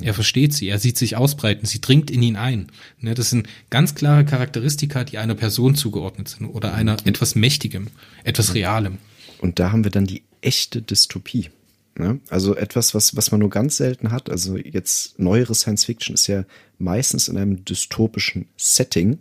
[0.00, 2.66] Er versteht sie, er sieht sich ausbreiten, sie dringt in ihn ein.
[2.98, 7.88] Ne, das sind ganz klare Charakteristika, die einer Person zugeordnet sind oder einer etwas Mächtigem,
[8.24, 8.98] etwas Realem.
[9.38, 11.50] Und da haben wir dann die echte Dystopie.
[11.96, 12.18] Ne?
[12.28, 14.30] Also etwas, was, was man nur ganz selten hat.
[14.30, 16.44] Also jetzt neuere Science Fiction ist ja
[16.78, 19.18] meistens in einem dystopischen Setting,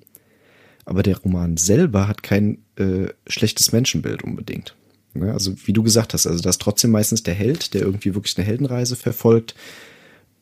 [0.85, 4.75] aber der Roman selber hat kein äh, schlechtes Menschenbild unbedingt.
[5.13, 5.31] Ne?
[5.31, 8.35] Also wie du gesagt hast, also da ist trotzdem meistens der Held, der irgendwie wirklich
[8.37, 9.53] eine Heldenreise verfolgt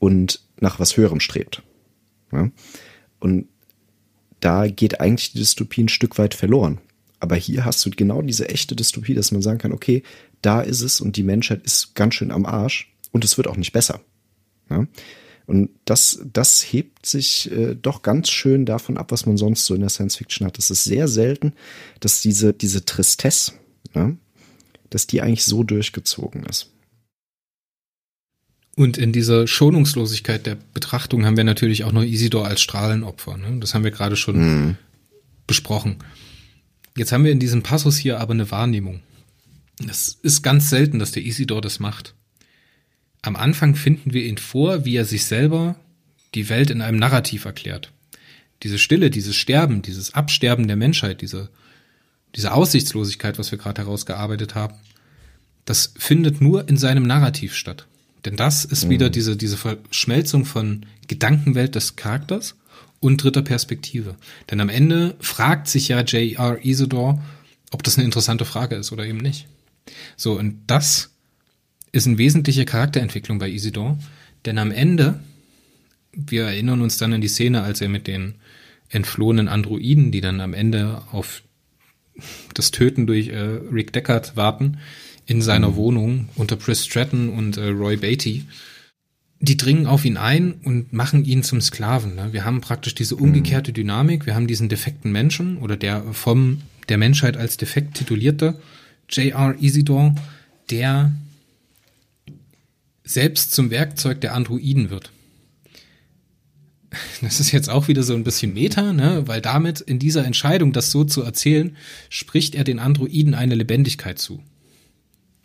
[0.02, 1.62] und nach was Höherem strebt.
[2.32, 2.52] Ne?
[3.20, 3.47] Und
[4.39, 6.80] da geht eigentlich die Dystopie ein Stück weit verloren.
[7.20, 10.02] Aber hier hast du genau diese echte Dystopie, dass man sagen kann, okay,
[10.41, 13.58] da ist es und die Menschheit ist ganz schön am Arsch und es wird auch
[13.58, 14.02] nicht besser.
[14.72, 14.88] Ja?
[15.45, 19.76] Und das, das hebt sich äh, doch ganz schön davon ab, was man sonst so
[19.76, 20.58] in der Science Fiction hat.
[20.58, 21.54] Es ist sehr selten,
[21.99, 23.54] dass diese, diese Tristesse,
[23.93, 24.18] ne,
[24.89, 26.72] dass die eigentlich so durchgezogen ist.
[28.82, 33.38] Und in dieser Schonungslosigkeit der Betrachtung haben wir natürlich auch noch Isidor als Strahlenopfer.
[33.38, 33.60] Ne?
[33.60, 34.78] Das haben wir gerade schon mhm.
[35.46, 35.98] besprochen.
[36.98, 39.02] Jetzt haben wir in diesem Passus hier aber eine Wahrnehmung.
[39.88, 42.16] Es ist ganz selten, dass der Isidor das macht.
[43.22, 45.76] Am Anfang finden wir ihn vor, wie er sich selber
[46.34, 47.92] die Welt in einem Narrativ erklärt.
[48.64, 51.52] Diese Stille, dieses Sterben, dieses Absterben der Menschheit, diese
[52.36, 54.74] diese Aussichtslosigkeit, was wir gerade herausgearbeitet haben,
[55.66, 57.88] das findet nur in seinem Narrativ statt.
[58.26, 58.90] Denn das ist mhm.
[58.90, 62.56] wieder diese, diese Verschmelzung von Gedankenwelt des Charakters
[63.00, 64.16] und dritter Perspektive.
[64.50, 66.64] Denn am Ende fragt sich ja J.R.
[66.64, 67.22] Isidore,
[67.72, 69.48] ob das eine interessante Frage ist oder eben nicht.
[70.16, 71.10] So, und das
[71.92, 73.98] ist eine wesentliche Charakterentwicklung bei Isidore,
[74.46, 75.20] denn am Ende,
[76.14, 78.36] wir erinnern uns dann an die Szene, als er mit den
[78.90, 81.44] entflohenen Androiden, die dann am Ende auf
[82.54, 84.78] das Töten durch äh, Rick Deckard warten
[85.32, 85.76] in seiner mhm.
[85.76, 88.46] Wohnung unter Chris Stratton und äh, Roy Beatty.
[89.40, 92.16] Die dringen auf ihn ein und machen ihn zum Sklaven.
[92.16, 92.34] Ne?
[92.34, 93.22] Wir haben praktisch diese mhm.
[93.22, 94.26] umgekehrte Dynamik.
[94.26, 98.60] Wir haben diesen defekten Menschen oder der vom der Menschheit als defekt titulierte
[99.10, 99.56] J.R.
[99.60, 100.16] Isidore,
[100.70, 101.12] der
[103.04, 105.12] selbst zum Werkzeug der Androiden wird
[107.22, 109.24] das ist jetzt auch wieder so ein bisschen Meta, ne?
[109.26, 111.78] weil damit in dieser Entscheidung, das so zu erzählen,
[112.10, 114.44] spricht er den Androiden eine Lebendigkeit zu.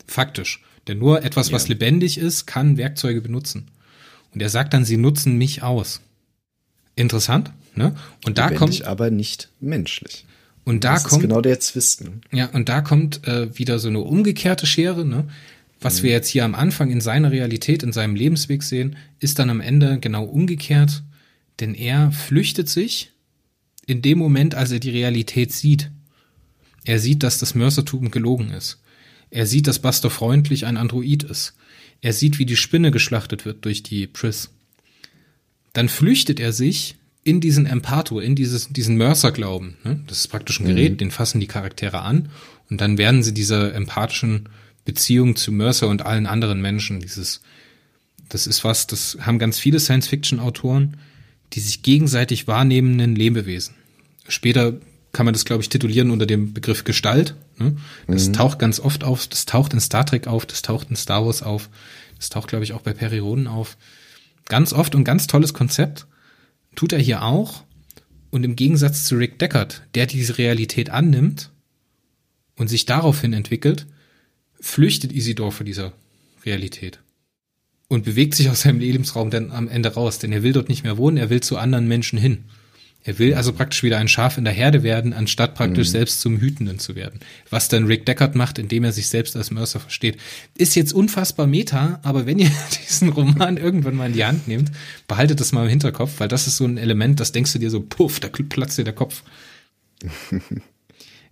[0.07, 0.63] Faktisch.
[0.89, 1.55] Denn nur etwas, ja.
[1.55, 3.69] was lebendig ist, kann Werkzeuge benutzen.
[4.33, 6.01] Und er sagt dann, sie nutzen mich aus.
[6.95, 7.95] Interessant, ne?
[8.25, 10.25] Und da lebendig, kommt aber nicht menschlich.
[10.65, 12.05] Und da das kommt genau der Zwist.
[12.05, 12.21] Ne?
[12.33, 15.29] Ja, und da kommt äh, wieder so eine umgekehrte Schere, ne?
[15.81, 16.05] Was mhm.
[16.05, 19.61] wir jetzt hier am Anfang in seiner Realität, in seinem Lebensweg sehen, ist dann am
[19.61, 21.03] Ende genau umgekehrt
[21.61, 23.13] denn er flüchtet sich
[23.87, 25.91] in dem Moment, als er die Realität sieht.
[26.85, 28.81] Er sieht, dass das Mörsertum gelogen ist.
[29.37, 31.53] Er sieht, dass Buster freundlich ein Android ist.
[32.01, 34.49] Er sieht, wie die Spinne geschlachtet wird durch die Pris.
[35.75, 39.77] Dann flüchtet er sich in diesen Empathor, in dieses, diesen Mörserglauben.
[39.85, 40.01] Ne?
[40.07, 40.97] Das ist praktisch ein Gerät, mhm.
[40.97, 42.31] den fassen die Charaktere an
[42.71, 44.49] und dann werden sie dieser empathischen
[44.87, 47.43] Beziehung zu Mercer und allen anderen Menschen, dieses,
[48.31, 50.97] das ist was, das haben ganz viele Science-Fiction-Autoren,
[51.53, 53.75] die sich gegenseitig wahrnehmenden Lebewesen.
[54.29, 54.81] Später
[55.13, 57.35] kann man das, glaube ich, titulieren unter dem Begriff Gestalt.
[57.59, 57.77] Ne?
[58.07, 58.33] Das mhm.
[58.35, 61.43] taucht ganz oft auf, das taucht in Star Trek auf, das taucht in Star Wars
[61.43, 61.69] auf,
[62.19, 63.77] das taucht, glaube ich, auch bei Perioden auf.
[64.47, 66.07] Ganz oft und ganz tolles Konzept.
[66.75, 67.65] Tut er hier auch.
[68.31, 71.51] Und im Gegensatz zu Rick Deckard, der diese Realität annimmt
[72.57, 73.87] und sich daraufhin entwickelt,
[74.61, 75.93] flüchtet Isidor vor dieser
[76.45, 77.01] Realität
[77.89, 80.83] und bewegt sich aus seinem Lebensraum dann am Ende raus, denn er will dort nicht
[80.83, 82.45] mehr wohnen, er will zu anderen Menschen hin.
[83.07, 85.93] Er will also praktisch wieder ein Schaf in der Herde werden, anstatt praktisch mhm.
[85.93, 87.21] selbst zum Hütenden zu werden.
[87.51, 90.19] Was dann Rick Deckard macht, indem er sich selbst als Mercer versteht.
[90.59, 92.51] Ist jetzt unfassbar meta, aber wenn ihr
[92.89, 94.73] diesen Roman irgendwann mal in die Hand nehmt,
[95.07, 97.71] behaltet das mal im Hinterkopf, weil das ist so ein Element, das denkst du dir
[97.71, 99.23] so, puff, da platzt dir der Kopf.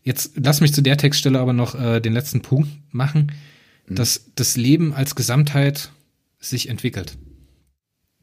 [0.04, 3.32] Jetzt lass mich zu der Textstelle aber noch äh, den letzten Punkt machen,
[3.88, 3.96] mhm.
[3.96, 5.90] dass das Leben als Gesamtheit
[6.38, 7.16] sich entwickelt.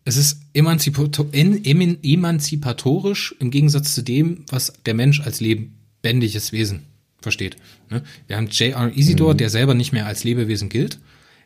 [0.03, 6.82] Es ist emanzipatorisch im Gegensatz zu dem, was der Mensch als lebendiges Wesen
[7.22, 7.56] versteht.
[7.90, 8.03] Ne?
[8.28, 8.95] Wir haben J.R.
[8.95, 9.38] Isidore, mhm.
[9.38, 10.99] der selber nicht mehr als Lebewesen gilt.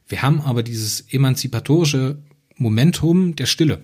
[0.08, 2.18] Wir haben aber dieses emanzipatorische
[2.56, 3.82] Momentum der Stille.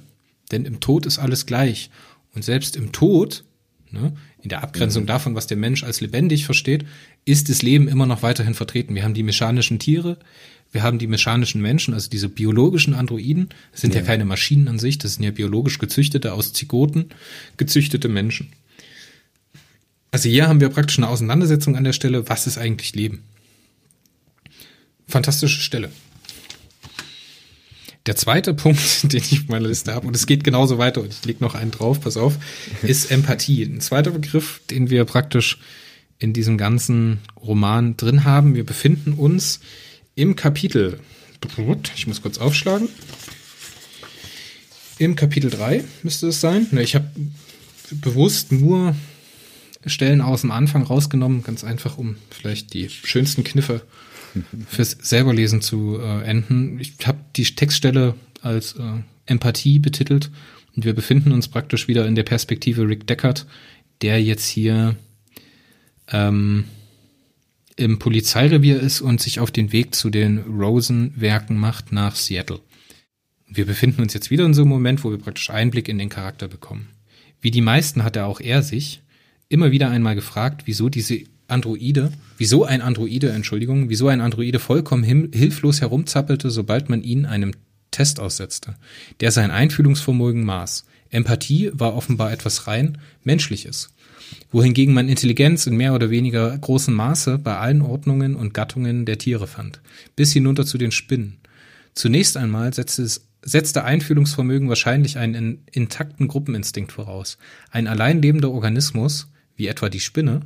[0.51, 1.89] Denn im Tod ist alles gleich.
[2.33, 3.43] Und selbst im Tod,
[3.89, 5.07] ne, in der Abgrenzung mhm.
[5.07, 6.85] davon, was der Mensch als lebendig versteht,
[7.25, 8.95] ist das Leben immer noch weiterhin vertreten.
[8.95, 10.17] Wir haben die mechanischen Tiere,
[10.71, 13.49] wir haben die mechanischen Menschen, also diese biologischen Androiden.
[13.71, 14.01] Das sind ja.
[14.01, 17.09] ja keine Maschinen an sich, das sind ja biologisch gezüchtete, aus Zygoten
[17.57, 18.51] gezüchtete Menschen.
[20.11, 23.23] Also hier haben wir praktisch eine Auseinandersetzung an der Stelle, was ist eigentlich Leben?
[25.07, 25.91] Fantastische Stelle.
[28.05, 31.13] Der zweite Punkt, den ich auf meiner Liste habe, und es geht genauso weiter, und
[31.13, 32.37] ich lege noch einen drauf, pass auf,
[32.81, 33.63] ist Empathie.
[33.63, 35.59] Ein zweiter Begriff, den wir praktisch
[36.17, 38.53] in diesem ganzen Roman drin haben.
[38.53, 39.59] Wir befinden uns
[40.15, 40.99] im Kapitel,
[41.95, 42.89] ich muss kurz aufschlagen,
[44.97, 46.67] im Kapitel 3 müsste es sein.
[46.79, 47.09] Ich habe
[47.89, 48.95] bewusst nur
[49.85, 53.81] Stellen aus dem Anfang rausgenommen, ganz einfach, um vielleicht die schönsten Kniffe
[54.67, 56.79] fürs selberlesen zu äh, enden.
[56.79, 60.29] Ich habe die Textstelle als äh, Empathie betitelt
[60.75, 63.45] und wir befinden uns praktisch wieder in der Perspektive Rick Deckard,
[64.01, 64.95] der jetzt hier
[66.11, 66.65] ähm,
[67.75, 72.59] im Polizeirevier ist und sich auf den Weg zu den Rosen-Werken macht nach Seattle.
[73.47, 76.09] Wir befinden uns jetzt wieder in so einem Moment, wo wir praktisch Einblick in den
[76.09, 76.89] Charakter bekommen.
[77.41, 79.01] Wie die meisten hatte auch er sich
[79.49, 85.03] immer wieder einmal gefragt, wieso diese Androide, wieso ein Androide, Entschuldigung, wieso ein Androide vollkommen
[85.03, 87.51] hilflos herumzappelte, sobald man ihn einem
[87.91, 88.75] Test aussetzte,
[89.19, 90.85] der sein Einfühlungsvermögen maß.
[91.09, 93.93] Empathie war offenbar etwas rein Menschliches
[94.51, 99.17] wohingegen man Intelligenz in mehr oder weniger großem Maße bei allen Ordnungen und Gattungen der
[99.17, 99.81] Tiere fand,
[100.15, 101.37] bis hinunter zu den Spinnen.
[101.93, 107.37] Zunächst einmal setzte es setzte Einfühlungsvermögen wahrscheinlich einen intakten Gruppeninstinkt voraus.
[107.71, 110.41] Ein allein lebender Organismus, wie etwa die Spinne,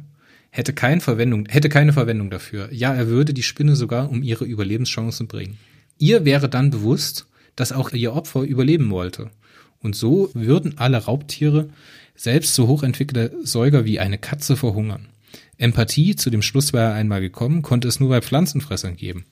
[0.49, 2.69] hätte, kein Verwendung, hätte keine Verwendung dafür.
[2.71, 5.57] Ja, er würde die Spinne sogar um ihre Überlebenschancen bringen.
[5.97, 9.29] Ihr wäre dann bewusst, dass auch ihr Opfer überleben wollte.
[9.81, 11.69] Und so würden alle Raubtiere
[12.15, 15.07] selbst so hochentwickelte Säuger wie eine Katze verhungern.
[15.57, 19.25] Empathie, zu dem Schluss war er einmal gekommen, konnte es nur bei Pflanzenfressern geben.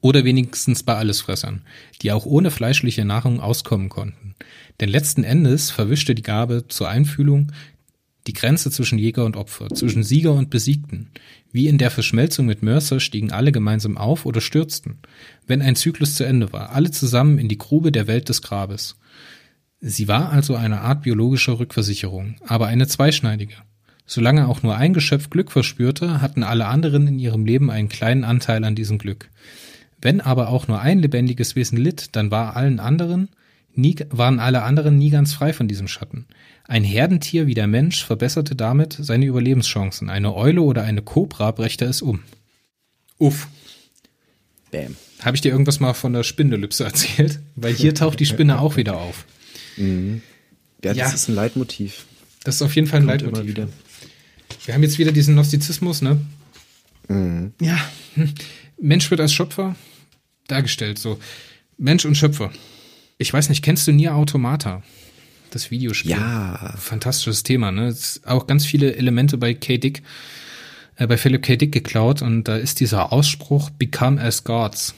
[0.00, 1.62] Oder wenigstens bei Allesfressern,
[2.02, 4.34] die auch ohne fleischliche Nahrung auskommen konnten.
[4.80, 7.52] Denn letzten Endes verwischte die Gabe zur Einfühlung
[8.26, 11.08] die Grenze zwischen Jäger und Opfer, zwischen Sieger und Besiegten.
[11.52, 14.98] Wie in der Verschmelzung mit Mercer stiegen alle gemeinsam auf oder stürzten,
[15.46, 18.96] wenn ein Zyklus zu Ende war, alle zusammen in die Grube der Welt des Grabes.
[19.80, 23.54] Sie war also eine Art biologischer Rückversicherung, aber eine zweischneidige.
[24.04, 28.24] Solange auch nur ein Geschöpf Glück verspürte, hatten alle anderen in ihrem Leben einen kleinen
[28.24, 29.30] Anteil an diesem Glück.
[30.02, 33.28] Wenn aber auch nur ein lebendiges Wesen litt, dann war allen anderen
[33.74, 36.26] nie, waren alle anderen nie ganz frei von diesem Schatten.
[36.64, 40.10] Ein Herdentier wie der Mensch verbesserte damit seine Überlebenschancen.
[40.10, 42.20] Eine Eule oder eine Kobra brächte es um.
[43.18, 43.48] Uff.
[44.70, 44.96] Bam.
[45.20, 47.40] Habe ich dir irgendwas mal von der Spindelypse erzählt?
[47.56, 49.24] Weil hier taucht die Spinne auch wieder auf.
[49.80, 50.22] Mhm.
[50.84, 51.12] Ja, das ja.
[51.12, 52.06] ist ein Leitmotiv.
[52.44, 53.48] Das ist auf jeden Fall ein Kommt Leitmotiv.
[53.48, 53.68] wieder.
[54.64, 56.20] Wir haben jetzt wieder diesen Gnostizismus, ne?
[57.08, 57.52] Mhm.
[57.60, 57.78] Ja,
[58.14, 58.32] hm.
[58.80, 59.76] Mensch wird als Schöpfer
[60.46, 61.18] dargestellt, so.
[61.76, 62.50] Mensch und Schöpfer.
[63.18, 64.82] Ich weiß nicht, kennst du Nier Automata?
[65.50, 66.12] Das Videospiel.
[66.12, 66.74] Ja.
[66.78, 67.94] Fantastisches Thema, ne?
[68.24, 69.78] auch ganz viele Elemente bei K.
[69.78, 70.02] Dick,
[70.96, 71.56] äh, bei Philip K.
[71.56, 74.94] Dick geklaut und da ist dieser Ausspruch Become as Gods.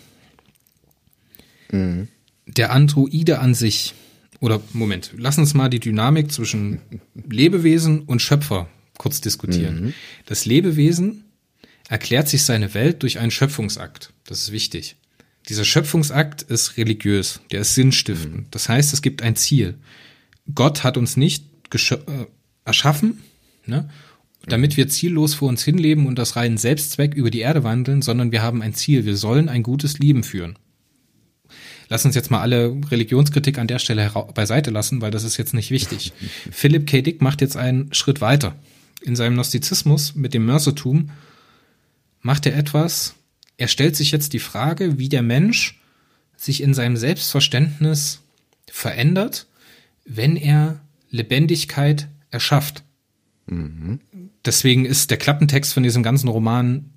[1.70, 2.09] Mhm.
[2.46, 3.94] Der Androide an sich
[4.43, 6.81] oder Moment, lass uns mal die Dynamik zwischen
[7.14, 9.85] Lebewesen und Schöpfer kurz diskutieren.
[9.85, 9.94] Mhm.
[10.27, 11.24] Das Lebewesen
[11.89, 14.12] erklärt sich seine Welt durch einen Schöpfungsakt.
[14.24, 14.97] Das ist wichtig.
[15.48, 18.36] Dieser Schöpfungsakt ist religiös, der ist sinnstiftend.
[18.36, 18.47] Mhm.
[18.51, 19.78] Das heißt, es gibt ein Ziel.
[20.52, 21.97] Gott hat uns nicht äh,
[22.64, 23.23] erschaffen,
[23.64, 23.89] ne,
[24.48, 28.32] damit wir ziellos vor uns hinleben und das reinen Selbstzweck über die Erde wandeln, sondern
[28.32, 29.05] wir haben ein Ziel.
[29.05, 30.59] Wir sollen ein gutes Leben führen
[31.93, 35.52] lass uns jetzt mal alle Religionskritik an der Stelle beiseite lassen, weil das ist jetzt
[35.52, 36.14] nicht wichtig.
[36.51, 37.02] Philipp K.
[37.02, 38.56] Dick macht jetzt einen Schritt weiter.
[39.02, 41.10] In seinem Gnostizismus mit dem Mörsertum
[42.23, 43.14] macht er etwas,
[43.59, 45.82] er stellt sich jetzt die Frage, wie der Mensch
[46.35, 48.23] sich in seinem Selbstverständnis
[48.70, 49.47] verändert,
[50.06, 52.85] wenn er Lebendigkeit erschafft.
[53.47, 54.01] Mhm.
[54.47, 56.90] Deswegen ist der Klappentext von diesem ganzen Roman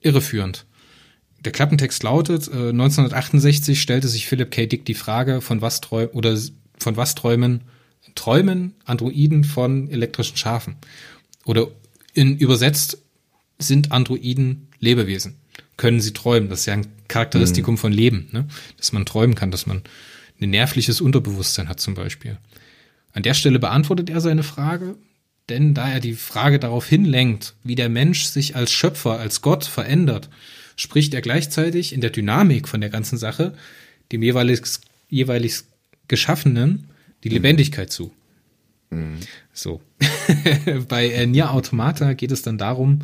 [0.00, 0.66] irreführend.
[1.44, 4.66] Der Klappentext lautet, äh, 1968 stellte sich Philip K.
[4.66, 6.38] Dick die Frage, von was träumen oder
[6.78, 7.62] von was träumen
[8.14, 10.76] träumen Androiden von elektrischen Schafen?
[11.44, 11.68] Oder
[12.14, 12.98] in übersetzt
[13.58, 15.36] sind Androiden Lebewesen?
[15.76, 16.48] Können sie träumen?
[16.48, 17.78] Das ist ja ein Charakteristikum mhm.
[17.78, 18.46] von Leben, ne?
[18.76, 19.82] dass man träumen kann, dass man
[20.40, 22.38] ein nervliches Unterbewusstsein hat zum Beispiel.
[23.12, 24.96] An der Stelle beantwortet er seine Frage,
[25.48, 29.64] denn da er die Frage darauf hinlenkt, wie der Mensch sich als Schöpfer, als Gott
[29.64, 30.28] verändert,
[30.76, 33.54] spricht er gleichzeitig in der Dynamik von der ganzen Sache
[34.10, 34.62] dem jeweilig,
[35.08, 35.62] jeweilig
[36.08, 36.88] Geschaffenen
[37.24, 37.34] die mhm.
[37.34, 38.12] Lebendigkeit zu.
[38.90, 39.18] Mhm.
[39.52, 39.80] So.
[40.88, 43.00] Bei äh, Nier Automata geht es dann darum,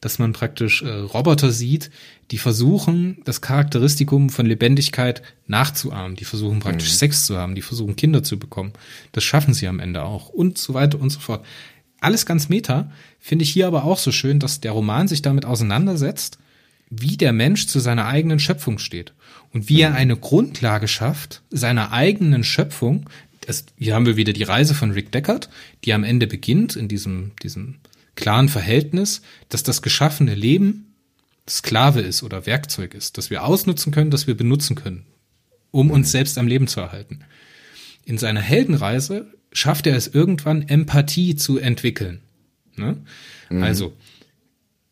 [0.00, 1.90] dass man praktisch äh, Roboter sieht,
[2.32, 6.16] die versuchen, das Charakteristikum von Lebendigkeit nachzuahmen.
[6.16, 6.96] Die versuchen praktisch mhm.
[6.96, 8.72] Sex zu haben, die versuchen Kinder zu bekommen.
[9.12, 11.46] Das schaffen sie am Ende auch und so weiter und so fort.
[12.00, 12.90] Alles ganz meta,
[13.20, 16.38] finde ich hier aber auch so schön, dass der Roman sich damit auseinandersetzt,
[16.94, 19.14] wie der Mensch zu seiner eigenen Schöpfung steht
[19.52, 19.96] und wie er mhm.
[19.96, 23.08] eine Grundlage schafft, seiner eigenen Schöpfung.
[23.40, 25.48] Das, hier haben wir wieder die Reise von Rick Deckard,
[25.84, 27.76] die am Ende beginnt in diesem, diesem
[28.14, 30.94] klaren Verhältnis, dass das geschaffene Leben
[31.48, 35.06] Sklave ist oder Werkzeug ist, das wir ausnutzen können, das wir benutzen können,
[35.70, 36.10] um uns mhm.
[36.10, 37.20] selbst am Leben zu erhalten.
[38.04, 42.20] In seiner Heldenreise schafft er es irgendwann, Empathie zu entwickeln.
[42.76, 42.98] Ne?
[43.48, 43.62] Mhm.
[43.62, 43.96] Also,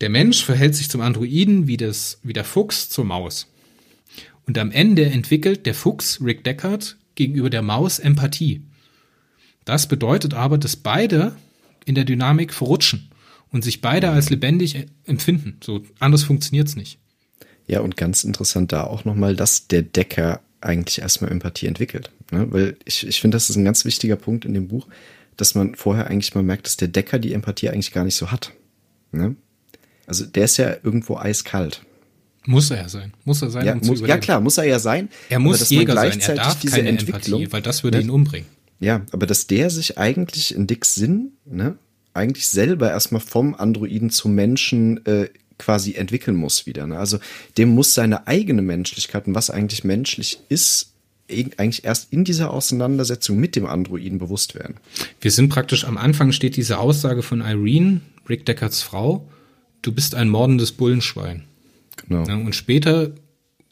[0.01, 3.49] der Mensch verhält sich zum Androiden wie, das, wie der Fuchs zur Maus.
[4.47, 8.63] Und am Ende entwickelt der Fuchs, Rick Deckard, gegenüber der Maus Empathie.
[9.65, 11.37] Das bedeutet aber, dass beide
[11.85, 13.11] in der Dynamik verrutschen
[13.51, 15.59] und sich beide als lebendig empfinden.
[15.63, 16.99] So anders funktioniert's nicht.
[17.67, 22.11] Ja, und ganz interessant da auch nochmal, dass der Decker eigentlich erstmal Empathie entwickelt.
[22.31, 22.47] Ne?
[22.51, 24.89] Weil ich, ich finde, das ist ein ganz wichtiger Punkt in dem Buch,
[25.37, 28.31] dass man vorher eigentlich mal merkt, dass der Decker die Empathie eigentlich gar nicht so
[28.31, 28.53] hat.
[29.13, 29.37] Ne?
[30.11, 31.83] Also der ist ja irgendwo eiskalt.
[32.45, 33.13] Muss er ja sein.
[33.25, 33.65] Muss er sein.
[33.65, 35.09] Ja, um muss, ja klar, muss er ja sein.
[35.29, 36.19] Er muss Jäger sein.
[36.19, 38.05] Er darf diese keine Entwicklung, Empathie, weil das würde ne?
[38.05, 38.49] ihn umbringen.
[38.81, 41.77] Ja, aber dass der sich eigentlich in Dicks Sinn, ne,
[42.13, 45.29] eigentlich selber erstmal vom Androiden zum Menschen äh,
[45.59, 46.89] quasi entwickeln muss wieder.
[46.89, 46.99] Ne?
[46.99, 47.21] Also
[47.57, 50.95] dem muss seine eigene Menschlichkeit und was eigentlich menschlich ist,
[51.29, 54.75] eigentlich erst in dieser Auseinandersetzung mit dem Androiden bewusst werden.
[55.21, 59.29] Wir sind praktisch am Anfang steht diese Aussage von Irene, Rick Deckards Frau,
[59.83, 61.45] du bist ein mordendes Bullenschwein.
[62.07, 62.25] Genau.
[62.25, 63.13] Ja, und später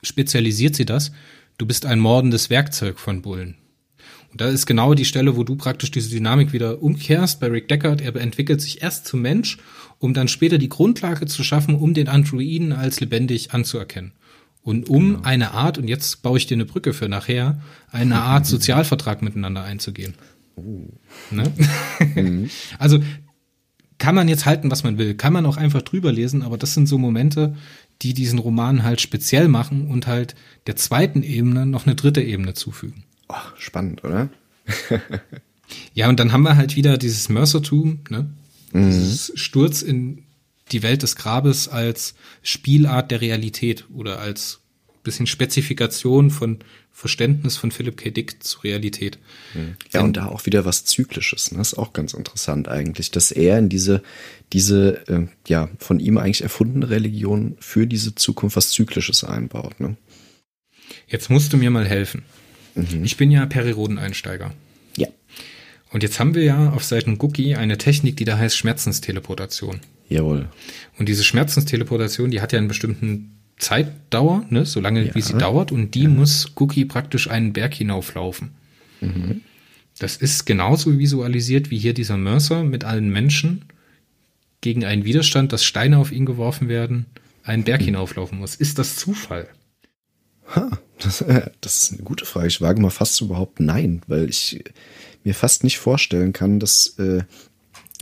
[0.03, 1.13] spezialisiert sie das,
[1.59, 3.57] du bist ein mordendes Werkzeug von Bullen.
[4.31, 7.69] Und da ist genau die Stelle, wo du praktisch diese Dynamik wieder umkehrst bei Rick
[7.69, 8.01] Deckard.
[8.03, 9.59] Er entwickelt sich erst zum Mensch,
[9.99, 14.13] um dann später die Grundlage zu schaffen, um den Androiden als lebendig anzuerkennen.
[14.63, 15.23] Und um genau.
[15.23, 19.63] eine Art, und jetzt baue ich dir eine Brücke für nachher, eine Art Sozialvertrag miteinander
[19.63, 20.15] einzugehen.
[20.57, 20.89] Oh.
[21.31, 21.53] Ne?
[22.15, 22.51] Mhm.
[22.79, 23.01] Also
[23.99, 26.75] kann man jetzt halten, was man will, kann man auch einfach drüber lesen, aber das
[26.75, 27.57] sind so Momente,
[28.03, 32.55] die diesen Roman halt speziell machen und halt der zweiten Ebene noch eine dritte Ebene
[32.55, 33.05] zufügen.
[33.29, 34.29] Oh, spannend, oder?
[35.95, 38.31] ja, und dann haben wir halt wieder dieses Mercertum, ne?
[38.73, 38.91] Mhm.
[38.91, 40.25] Dieses Sturz in
[40.71, 44.61] die Welt des Grabes als Spielart der Realität oder als
[45.03, 46.59] bisschen Spezifikation von
[46.99, 48.11] Verständnis von Philip K.
[48.11, 49.21] Dick zur Realität.
[49.55, 49.77] Mhm.
[49.93, 51.53] Ja, und da auch wieder was Zyklisches.
[51.53, 51.59] Ne?
[51.59, 54.03] Das ist auch ganz interessant eigentlich, dass er in diese,
[54.53, 59.79] diese, äh, ja, von ihm eigentlich erfundene Religion für diese Zukunft was Zyklisches einbaut.
[59.79, 59.97] Ne?
[61.07, 62.25] Jetzt musst du mir mal helfen.
[62.75, 63.05] Mhm.
[63.05, 64.53] Ich bin ja Perirodeneinsteiger.
[64.97, 65.07] Ja.
[65.93, 69.79] Und jetzt haben wir ja auf Seiten Cookie eine Technik, die da heißt Schmerzensteleportation.
[70.09, 70.49] Jawohl.
[70.99, 75.15] Und diese Schmerzensteleportation, die hat ja einen bestimmten Zeitdauer, ne, so lange ja.
[75.15, 76.09] wie sie dauert, und die ja.
[76.09, 78.51] muss Cookie praktisch einen Berg hinauflaufen.
[79.01, 79.43] Mhm.
[79.99, 83.65] Das ist genauso visualisiert wie hier dieser Mercer mit allen Menschen
[84.61, 87.07] gegen einen Widerstand, dass Steine auf ihn geworfen werden,
[87.43, 87.87] einen Berg mhm.
[87.87, 88.55] hinauflaufen muss.
[88.55, 89.49] Ist das Zufall?
[90.55, 92.47] Ha, das, äh, das, ist eine gute Frage.
[92.47, 94.65] Ich wage mal fast überhaupt nein, weil ich
[95.25, 97.23] mir fast nicht vorstellen kann, dass äh,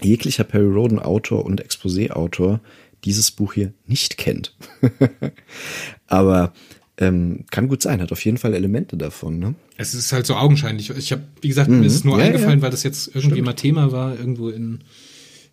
[0.02, 2.60] jeglicher Perry Roden Autor und Exposé Autor
[3.06, 4.54] dieses Buch hier nicht kennt.
[6.06, 6.52] Aber
[6.98, 9.38] ähm, kann gut sein, hat auf jeden Fall Elemente davon.
[9.38, 9.54] Ne?
[9.76, 10.90] Es ist halt so augenscheinlich.
[10.90, 11.80] Ich habe, wie gesagt, mhm.
[11.80, 12.62] mir ist nur ja, eingefallen, ja.
[12.62, 13.46] weil das jetzt irgendwie Stimmt.
[13.46, 14.18] mal Thema war.
[14.18, 14.80] Irgendwo in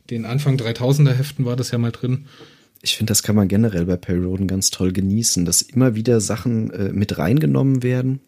[0.09, 2.25] den Anfang 3000er Heften war das ja mal drin.
[2.81, 6.19] Ich finde, das kann man generell bei Perry Roden ganz toll genießen, dass immer wieder
[6.19, 8.19] Sachen äh, mit reingenommen werden,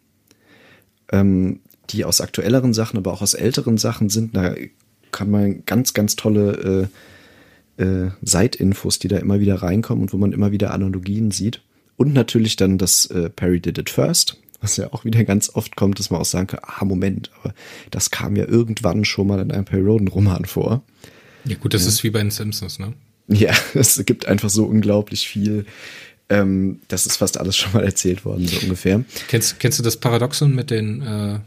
[1.12, 4.34] ähm, die aus aktuelleren Sachen, aber auch aus älteren Sachen sind.
[4.36, 4.54] Da
[5.12, 6.88] kann man ganz, ganz tolle äh,
[7.76, 11.62] äh, Seitinfos, die da immer wieder reinkommen und wo man immer wieder Analogien sieht.
[11.96, 15.76] Und natürlich dann das äh, Perry Did It First, was ja auch wieder ganz oft
[15.76, 17.54] kommt, dass man auch sagen kann, ah, Moment, aber
[17.90, 20.82] das kam ja irgendwann schon mal in einem Perry Roden Roman vor.
[21.44, 21.88] Ja gut, das ja.
[21.88, 22.92] ist wie bei den Simpsons, ne?
[23.28, 25.66] Ja, es gibt einfach so unglaublich viel.
[26.28, 29.04] Ähm, das ist fast alles schon mal erzählt worden, so ungefähr.
[29.28, 31.38] Kennst, kennst du das Paradoxon mit den äh,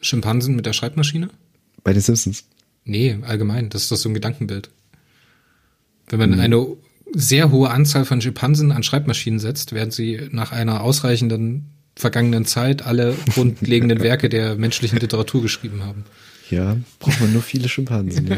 [0.00, 1.28] Schimpansen mit der Schreibmaschine?
[1.84, 2.44] Bei den Simpsons?
[2.84, 3.68] Nee, allgemein.
[3.68, 4.70] Das ist doch so ein Gedankenbild.
[6.10, 6.40] Wenn man mhm.
[6.40, 6.66] eine
[7.14, 12.82] sehr hohe Anzahl von Schimpansen an Schreibmaschinen setzt, werden sie nach einer ausreichenden vergangenen Zeit
[12.82, 16.04] alle grundlegenden Werke der menschlichen Literatur geschrieben haben.
[16.50, 18.30] Ja, braucht man nur viele Schimpansen.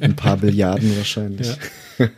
[0.00, 1.48] Ein paar Billiarden wahrscheinlich.
[1.98, 2.08] Ja.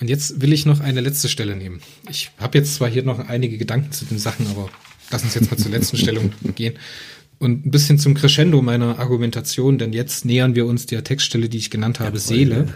[0.00, 1.80] Und jetzt will ich noch eine letzte Stelle nehmen.
[2.10, 4.68] Ich habe jetzt zwar hier noch einige Gedanken zu den Sachen, aber
[5.10, 6.74] lass uns jetzt mal zur letzten Stellung gehen.
[7.38, 11.58] Und ein bisschen zum Crescendo meiner Argumentation, denn jetzt nähern wir uns der Textstelle, die
[11.58, 12.68] ich genannt habe, ja, Seele.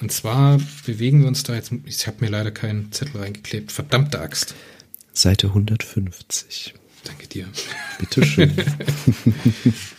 [0.00, 4.20] Und zwar bewegen wir uns da jetzt, ich habe mir leider keinen Zettel reingeklebt, verdammte
[4.20, 4.54] Axt.
[5.12, 6.74] Seite 150.
[7.04, 7.46] Danke dir.
[7.98, 8.52] Bitteschön.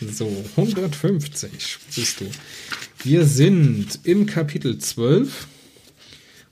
[0.00, 2.30] so, 150 bist du.
[3.02, 5.48] Wir sind im Kapitel 12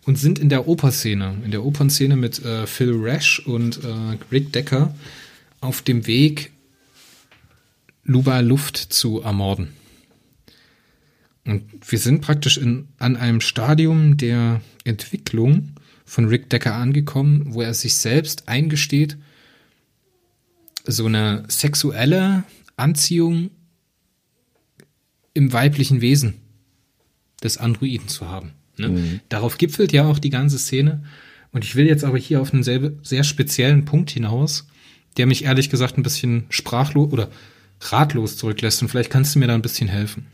[0.06, 1.36] und sind in der Operszene.
[1.44, 4.94] In der Opernszene mit äh, Phil Rash und äh, Rick Decker
[5.60, 6.52] auf dem Weg,
[8.04, 9.74] Luba Luft zu ermorden.
[11.46, 15.72] Und wir sind praktisch in, an einem Stadium der Entwicklung
[16.04, 19.16] von Rick Decker angekommen, wo er sich selbst eingesteht,
[20.84, 22.44] so eine sexuelle
[22.76, 23.50] Anziehung
[25.34, 26.34] im weiblichen Wesen
[27.42, 28.52] des Androiden zu haben.
[28.76, 28.88] Ne?
[28.88, 29.20] Mhm.
[29.28, 31.04] Darauf gipfelt ja auch die ganze Szene.
[31.52, 34.66] Und ich will jetzt aber hier auf einen sehr, sehr speziellen Punkt hinaus,
[35.16, 37.30] der mich ehrlich gesagt ein bisschen sprachlos oder
[37.80, 38.82] ratlos zurücklässt.
[38.82, 40.26] Und vielleicht kannst du mir da ein bisschen helfen.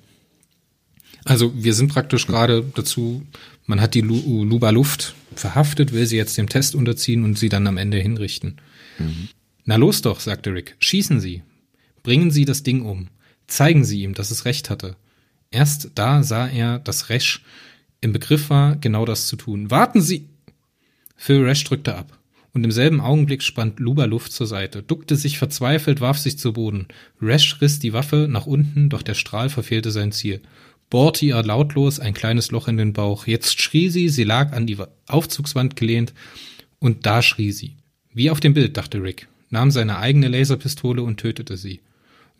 [1.24, 3.24] Also wir sind praktisch gerade dazu,
[3.66, 7.66] man hat die Luba Luft verhaftet, will sie jetzt dem Test unterziehen und sie dann
[7.66, 8.60] am Ende hinrichten.
[8.98, 9.28] Mhm.
[9.64, 11.42] Na los doch, sagte Rick, schießen Sie.
[12.02, 13.08] Bringen Sie das Ding um.
[13.46, 14.96] Zeigen Sie ihm, dass es recht hatte.
[15.52, 17.44] Erst da sah er, dass Resch
[18.00, 19.70] im Begriff war, genau das zu tun.
[19.70, 20.28] Warten Sie!
[21.14, 22.18] Phil Resch drückte ab.
[22.54, 26.52] Und im selben Augenblick spannt Luba Luft zur Seite, duckte sich verzweifelt, warf sich zu
[26.52, 26.88] Boden.
[27.20, 30.42] Resch riss die Waffe nach unten, doch der Strahl verfehlte sein Ziel
[30.92, 33.26] bohrte ihr lautlos ein kleines Loch in den Bauch.
[33.26, 34.76] Jetzt schrie sie, sie lag an die
[35.08, 36.12] Aufzugswand gelehnt,
[36.80, 37.76] und da schrie sie.
[38.12, 41.80] Wie auf dem Bild, dachte Rick, nahm seine eigene Laserpistole und tötete sie.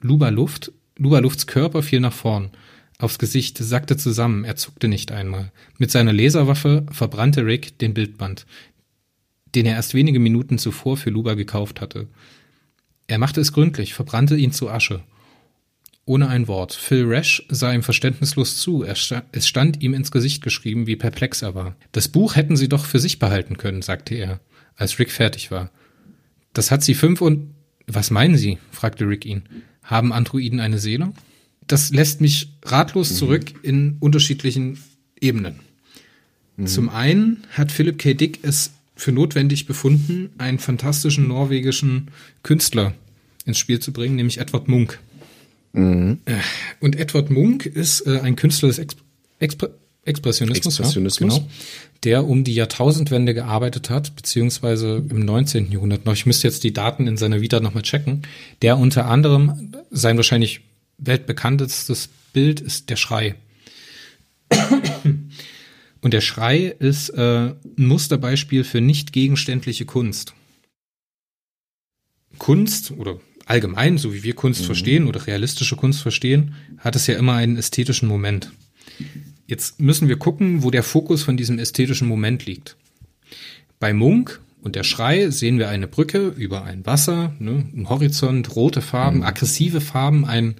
[0.02, 2.50] Luba Luft, Luba Lufts Körper fiel nach vorn.
[2.98, 5.50] Aufs Gesicht sackte zusammen, er zuckte nicht einmal.
[5.78, 8.44] Mit seiner Laserwaffe verbrannte Rick den Bildband,
[9.54, 12.06] den er erst wenige Minuten zuvor für Luba gekauft hatte.
[13.06, 15.02] Er machte es gründlich, verbrannte ihn zu Asche
[16.04, 16.72] ohne ein Wort.
[16.72, 18.84] Phil Rash sah ihm verständnislos zu.
[18.94, 21.76] Sta es stand ihm ins Gesicht geschrieben, wie perplex er war.
[21.92, 24.40] Das Buch hätten sie doch für sich behalten können, sagte er,
[24.76, 25.70] als Rick fertig war.
[26.52, 27.54] Das hat sie fünf und.
[27.88, 28.58] Was meinen Sie?
[28.70, 29.42] fragte Rick ihn.
[29.82, 31.12] Haben Androiden eine Seele?
[31.66, 33.14] Das lässt mich ratlos mhm.
[33.16, 34.78] zurück in unterschiedlichen
[35.20, 35.60] Ebenen.
[36.56, 36.66] Mhm.
[36.68, 38.14] Zum einen hat Philip K.
[38.14, 42.08] Dick es für notwendig befunden, einen fantastischen norwegischen
[42.44, 42.94] Künstler
[43.44, 45.00] ins Spiel zu bringen, nämlich Edward Munk.
[45.72, 46.18] Mhm.
[46.80, 48.98] Und Edward Munk ist äh, ein Künstler des Exp
[49.38, 49.64] Exp
[50.04, 51.34] Expressionismus, Expressionismus.
[51.34, 51.50] Ja, genau,
[52.02, 55.70] der um die Jahrtausendwende gearbeitet hat, beziehungsweise im 19.
[55.70, 56.14] Jahrhundert noch.
[56.14, 58.22] Ich müsste jetzt die Daten in seiner Vita nochmal checken.
[58.62, 60.62] Der unter anderem, sein wahrscheinlich
[60.98, 63.36] weltbekanntestes Bild ist der Schrei.
[66.00, 70.34] Und der Schrei ist äh, ein Musterbeispiel für nicht gegenständliche Kunst.
[72.38, 73.20] Kunst oder
[73.52, 74.66] allgemein, so wie wir Kunst mhm.
[74.66, 78.50] verstehen oder realistische Kunst verstehen, hat es ja immer einen ästhetischen Moment.
[79.46, 82.76] Jetzt müssen wir gucken, wo der Fokus von diesem ästhetischen Moment liegt.
[83.78, 88.56] Bei Munk und der Schrei sehen wir eine Brücke über ein Wasser, ne, ein Horizont,
[88.56, 89.24] rote Farben, mhm.
[89.24, 90.54] aggressive Farben, ein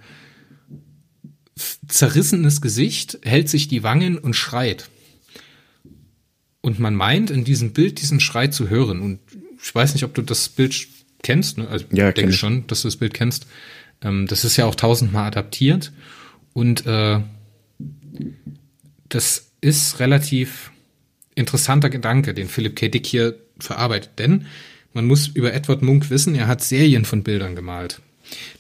[1.89, 4.91] zerrissenes Gesicht, hält sich die Wangen und schreit.
[6.61, 9.01] Und man meint in diesem Bild diesen Schrei zu hören.
[9.01, 9.21] Und
[9.63, 10.75] ich weiß nicht, ob du das Bild
[11.23, 11.69] kennst, ne?
[11.69, 13.47] also ja, denke schon, dass du das Bild kennst.
[14.03, 15.93] Ähm, das ist ja auch tausendmal adaptiert
[16.53, 17.21] und äh,
[19.09, 20.71] das ist relativ
[21.35, 22.89] interessanter Gedanke, den Philipp K.
[22.89, 24.47] Dick hier verarbeitet, denn
[24.93, 28.01] man muss über Edward Munk wissen, er hat Serien von Bildern gemalt.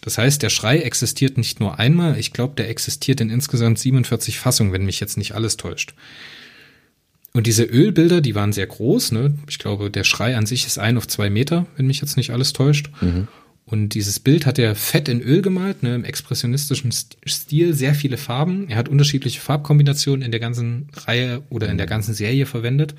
[0.00, 4.38] Das heißt, der Schrei existiert nicht nur einmal, ich glaube, der existiert in insgesamt 47
[4.38, 5.94] Fassungen, wenn mich jetzt nicht alles täuscht.
[7.34, 9.12] Und diese Ölbilder, die waren sehr groß.
[9.12, 9.38] Ne?
[9.48, 12.30] Ich glaube, der Schrei an sich ist ein auf zwei Meter, wenn mich jetzt nicht
[12.30, 12.90] alles täuscht.
[13.00, 13.28] Mhm.
[13.64, 18.18] Und dieses Bild hat er fett in Öl gemalt, ne, im expressionistischen Stil, sehr viele
[18.18, 18.68] Farben.
[18.68, 22.94] Er hat unterschiedliche Farbkombinationen in der ganzen Reihe oder in der ganzen Serie verwendet.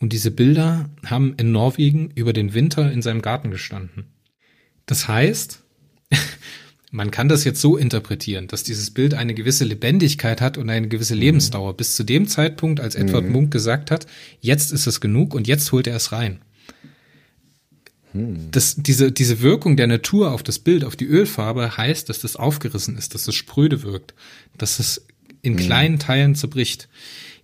[0.00, 4.06] Und diese Bilder haben in Norwegen über den Winter in seinem Garten gestanden.
[4.86, 5.62] Das heißt,
[6.90, 10.88] man kann das jetzt so interpretieren, dass dieses Bild eine gewisse Lebendigkeit hat und eine
[10.88, 11.20] gewisse mhm.
[11.20, 13.32] Lebensdauer bis zu dem Zeitpunkt, als Edward mhm.
[13.32, 14.06] Munk gesagt hat,
[14.40, 16.40] jetzt ist es genug und jetzt holt er es rein.
[18.14, 18.50] Mhm.
[18.50, 22.36] Das, diese, diese Wirkung der Natur auf das Bild, auf die Ölfarbe heißt, dass das
[22.36, 24.14] aufgerissen ist, dass es spröde wirkt,
[24.56, 25.06] dass es
[25.42, 25.58] in mhm.
[25.58, 26.88] kleinen Teilen zerbricht.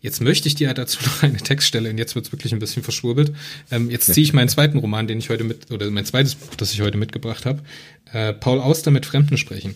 [0.05, 3.33] Jetzt möchte ich dir dazu noch eine Textstelle, und jetzt wird's wirklich ein bisschen verschwurbelt.
[3.71, 6.55] Ähm, jetzt ziehe ich meinen zweiten Roman, den ich heute mit, oder mein zweites Buch,
[6.57, 7.63] das ich heute mitgebracht habe.
[8.13, 9.75] Äh, Paul Auster mit Fremden sprechen.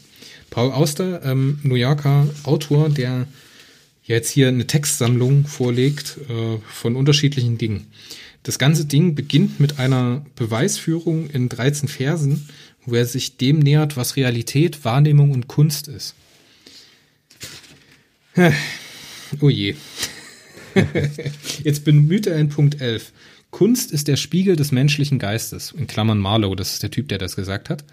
[0.51, 3.27] Paul Auster, ähm, New Yorker Autor, der
[4.03, 7.87] jetzt hier eine Textsammlung vorlegt äh, von unterschiedlichen Dingen.
[8.43, 12.51] Das ganze Ding beginnt mit einer Beweisführung in 13 Versen,
[12.85, 16.15] wo er sich dem nähert, was Realität, Wahrnehmung und Kunst ist.
[19.41, 19.75] Oh je.
[21.65, 23.13] Jetzt bemüht er in Punkt 11.
[23.51, 25.73] Kunst ist der Spiegel des menschlichen Geistes.
[25.73, 27.85] In Klammern Marlow, das ist der Typ, der das gesagt hat.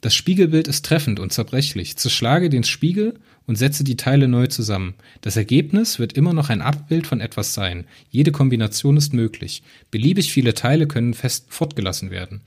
[0.00, 1.96] Das Spiegelbild ist treffend und zerbrechlich.
[1.96, 3.14] Zerschlage den Spiegel
[3.46, 4.94] und setze die Teile neu zusammen.
[5.20, 7.84] Das Ergebnis wird immer noch ein Abbild von etwas sein.
[8.10, 9.62] Jede Kombination ist möglich.
[9.90, 12.40] Beliebig viele Teile können fest fortgelassen werden.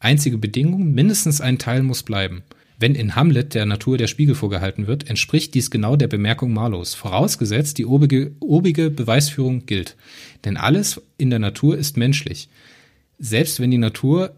[0.00, 2.42] Einzige Bedingung, mindestens ein Teil muss bleiben.
[2.78, 6.94] Wenn in Hamlet der Natur der Spiegel vorgehalten wird, entspricht dies genau der Bemerkung Marlows,
[6.94, 9.96] vorausgesetzt die obige, obige Beweisführung gilt.
[10.44, 12.48] Denn alles in der Natur ist menschlich,
[13.18, 14.34] selbst wenn die Natur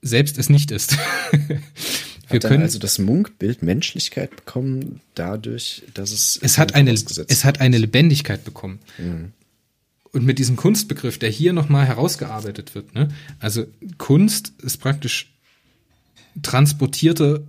[0.00, 0.96] selbst es nicht ist.
[2.28, 7.60] Wir können also das Munkbild Menschlichkeit bekommen dadurch, dass es es hat eine es hat
[7.60, 8.80] eine Lebendigkeit bekommen.
[8.98, 9.32] Mhm.
[10.12, 13.08] Und mit diesem Kunstbegriff, der hier nochmal herausgearbeitet wird, ne?
[13.38, 13.66] Also
[13.98, 15.32] Kunst ist praktisch
[16.42, 17.46] transportierte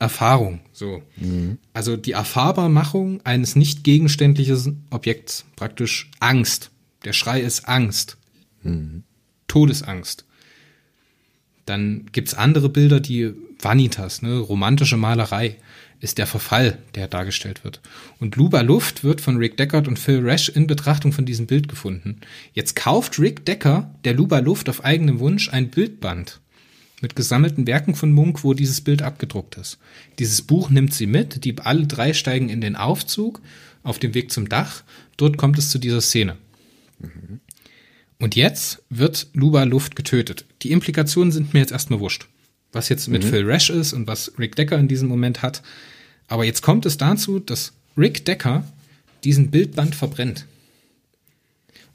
[0.00, 1.02] Erfahrung, so.
[1.16, 1.58] Mhm.
[1.74, 6.70] Also die Erfahrbarmachung eines nicht gegenständlichen Objekts, praktisch Angst.
[7.04, 8.16] Der Schrei ist Angst.
[8.62, 9.04] Mhm.
[9.46, 10.24] Todesangst.
[11.66, 15.58] Dann gibt's andere Bilder, die Vanitas, ne, romantische Malerei,
[16.00, 17.82] ist der Verfall, der dargestellt wird.
[18.18, 21.68] Und Luba Luft wird von Rick Deckard und Phil Rash in Betrachtung von diesem Bild
[21.68, 22.20] gefunden.
[22.54, 26.40] Jetzt kauft Rick Decker der Luba Luft auf eigenem Wunsch ein Bildband
[27.00, 29.78] mit gesammelten Werken von Munk, wo dieses Bild abgedruckt ist.
[30.18, 33.40] Dieses Buch nimmt sie mit, die alle drei steigen in den Aufzug
[33.82, 34.82] auf dem Weg zum Dach.
[35.16, 36.36] Dort kommt es zu dieser Szene.
[36.98, 37.40] Mhm.
[38.18, 40.44] Und jetzt wird Luba Luft getötet.
[40.62, 42.28] Die Implikationen sind mir jetzt erstmal wurscht.
[42.72, 43.28] Was jetzt mit mhm.
[43.28, 45.62] Phil Rash ist und was Rick Decker in diesem Moment hat.
[46.28, 48.64] Aber jetzt kommt es dazu, dass Rick Decker
[49.24, 50.46] diesen Bildband verbrennt.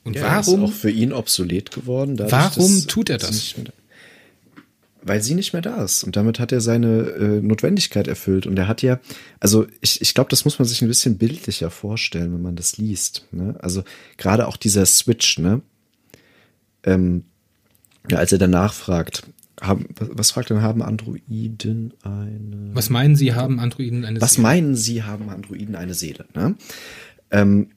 [0.03, 2.17] Und ja, warum ist auch für ihn obsolet geworden?
[2.17, 3.55] Dadurch, warum tut er das?
[5.05, 6.03] Weil sie nicht mehr da ist.
[6.03, 8.47] Und damit hat er seine äh, Notwendigkeit erfüllt.
[8.47, 8.99] Und er hat ja,
[9.39, 12.77] also ich, ich glaube, das muss man sich ein bisschen bildlicher vorstellen, wenn man das
[12.77, 13.27] liest.
[13.31, 13.55] Ne?
[13.59, 13.83] Also
[14.17, 15.61] gerade auch dieser Switch, ne?
[16.83, 17.23] Ähm,
[18.09, 19.23] ja, als er danach fragt,
[19.61, 22.71] haben, was fragt denn, haben Androiden eine.
[22.73, 24.43] Was meinen Sie, haben Androiden eine was Seele?
[24.43, 26.25] Was meinen Sie, haben Androiden eine Seele?
[26.33, 26.55] Ne?
[27.29, 27.69] Ähm,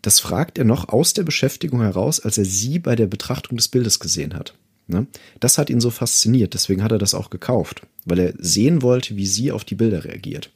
[0.00, 3.68] das fragt er noch aus der Beschäftigung heraus, als er sie bei der Betrachtung des
[3.68, 4.54] Bildes gesehen hat.
[4.92, 5.06] Ne?
[5.40, 9.16] Das hat ihn so fasziniert, deswegen hat er das auch gekauft, weil er sehen wollte,
[9.16, 10.50] wie sie auf die Bilder reagiert.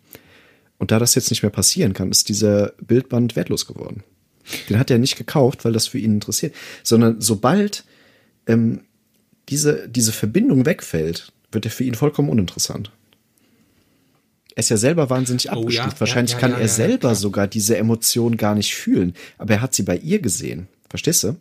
[0.79, 4.05] Und da das jetzt nicht mehr passieren kann, ist dieser Bildband wertlos geworden.
[4.69, 7.85] Den hat er nicht gekauft, weil das für ihn interessiert, sondern sobald
[8.47, 8.83] ähm,
[9.49, 12.91] diese, diese Verbindung wegfällt, wird er für ihn vollkommen uninteressant.
[14.55, 15.89] Er ist ja selber wahnsinnig abgestuft.
[15.89, 19.55] Oh, ja, Wahrscheinlich ja, ja, kann er selber sogar diese Emotion gar nicht fühlen, aber
[19.55, 20.69] er hat sie bei ihr gesehen.
[20.89, 21.37] Verstehst du?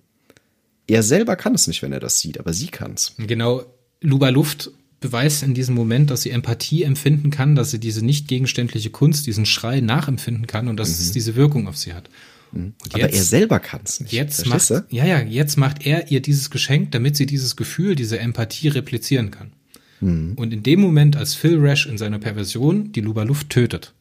[0.87, 3.13] Er selber kann es nicht, wenn er das sieht, aber sie kann's.
[3.17, 3.65] Genau,
[4.01, 8.27] Luba Luft beweist in diesem Moment, dass sie Empathie empfinden kann, dass sie diese nicht
[8.27, 10.95] gegenständliche Kunst, diesen Schrei nachempfinden kann und dass mhm.
[10.95, 12.09] es diese Wirkung auf sie hat.
[12.51, 12.73] Mhm.
[12.91, 14.13] Aber jetzt, er selber kann's nicht.
[14.13, 18.19] Jetzt macht, ja, ja, jetzt macht er ihr dieses Geschenk, damit sie dieses Gefühl, diese
[18.19, 19.51] Empathie replizieren kann.
[19.99, 20.33] Mhm.
[20.35, 23.93] Und in dem Moment, als Phil Rash in seiner Perversion die Luba Luft tötet.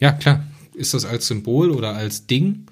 [0.00, 0.44] Ja, klar,
[0.74, 2.66] ist das als Symbol oder als Ding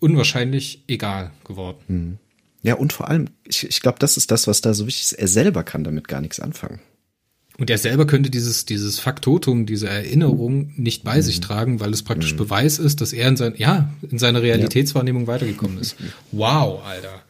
[0.00, 1.78] unwahrscheinlich egal geworden.
[1.88, 2.18] Mhm.
[2.62, 5.12] Ja, und vor allem, ich, ich glaube, das ist das, was da so wichtig ist.
[5.12, 6.80] Er selber kann damit gar nichts anfangen.
[7.58, 11.22] Und er selber könnte dieses, dieses Faktotum, diese Erinnerung nicht bei mhm.
[11.22, 12.38] sich tragen, weil es praktisch mhm.
[12.38, 15.28] Beweis ist, dass er in, sein, ja, in seiner Realitätswahrnehmung ja.
[15.28, 15.96] weitergekommen ist.
[16.32, 17.22] Wow, Alter.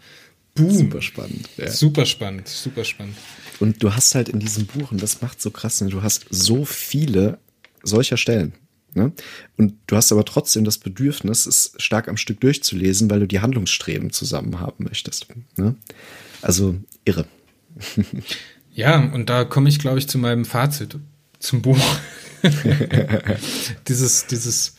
[0.55, 0.70] Boom.
[0.70, 1.48] Super spannend.
[1.59, 1.70] Ja.
[1.70, 3.16] Super spannend, super spannend.
[3.60, 6.26] Und du hast halt in diesem Buch, und das macht so krass, ne, du hast
[6.30, 7.38] so viele
[7.82, 8.55] solcher Stellen.
[8.97, 9.12] Ne?
[9.59, 13.40] Und du hast aber trotzdem das Bedürfnis, es stark am Stück durchzulesen, weil du die
[13.40, 15.27] Handlungsstreben zusammen haben möchtest.
[15.56, 15.74] Ne?
[16.40, 17.27] Also irre.
[18.73, 20.97] ja, und da komme ich, glaube ich, zu meinem Fazit
[21.39, 21.78] zum Buch.
[23.89, 24.77] dieses, dieses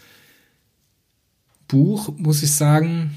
[1.68, 3.16] Buch, muss ich sagen,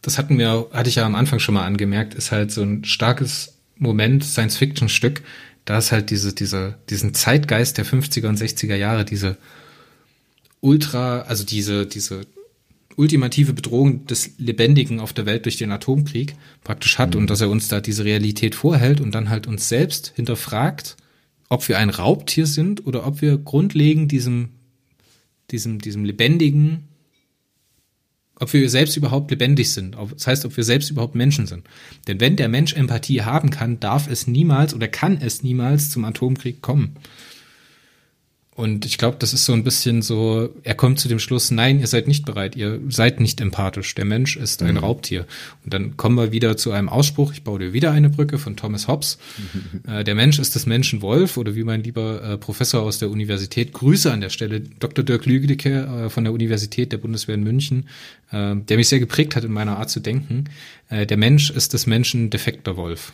[0.00, 2.84] das hatten wir, hatte ich ja am Anfang schon mal angemerkt, ist halt so ein
[2.84, 5.22] starkes Moment, Science-Fiction-Stück.
[5.64, 9.36] Da ist halt diese, diese, diesen Zeitgeist der 50er und 60er Jahre, diese
[10.66, 12.26] ultra, also diese, diese
[12.96, 16.34] ultimative Bedrohung des Lebendigen auf der Welt durch den Atomkrieg
[16.64, 17.20] praktisch hat mhm.
[17.20, 20.96] und dass er uns da diese Realität vorhält und dann halt uns selbst hinterfragt,
[21.48, 24.48] ob wir ein Raubtier sind oder ob wir grundlegend diesem,
[25.50, 26.88] diesem, diesem lebendigen
[28.38, 29.96] ob wir selbst überhaupt lebendig sind.
[29.96, 31.66] Das heißt, ob wir selbst überhaupt Menschen sind.
[32.06, 36.04] Denn wenn der Mensch Empathie haben kann, darf es niemals oder kann es niemals zum
[36.04, 36.96] Atomkrieg kommen.
[38.56, 41.78] Und ich glaube, das ist so ein bisschen so, er kommt zu dem Schluss, nein,
[41.78, 43.94] ihr seid nicht bereit, ihr seid nicht empathisch.
[43.94, 44.78] Der Mensch ist ein mhm.
[44.78, 45.26] Raubtier.
[45.62, 48.56] Und dann kommen wir wieder zu einem Ausspruch, ich baue dir wieder eine Brücke von
[48.56, 49.18] Thomas Hobbes.
[49.86, 53.74] äh, der Mensch ist das Menschenwolf oder wie mein lieber äh, Professor aus der Universität,
[53.74, 55.04] Grüße an der Stelle, Dr.
[55.04, 57.88] Dirk Lügedecke äh, von der Universität der Bundeswehr in München,
[58.30, 60.44] äh, der mich sehr geprägt hat in meiner Art zu denken.
[60.88, 63.12] Äh, der Mensch ist des Menschen defekter Wolf.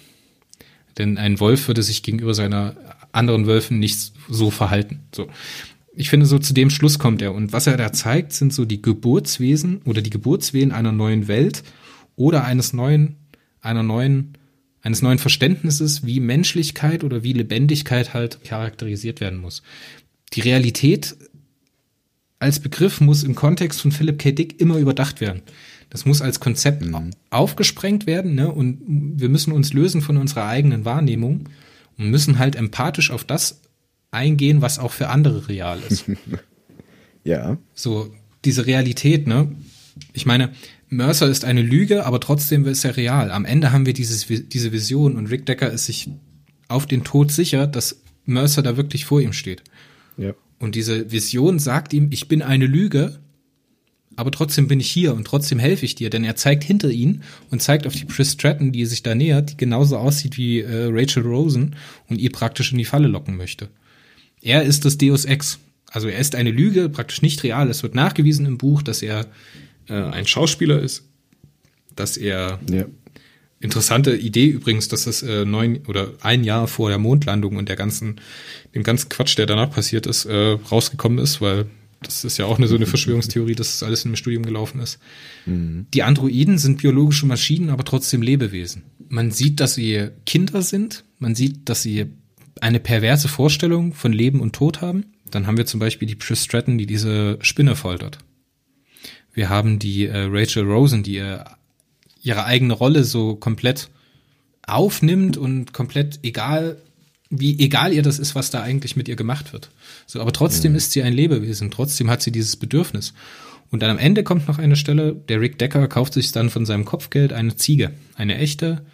[0.98, 2.76] Denn ein Wolf würde sich gegenüber seiner
[3.12, 5.00] anderen Wölfen nicht so verhalten.
[5.14, 5.28] So.
[5.94, 7.34] Ich finde, so zu dem Schluss kommt er.
[7.34, 11.62] Und was er da zeigt, sind so die Geburtswesen oder die Geburtswehen einer neuen Welt
[12.16, 13.16] oder eines neuen,
[13.60, 14.38] einer neuen,
[14.80, 19.62] eines neuen Verständnisses, wie Menschlichkeit oder wie Lebendigkeit halt charakterisiert werden muss.
[20.32, 21.14] Die Realität
[22.38, 24.32] als Begriff muss im Kontext von Philip K.
[24.32, 25.42] Dick immer überdacht werden.
[25.90, 27.10] Das muss als Konzept mhm.
[27.30, 28.50] aufgesprengt werden, ne?
[28.50, 31.50] Und wir müssen uns lösen von unserer eigenen Wahrnehmung
[31.98, 33.60] und müssen halt empathisch auf das
[34.10, 36.04] eingehen, was auch für andere real ist.
[37.24, 37.58] ja.
[37.74, 38.14] So,
[38.44, 39.54] diese Realität, ne?
[40.12, 40.52] Ich meine,
[40.88, 43.30] Mercer ist eine Lüge, aber trotzdem ist er real.
[43.30, 46.10] Am Ende haben wir dieses, diese Vision und Rick Decker ist sich
[46.68, 49.62] auf den Tod sicher, dass Mercer da wirklich vor ihm steht.
[50.16, 50.34] Ja.
[50.58, 53.20] Und diese Vision sagt ihm, ich bin eine Lüge,
[54.16, 57.22] aber trotzdem bin ich hier und trotzdem helfe ich dir, denn er zeigt hinter ihn
[57.50, 60.88] und zeigt auf die Chris Stratton, die sich da nähert, die genauso aussieht wie äh,
[60.90, 61.76] Rachel Rosen
[62.08, 63.68] und ihr praktisch in die Falle locken möchte.
[64.40, 65.58] Er ist das Deus Ex.
[65.90, 67.68] Also er ist eine Lüge, praktisch nicht real.
[67.68, 69.26] Es wird nachgewiesen im Buch, dass er
[69.88, 71.04] äh, ein Schauspieler ist,
[71.94, 72.86] dass er ja.
[73.60, 77.76] interessante Idee übrigens, dass es äh, neun oder ein Jahr vor der Mondlandung und der
[77.76, 78.20] ganzen
[78.74, 81.66] dem ganzen Quatsch, der danach passiert ist, äh, rausgekommen ist, weil
[82.02, 84.80] das ist ja auch eine so eine Verschwörungstheorie, dass das alles in dem Studium gelaufen
[84.80, 84.98] ist.
[85.46, 85.86] Mhm.
[85.94, 88.82] Die Androiden sind biologische Maschinen, aber trotzdem Lebewesen.
[89.08, 91.04] Man sieht, dass sie Kinder sind.
[91.18, 92.06] Man sieht, dass sie
[92.60, 95.06] eine perverse Vorstellung von Leben und Tod haben.
[95.30, 98.18] Dann haben wir zum Beispiel die Trish Stratton, die diese Spinne foltert.
[99.32, 101.38] Wir haben die äh, Rachel Rosen, die äh,
[102.22, 103.90] ihre eigene Rolle so komplett
[104.66, 106.76] aufnimmt und komplett egal
[107.34, 109.70] wie egal ihr das ist, was da eigentlich mit ihr gemacht wird.
[110.06, 110.78] So, aber trotzdem mhm.
[110.78, 113.14] ist sie ein Lebewesen, trotzdem hat sie dieses Bedürfnis.
[113.70, 116.66] Und dann am Ende kommt noch eine Stelle, der Rick Decker kauft sich dann von
[116.66, 118.84] seinem Kopfgeld eine Ziege, eine echte,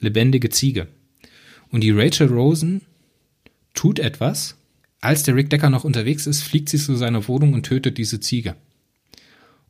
[0.00, 0.88] lebendige Ziege.
[1.70, 2.80] Und die Rachel Rosen
[3.74, 4.56] tut etwas,
[5.02, 8.20] als der Rick Decker noch unterwegs ist, fliegt sie zu seiner Wohnung und tötet diese
[8.20, 8.56] Ziege.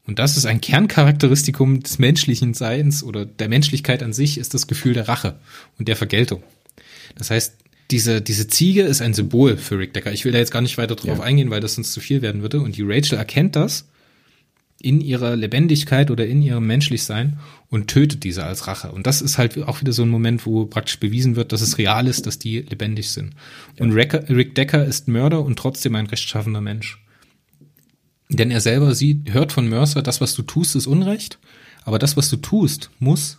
[0.06, 4.68] Und das ist ein Kerncharakteristikum des menschlichen Seins oder der Menschlichkeit an sich, ist das
[4.68, 5.40] Gefühl der Rache
[5.78, 6.44] und der Vergeltung.
[7.16, 7.61] Das heißt,
[7.92, 10.12] diese, diese Ziege ist ein Symbol für Rick Decker.
[10.12, 11.24] Ich will da jetzt gar nicht weiter drauf ja.
[11.24, 12.60] eingehen, weil das sonst zu viel werden würde.
[12.60, 13.86] Und die Rachel erkennt das
[14.80, 17.38] in ihrer Lebendigkeit oder in ihrem Menschlichsein
[17.68, 18.90] und tötet diese als Rache.
[18.90, 21.78] Und das ist halt auch wieder so ein Moment, wo praktisch bewiesen wird, dass es
[21.78, 23.34] real ist, dass die lebendig sind.
[23.78, 23.84] Ja.
[23.84, 26.98] Und Rick, Rick Decker ist Mörder und trotzdem ein rechtschaffender Mensch.
[28.28, 31.38] Denn er selber sieht, hört von Mercer, das, was du tust, ist Unrecht,
[31.84, 33.38] aber das, was du tust, muss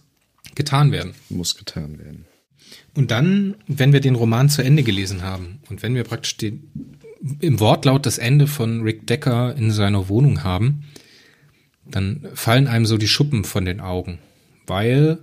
[0.54, 1.14] getan werden.
[1.30, 2.26] Muss getan werden.
[2.96, 6.70] Und dann, wenn wir den Roman zu Ende gelesen haben und wenn wir praktisch den,
[7.40, 10.84] im Wortlaut das Ende von Rick Decker in seiner Wohnung haben,
[11.86, 14.20] dann fallen einem so die Schuppen von den Augen,
[14.68, 15.20] weil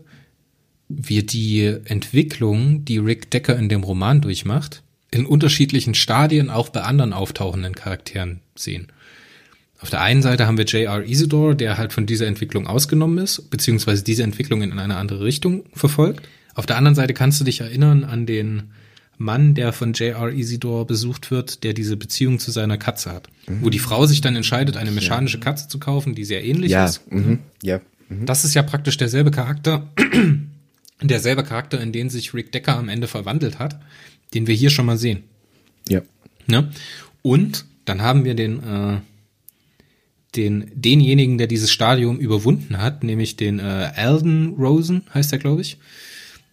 [0.89, 6.83] wir die Entwicklung, die Rick Decker in dem Roman durchmacht, in unterschiedlichen Stadien auch bei
[6.83, 8.89] anderen auftauchenden Charakteren sehen.
[9.81, 11.05] Auf der einen Seite haben wir J.R.
[11.05, 15.65] Isidore, der halt von dieser Entwicklung ausgenommen ist, beziehungsweise diese Entwicklung in eine andere Richtung
[15.73, 16.29] verfolgt.
[16.55, 18.71] Auf der anderen Seite kannst du dich erinnern an den
[19.21, 20.33] Mann, der von J.R.
[20.33, 23.29] Isidore besucht wird, der diese Beziehung zu seiner Katze hat.
[23.47, 23.63] Mhm.
[23.63, 25.45] Wo die Frau sich dann entscheidet, eine mechanische ja.
[25.45, 26.87] Katze zu kaufen, die sehr ähnlich ja.
[26.87, 27.03] ist.
[27.13, 27.41] Mhm.
[27.63, 27.81] Ja.
[28.09, 28.25] Mhm.
[28.25, 29.89] Das ist ja praktisch derselbe Charakter,
[31.03, 33.79] derselbe Charakter, in den sich Rick Decker am Ende verwandelt hat,
[34.33, 35.25] den wir hier schon mal sehen.
[35.87, 36.01] Ja.
[36.47, 36.71] Ne?
[37.21, 39.01] Und dann haben wir den, äh,
[40.35, 45.61] den, denjenigen, der dieses Stadium überwunden hat, nämlich den äh, Alden Rosen, heißt er, glaube
[45.61, 45.77] ich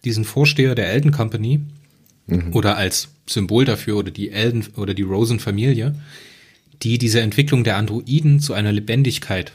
[0.04, 1.60] diesen Vorsteher der Elden Company
[2.26, 2.54] mhm.
[2.54, 5.94] oder als Symbol dafür oder die Elden oder die Rosen Familie,
[6.82, 9.52] die diese Entwicklung der Androiden zu einer Lebendigkeit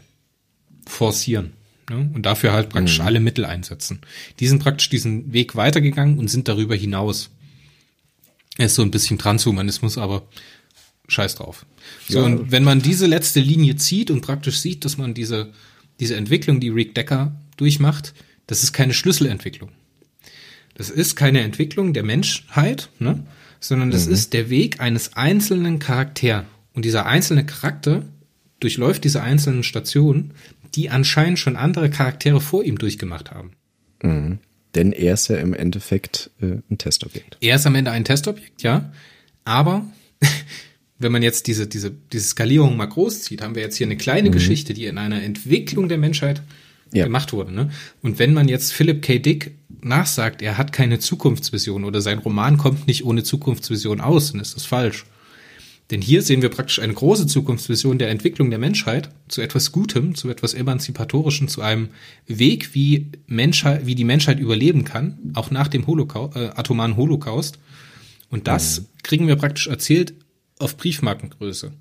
[0.85, 1.53] forcieren.
[1.89, 2.09] Ne?
[2.13, 3.05] Und dafür halt praktisch mhm.
[3.05, 4.01] alle Mittel einsetzen.
[4.39, 7.29] Die sind praktisch diesen Weg weitergegangen und sind darüber hinaus.
[8.57, 10.27] Er ist so ein bisschen Transhumanismus, aber
[11.07, 11.65] scheiß drauf.
[12.07, 12.25] So, ja.
[12.25, 15.51] und wenn man diese letzte Linie zieht und praktisch sieht, dass man diese,
[15.99, 18.13] diese Entwicklung, die Rick Decker durchmacht,
[18.47, 19.69] das ist keine Schlüsselentwicklung.
[20.73, 23.25] Das ist keine Entwicklung der Menschheit, ne?
[23.59, 24.13] sondern das mhm.
[24.13, 26.45] ist der Weg eines einzelnen Charakters.
[26.73, 28.03] Und dieser einzelne Charakter
[28.59, 30.33] durchläuft diese einzelnen Stationen,
[30.75, 33.51] die anscheinend schon andere Charaktere vor ihm durchgemacht haben.
[34.01, 34.39] Mhm.
[34.75, 37.37] Denn er ist ja im Endeffekt äh, ein Testobjekt.
[37.41, 38.91] Er ist am Ende ein Testobjekt, ja.
[39.45, 39.85] Aber
[40.97, 43.97] wenn man jetzt diese, diese, diese Skalierung mal groß zieht, haben wir jetzt hier eine
[43.97, 44.33] kleine mhm.
[44.33, 46.41] Geschichte, die in einer Entwicklung der Menschheit
[46.91, 47.05] ja.
[47.05, 47.53] gemacht wurde.
[47.53, 47.69] Ne?
[48.01, 49.19] Und wenn man jetzt Philip K.
[49.19, 49.51] Dick
[49.85, 54.55] nachsagt, er hat keine Zukunftsvision oder sein Roman kommt nicht ohne Zukunftsvision aus, dann ist
[54.55, 55.05] das falsch.
[55.91, 60.15] Denn hier sehen wir praktisch eine große Zukunftsvision der Entwicklung der Menschheit zu etwas Gutem,
[60.15, 61.89] zu etwas Emanzipatorischem, zu einem
[62.25, 67.59] Weg, wie, Menschheit, wie die Menschheit überleben kann, auch nach dem Holocaust, äh, atomaren Holocaust.
[68.29, 68.85] Und das mhm.
[69.03, 70.13] kriegen wir praktisch erzählt
[70.57, 71.73] auf Briefmarkengröße.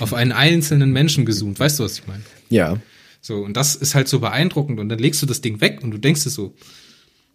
[0.00, 1.58] auf einen einzelnen Menschen gezoomt.
[1.58, 2.22] Weißt du, was ich meine?
[2.50, 2.78] Ja.
[3.20, 4.78] So, und das ist halt so beeindruckend.
[4.78, 6.54] Und dann legst du das Ding weg und du denkst dir so,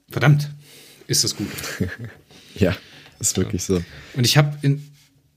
[0.09, 0.49] verdammt,
[1.07, 1.47] ist das gut.
[2.55, 2.75] ja,
[3.19, 3.83] ist wirklich so.
[4.15, 4.83] Und ich habe in,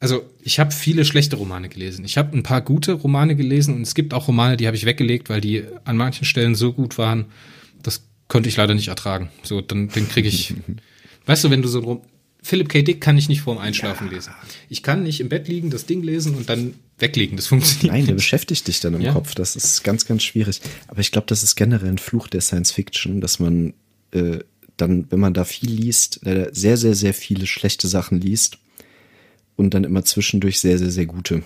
[0.01, 2.05] also ich habe viele schlechte Romane gelesen.
[2.05, 4.85] Ich habe ein paar gute Romane gelesen und es gibt auch Romane, die habe ich
[4.85, 7.27] weggelegt, weil die an manchen Stellen so gut waren,
[7.83, 9.31] das konnte ich leider nicht ertragen.
[9.43, 10.55] So, dann, dann kriege ich,
[11.27, 12.01] weißt du, wenn du so ein
[12.43, 12.83] Philip K.
[12.83, 14.15] Dick kann ich nicht vorm Einschlafen ja.
[14.15, 14.33] lesen.
[14.69, 17.37] Ich kann nicht im Bett liegen, das Ding lesen und dann weglegen.
[17.37, 17.93] Das funktioniert.
[17.93, 19.13] Nein, der beschäftigt dich dann im ja.
[19.13, 19.37] Kopf.
[19.37, 20.61] Das ist ganz, ganz schwierig.
[20.89, 23.75] Aber ich glaube, das ist generell ein Fluch der Science Fiction, dass man
[24.11, 24.41] äh,
[24.77, 28.59] dann, wenn man da viel liest, sehr, sehr, sehr viele schlechte Sachen liest
[29.57, 31.43] und dann immer zwischendurch sehr, sehr, sehr gute.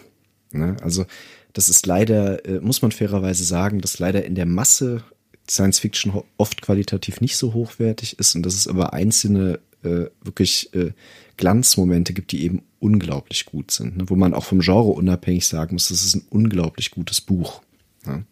[0.53, 0.77] Ne?
[0.83, 1.07] Also
[1.53, 5.03] das ist leider, äh, muss man fairerweise sagen, dass leider in der Masse
[5.49, 10.75] Science Fiction oft qualitativ nicht so hochwertig ist und dass es aber einzelne äh, wirklich
[10.75, 10.93] äh,
[11.37, 14.05] Glanzmomente gibt, die eben unglaublich gut sind, ne?
[14.09, 17.63] wo man auch vom Genre unabhängig sagen muss, das ist ein unglaublich gutes Buch.
[18.05, 18.25] Ne?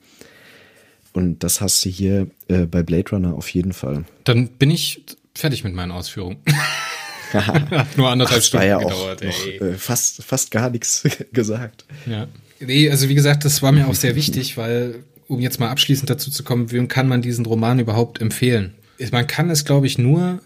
[1.14, 4.04] Und das hast du hier äh, bei Blade Runner auf jeden Fall.
[4.24, 5.02] Dann bin ich
[5.34, 6.38] fertig mit meinen Ausführungen.
[7.32, 9.24] Hat nur anderthalb Ach, Stunden ja gedauert.
[9.24, 11.84] Noch, äh, fast, fast gar nichts gesagt.
[12.06, 12.26] Ja.
[12.58, 16.10] Nee, also wie gesagt, das war mir auch sehr wichtig, weil, um jetzt mal abschließend
[16.10, 18.74] dazu zu kommen, wem kann man diesen Roman überhaupt empfehlen?
[19.12, 20.40] Man kann es, glaube ich, nur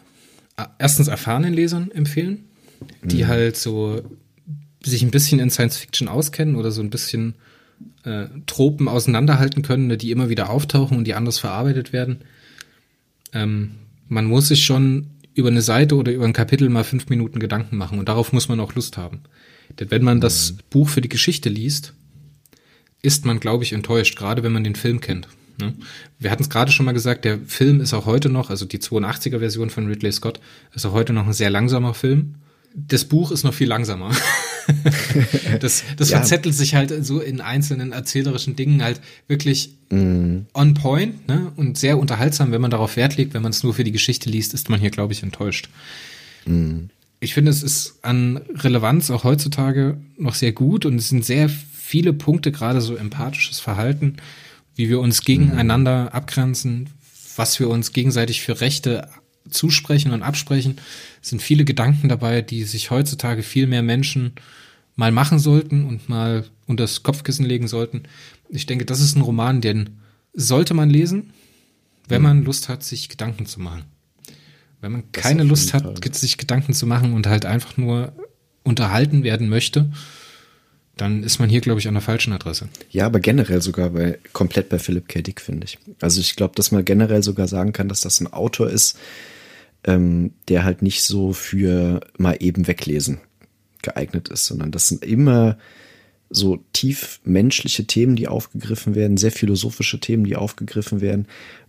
[0.59, 2.45] äh, erstens erfahrenen Lesern empfehlen,
[3.03, 3.29] die mhm.
[3.29, 4.03] halt so
[4.85, 7.35] sich ein bisschen in Science Fiction auskennen oder so ein bisschen
[8.05, 12.21] äh, Tropen auseinanderhalten können, ne, die immer wieder auftauchen und die anders verarbeitet werden.
[13.33, 13.73] Ähm,
[14.09, 17.77] man muss sich schon über eine Seite oder über ein Kapitel mal fünf Minuten Gedanken
[17.77, 19.21] machen und darauf muss man auch Lust haben.
[19.79, 20.57] Denn wenn man das mhm.
[20.71, 21.95] Buch für die Geschichte liest,
[23.03, 25.29] ist man, glaube ich, enttäuscht, gerade wenn man den Film kennt.
[25.61, 25.75] Ne?
[26.19, 28.79] Wir hatten es gerade schon mal gesagt, der Film ist auch heute noch, also die
[28.79, 30.41] 82er Version von Ridley Scott,
[30.75, 32.37] ist auch heute noch ein sehr langsamer Film.
[32.87, 34.11] Das Buch ist noch viel langsamer.
[35.61, 36.19] das das ja.
[36.19, 40.41] verzettelt sich halt so in einzelnen erzählerischen Dingen halt wirklich mm.
[40.55, 41.53] on point ne?
[41.57, 43.35] und sehr unterhaltsam, wenn man darauf Wert legt.
[43.35, 45.69] Wenn man es nur für die Geschichte liest, ist man hier, glaube ich, enttäuscht.
[46.45, 46.85] Mm.
[47.21, 51.49] Ich finde, es ist an Relevanz auch heutzutage noch sehr gut und es sind sehr
[51.49, 54.19] viele Punkte, gerade so empathisches Verhalten,
[54.77, 56.09] wie wir uns gegeneinander mm.
[56.09, 56.91] abgrenzen,
[57.35, 59.09] was wir uns gegenseitig für Rechte
[59.51, 60.77] zusprechen und absprechen,
[61.23, 64.33] sind viele Gedanken dabei, die sich heutzutage viel mehr Menschen
[64.97, 68.03] mal machen sollten und mal unter das Kopfkissen legen sollten.
[68.49, 69.91] Ich denke, das ist ein Roman, den
[70.35, 71.33] sollte man lesen,
[72.09, 73.85] wenn man Lust hat, sich Gedanken zu machen.
[74.81, 76.15] Wenn man das keine Lust hat, Fall.
[76.15, 78.13] sich Gedanken zu machen und halt einfach nur
[78.63, 79.91] unterhalten werden möchte,
[80.97, 82.69] dann ist man hier, glaube ich, an der falschen Adresse.
[82.91, 85.23] Ja, aber generell sogar bei, komplett bei Philip K.
[85.23, 85.79] Dick, finde ich.
[86.01, 88.99] Also ich glaube, dass man generell sogar sagen kann, dass das ein Autor ist,
[89.85, 93.21] ähm, der halt nicht so für mal eben weglesen
[93.83, 95.57] geeignet ist, sondern das sind immer
[96.31, 101.27] so tief menschliche Themen, die aufgegriffen werden, sehr philosophische Themen, die aufgegriffen werden.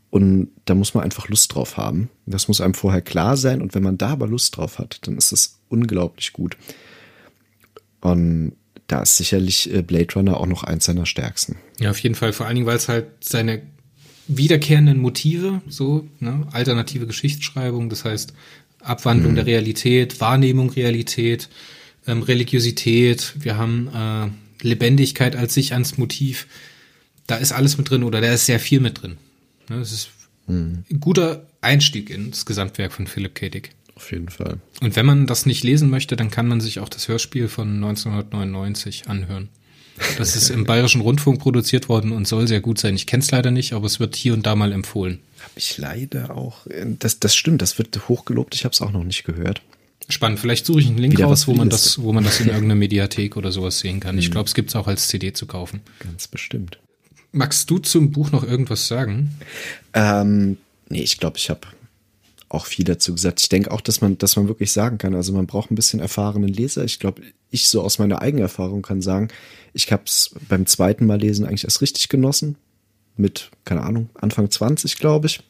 [0.10, 2.10] Und da muss man einfach Lust drauf haben.
[2.26, 3.62] Das muss einem vorher klar sein.
[3.62, 6.58] Und wenn man da aber Lust drauf hat, dann ist es unglaublich gut.
[8.02, 8.54] Und
[8.88, 11.58] da ist sicherlich äh, Blade Runner auch noch eins seiner stärksten.
[11.80, 12.34] Ja, auf jeden Fall.
[12.34, 13.62] Vor allen Dingen, weil es halt seine
[14.30, 18.34] wiederkehrenden Motive, so, ne, alternative Geschichtsschreibung, das heißt
[18.82, 19.36] Abwandlung mhm.
[19.38, 21.50] der Realität, Wahrnehmung Realität,
[22.08, 26.48] ähm, Religiosität, wir haben äh, Lebendigkeit als sich ans Motiv.
[27.28, 29.18] Da ist alles mit drin oder da ist sehr viel mit drin.
[29.68, 30.10] Ne, das ist
[30.48, 30.84] mhm.
[30.90, 33.50] ein guter Einstieg ins Gesamtwerk von Philip K.
[33.50, 33.72] Dick.
[33.96, 34.60] Auf jeden Fall.
[34.80, 37.76] Und wenn man das nicht lesen möchte, dann kann man sich auch das Hörspiel von
[37.76, 39.50] 1999 anhören.
[40.18, 42.96] Das ist im Bayerischen Rundfunk produziert worden und soll sehr gut sein.
[42.96, 45.20] Ich kenne es leider nicht, aber es wird hier und da mal empfohlen.
[45.42, 46.68] Habe ich leider auch.
[47.00, 48.56] Das, das stimmt, das wird hochgelobt.
[48.56, 49.62] Ich habe es auch noch nicht gehört.
[50.08, 50.40] Spannend.
[50.40, 52.76] Vielleicht suche ich einen Link Wieder raus, wo man das, wo man das in irgendeiner
[52.76, 54.18] Mediathek oder sowas sehen kann.
[54.18, 54.32] Ich hm.
[54.32, 55.82] glaube, es gibt es auch als CD zu kaufen.
[56.00, 56.80] Ganz bestimmt.
[57.32, 59.38] Magst du zum Buch noch irgendwas sagen?
[59.94, 60.58] Ähm,
[60.90, 61.62] nee, ich glaube, ich habe
[62.50, 63.40] auch viel dazu gesagt.
[63.42, 66.00] Ich denke auch, dass man, dass man wirklich sagen kann, also man braucht ein bisschen
[66.00, 66.84] erfahrenen Leser.
[66.84, 67.22] Ich glaube,
[67.52, 69.30] ich so aus meiner eigenen Erfahrung kann sagen,
[69.74, 72.58] ich habe es beim zweiten Mal lesen eigentlich erst richtig genossen.
[73.18, 75.42] mit, keine Ahnung, Anfang 20, glaube ich.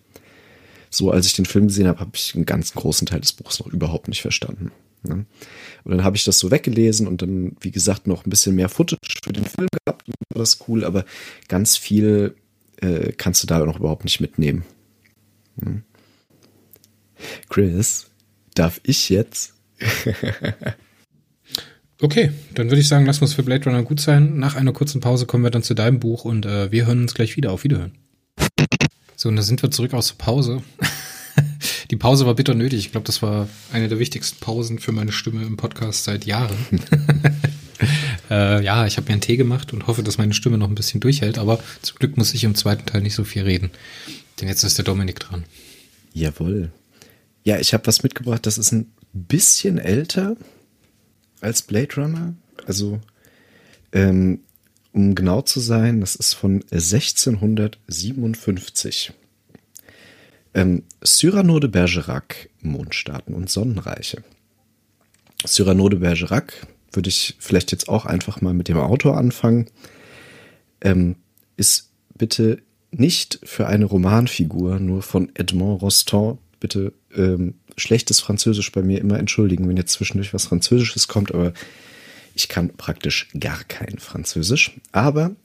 [0.90, 3.60] So, als ich den Film gesehen habe, habe ich einen ganz großen Teil des Buchs
[3.60, 4.72] noch überhaupt nicht verstanden.
[5.04, 5.26] Ne?
[5.84, 8.70] Und dann habe ich das so weggelesen und dann, wie gesagt, noch ein bisschen mehr
[8.70, 10.08] Footage für den Film gehabt.
[10.08, 11.06] Und war das cool, aber
[11.48, 12.36] ganz viel
[12.78, 14.64] äh, kannst du da noch überhaupt nicht mitnehmen.
[15.62, 15.84] Hm.
[17.50, 18.08] Chris,
[18.56, 19.54] darf ich jetzt?
[22.02, 24.38] okay, dann würde ich sagen, lass uns für Blade Runner gut sein.
[24.38, 27.14] Nach einer kurzen Pause kommen wir dann zu deinem Buch und äh, wir hören uns
[27.14, 27.52] gleich wieder.
[27.52, 27.94] Auf Wiederhören.
[29.16, 30.64] So, und da sind wir zurück aus der Pause.
[31.92, 32.80] Die Pause war bitter nötig.
[32.80, 36.56] Ich glaube, das war eine der wichtigsten Pausen für meine Stimme im Podcast seit Jahren.
[38.30, 40.76] äh, ja, ich habe mir einen Tee gemacht und hoffe, dass meine Stimme noch ein
[40.76, 41.38] bisschen durchhält.
[41.38, 43.72] Aber zum Glück muss ich im zweiten Teil nicht so viel reden.
[44.40, 45.46] Denn jetzt ist der Dominik dran.
[46.14, 46.72] Jawohl.
[47.50, 50.38] Ja, ich habe was mitgebracht, das ist ein bisschen älter
[51.42, 52.36] als Blade Runner.
[52.68, 53.00] Also,
[53.92, 54.42] ähm,
[54.94, 59.14] um genau zu sein, das ist von 1657.
[60.54, 64.24] Ähm, Cyrano de Bergerac, Mondstaaten und Sonnenreiche.
[65.44, 69.72] Cyrano de Bergerac würde ich vielleicht jetzt auch einfach mal mit dem Autor anfangen.
[70.82, 71.16] Ähm,
[71.58, 72.62] ist bitte
[72.92, 76.38] nicht für eine Romanfigur, nur von Edmond Rostand.
[76.60, 81.54] Bitte ähm, schlechtes Französisch bei mir immer entschuldigen, wenn jetzt zwischendurch was Französisches kommt, aber
[82.36, 84.78] ich kann praktisch gar kein Französisch.
[84.92, 85.36] Aber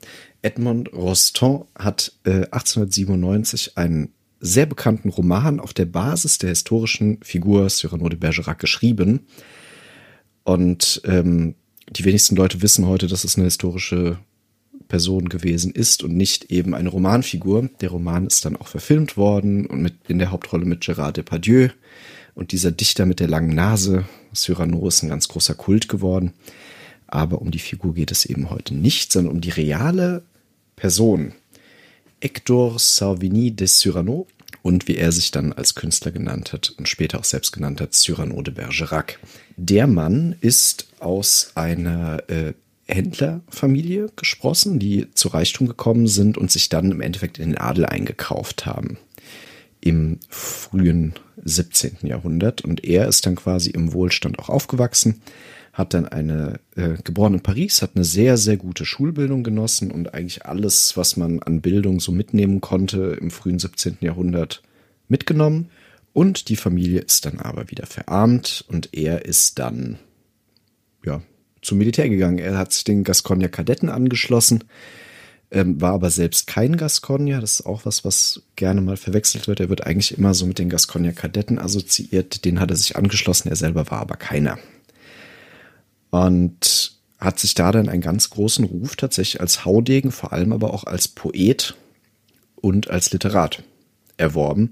[0.41, 7.67] Edmond Rostand hat äh, 1897 einen sehr bekannten Roman auf der Basis der historischen Figur
[7.69, 9.21] Cyrano de Bergerac geschrieben.
[10.43, 11.55] Und ähm,
[11.89, 14.19] die wenigsten Leute wissen heute, dass es eine historische
[14.95, 17.69] Person gewesen ist und nicht eben eine Romanfigur.
[17.81, 21.67] Der Roman ist dann auch verfilmt worden und mit in der Hauptrolle mit Gérard Depardieu.
[22.33, 26.31] Und dieser Dichter mit der langen Nase, Cyrano, ist ein ganz großer Kult geworden.
[27.07, 30.23] Aber um die Figur geht es eben heute nicht, sondern um die reale
[30.77, 31.33] Person.
[32.21, 34.27] Hector Salvini de Cyrano
[34.61, 37.93] und wie er sich dann als Künstler genannt hat und später auch selbst genannt hat,
[37.93, 39.19] Cyrano de Bergerac.
[39.57, 42.53] Der Mann ist aus einer äh,
[42.87, 47.85] Händlerfamilie gesprossen, die zu Reichtum gekommen sind und sich dann im Endeffekt in den Adel
[47.85, 48.97] eingekauft haben.
[49.81, 51.13] Im frühen
[51.43, 51.97] 17.
[52.03, 52.61] Jahrhundert.
[52.61, 55.21] Und er ist dann quasi im Wohlstand auch aufgewachsen,
[55.73, 60.13] hat dann eine, äh, geboren in Paris, hat eine sehr, sehr gute Schulbildung genossen und
[60.13, 63.97] eigentlich alles, was man an Bildung so mitnehmen konnte im frühen 17.
[64.01, 64.63] Jahrhundert
[65.07, 65.69] mitgenommen.
[66.13, 69.99] Und die Familie ist dann aber wieder verarmt und er ist dann,
[71.05, 71.21] ja,
[71.65, 72.37] zum Militär gegangen.
[72.37, 74.63] Er hat sich den Gasconia Kadetten angeschlossen,
[75.51, 77.39] ähm, war aber selbst kein Gasconia.
[77.39, 79.59] Das ist auch was, was gerne mal verwechselt wird.
[79.59, 82.45] Er wird eigentlich immer so mit den Gasconia Kadetten assoziiert.
[82.45, 83.49] Den hat er sich angeschlossen.
[83.49, 84.57] Er selber war aber keiner.
[86.09, 90.73] Und hat sich da dann einen ganz großen Ruf tatsächlich als Haudegen, vor allem aber
[90.73, 91.75] auch als Poet
[92.55, 93.63] und als Literat
[94.17, 94.71] erworben.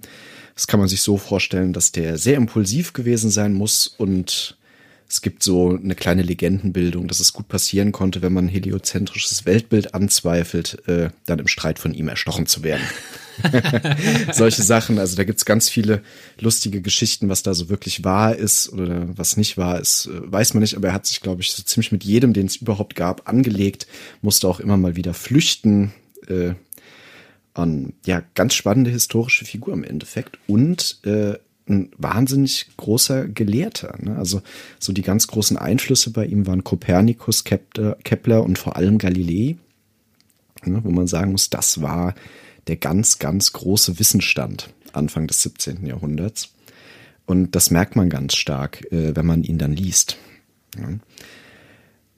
[0.56, 4.58] Das kann man sich so vorstellen, dass der sehr impulsiv gewesen sein muss und
[5.08, 9.94] es gibt so eine kleine Legendenbildung, dass es gut passieren konnte, wenn man heliozentrisches Weltbild
[9.94, 12.84] anzweifelt, äh, dann im Streit von ihm erstochen zu werden.
[14.32, 16.02] Solche Sachen, also da gibt's ganz viele
[16.40, 20.54] lustige Geschichten, was da so wirklich wahr ist oder was nicht wahr ist, äh, weiß
[20.54, 22.96] man nicht, aber er hat sich, glaube ich, so ziemlich mit jedem, den es überhaupt
[22.96, 23.88] gab, angelegt,
[24.22, 25.94] musste auch immer mal wieder flüchten.
[26.28, 26.54] Äh,
[27.54, 31.36] an, ja, ganz spannende historische Figur im Endeffekt und äh,
[31.68, 33.96] ein wahnsinnig großer Gelehrter.
[34.02, 34.18] Ne?
[34.18, 34.42] Also
[34.80, 39.58] so die ganz großen Einflüsse bei ihm waren Kopernikus, Kepler, und vor allem Galilei,
[40.66, 40.82] ne?
[40.84, 42.16] wo man sagen muss, das war
[42.68, 45.86] der ganz, ganz große Wissensstand Anfang des 17.
[45.86, 46.50] Jahrhunderts.
[47.26, 50.18] Und das merkt man ganz stark, äh, wenn man ihn dann liest.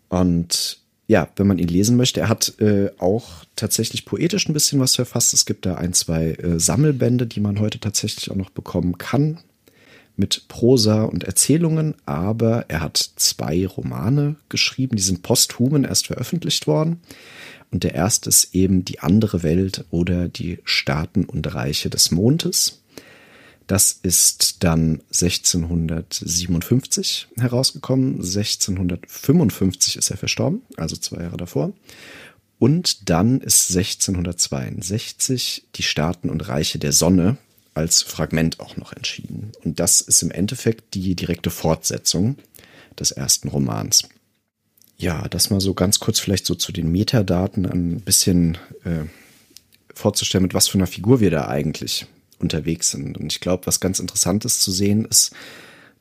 [0.09, 4.79] Und ja, wenn man ihn lesen möchte, er hat äh, auch tatsächlich poetisch ein bisschen
[4.79, 5.33] was verfasst.
[5.33, 9.39] Es gibt da ein, zwei äh, Sammelbände, die man heute tatsächlich auch noch bekommen kann
[10.17, 16.67] mit Prosa und Erzählungen, aber er hat zwei Romane geschrieben, die sind posthumen erst veröffentlicht
[16.67, 17.01] worden.
[17.71, 22.81] Und der erste ist eben Die andere Welt oder die Staaten und Reiche des Mondes.
[23.67, 28.15] Das ist dann 1657 herausgekommen.
[28.15, 31.73] 1655 ist er verstorben, also zwei Jahre davor.
[32.59, 37.37] Und dann ist 1662 die Staaten und Reiche der Sonne
[37.73, 39.51] als Fragment auch noch entschieden.
[39.63, 42.37] Und das ist im Endeffekt die direkte Fortsetzung
[42.97, 44.07] des ersten Romans.
[44.97, 49.03] Ja, das mal so ganz kurz vielleicht so zu den Metadaten ein bisschen äh,
[49.93, 52.07] vorzustellen, mit was für einer Figur wir da eigentlich
[52.39, 53.17] unterwegs sind.
[53.17, 55.33] Und ich glaube, was ganz interessant ist zu sehen, ist,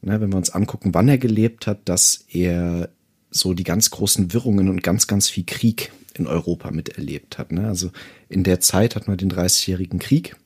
[0.02, 2.90] ne, wenn wir uns angucken, wann er gelebt hat, dass er
[3.30, 7.52] so die ganz großen Wirrungen und ganz, ganz viel Krieg in Europa miterlebt hat.
[7.52, 7.66] Ne?
[7.66, 7.90] Also
[8.28, 10.36] in der Zeit hat man den Dreißigjährigen Krieg,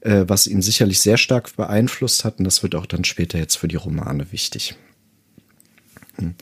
[0.00, 3.56] äh, was ihn sicherlich sehr stark beeinflusst hat und das wird auch dann später jetzt
[3.56, 4.76] für die Romane wichtig.
[6.16, 6.34] Hm.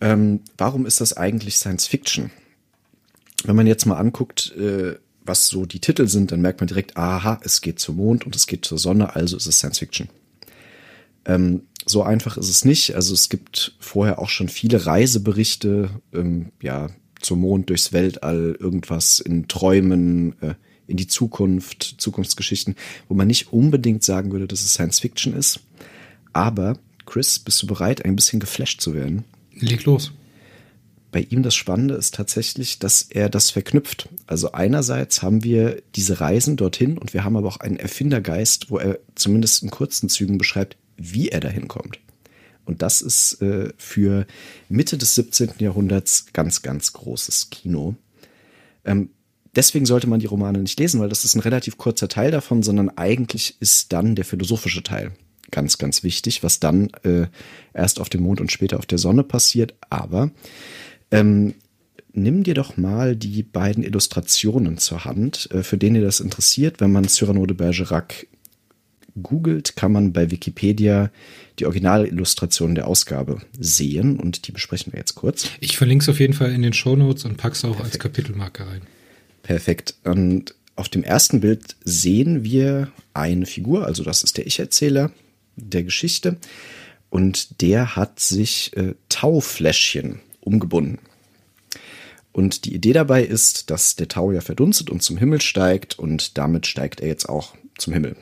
[0.00, 2.30] Ähm, warum ist das eigentlich Science Fiction?
[3.44, 4.96] Wenn man jetzt mal anguckt, äh,
[5.28, 8.34] was so die Titel sind, dann merkt man direkt, aha, es geht zum Mond und
[8.34, 10.08] es geht zur Sonne, also ist es Science Fiction.
[11.24, 12.94] Ähm, so einfach ist es nicht.
[12.94, 16.88] Also es gibt vorher auch schon viele Reiseberichte, ähm, ja,
[17.20, 20.54] zum Mond, durchs Weltall, irgendwas in Träumen, äh,
[20.86, 22.74] in die Zukunft, Zukunftsgeschichten,
[23.08, 25.60] wo man nicht unbedingt sagen würde, dass es Science Fiction ist.
[26.32, 29.24] Aber, Chris, bist du bereit, ein bisschen geflasht zu werden?
[29.54, 30.12] Leg los.
[31.10, 34.08] Bei ihm das Spannende ist tatsächlich, dass er das verknüpft.
[34.26, 38.78] Also einerseits haben wir diese Reisen dorthin und wir haben aber auch einen Erfindergeist, wo
[38.78, 41.98] er zumindest in kurzen Zügen beschreibt, wie er dahin kommt.
[42.66, 44.26] Und das ist äh, für
[44.68, 45.52] Mitte des 17.
[45.58, 47.94] Jahrhunderts ganz, ganz großes Kino.
[48.84, 49.08] Ähm,
[49.56, 52.62] deswegen sollte man die Romane nicht lesen, weil das ist ein relativ kurzer Teil davon,
[52.62, 55.12] sondern eigentlich ist dann der philosophische Teil
[55.50, 57.28] ganz, ganz wichtig, was dann äh,
[57.72, 59.74] erst auf dem Mond und später auf der Sonne passiert.
[59.88, 60.30] Aber
[61.10, 61.54] ähm,
[62.12, 66.80] nimm dir doch mal die beiden Illustrationen zur Hand, äh, für den ihr das interessiert.
[66.80, 68.26] Wenn man Cyrano de Bergerac
[69.22, 71.10] googelt, kann man bei Wikipedia
[71.58, 75.48] die Originalillustration der Ausgabe sehen und die besprechen wir jetzt kurz.
[75.60, 77.86] Ich verlinke es auf jeden Fall in den Show Notes und pack's auch Perfekt.
[77.86, 78.82] als Kapitelmarke rein.
[79.42, 79.94] Perfekt.
[80.04, 85.10] Und auf dem ersten Bild sehen wir eine Figur, also das ist der Ich-Erzähler
[85.56, 86.36] der Geschichte
[87.10, 90.98] und der hat sich äh, Taufläschchen umgebunden.
[92.32, 96.38] Und die Idee dabei ist, dass der Tau ja verdunstet und zum Himmel steigt und
[96.38, 98.16] damit steigt er jetzt auch zum Himmel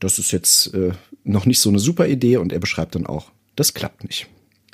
[0.00, 0.92] das ist jetzt äh,
[1.24, 4.28] noch nicht so eine super Idee und er beschreibt dann auch, das klappt nicht.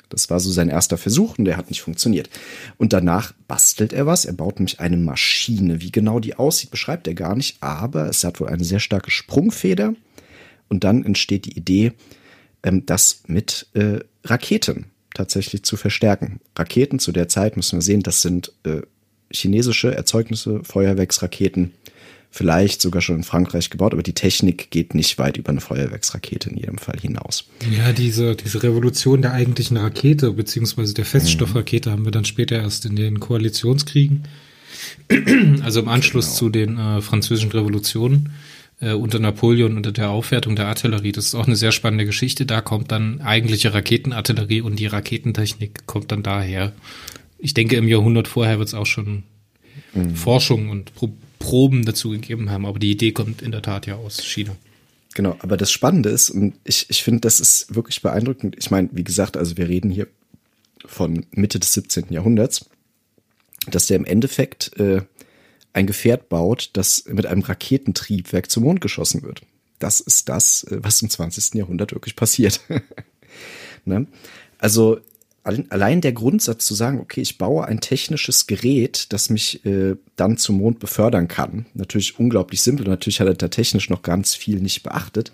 [0.09, 2.29] Das war so sein erster Versuch und der hat nicht funktioniert.
[2.77, 4.25] Und danach bastelt er was.
[4.25, 5.81] Er baut nämlich eine Maschine.
[5.81, 9.09] Wie genau die aussieht, beschreibt er gar nicht, aber es hat wohl eine sehr starke
[9.09, 9.95] Sprungfeder.
[10.69, 11.93] Und dann entsteht die Idee,
[12.63, 14.85] ähm, das mit äh, Raketen
[15.15, 16.39] tatsächlich zu verstärken.
[16.55, 18.81] Raketen zu der Zeit müssen wir sehen, das sind äh,
[19.31, 21.71] chinesische Erzeugnisse, Feuerwerksraketen
[22.35, 26.49] vielleicht sogar schon in Frankreich gebaut, aber die Technik geht nicht weit über eine Feuerwerksrakete
[26.49, 27.45] in jedem Fall hinaus.
[27.71, 31.93] Ja, diese, diese Revolution der eigentlichen Rakete, beziehungsweise der Feststoffrakete, mhm.
[31.93, 34.23] haben wir dann später erst in den Koalitionskriegen,
[35.63, 36.37] also im Anschluss genau.
[36.37, 38.33] zu den äh, französischen Revolutionen
[38.81, 41.11] äh, unter Napoleon, unter der Aufwertung der Artillerie.
[41.11, 42.45] Das ist auch eine sehr spannende Geschichte.
[42.45, 46.73] Da kommt dann eigentliche Raketenartillerie und die Raketentechnik kommt dann daher.
[47.37, 49.23] Ich denke, im Jahrhundert vorher wird es auch schon
[49.93, 50.15] mhm.
[50.15, 52.65] Forschung und Pro Proben dazu gegeben haben.
[52.65, 54.55] Aber die Idee kommt in der Tat ja aus China.
[55.13, 58.55] Genau, aber das Spannende ist, und ich, ich finde, das ist wirklich beeindruckend.
[58.57, 60.07] Ich meine, wie gesagt, also wir reden hier
[60.85, 62.05] von Mitte des 17.
[62.09, 62.65] Jahrhunderts,
[63.67, 65.01] dass der im Endeffekt äh,
[65.75, 69.41] ein Gefährt baut, das mit einem Raketentriebwerk zum Mond geschossen wird.
[69.79, 71.55] Das ist das, äh, was im 20.
[71.55, 72.61] Jahrhundert wirklich passiert.
[73.85, 74.07] ne?
[74.57, 74.99] Also
[75.43, 80.37] allein der Grundsatz zu sagen, okay, ich baue ein technisches Gerät, das mich äh, dann
[80.37, 82.87] zum Mond befördern kann, natürlich unglaublich simpel.
[82.87, 85.31] Natürlich hat er da technisch noch ganz viel nicht beachtet.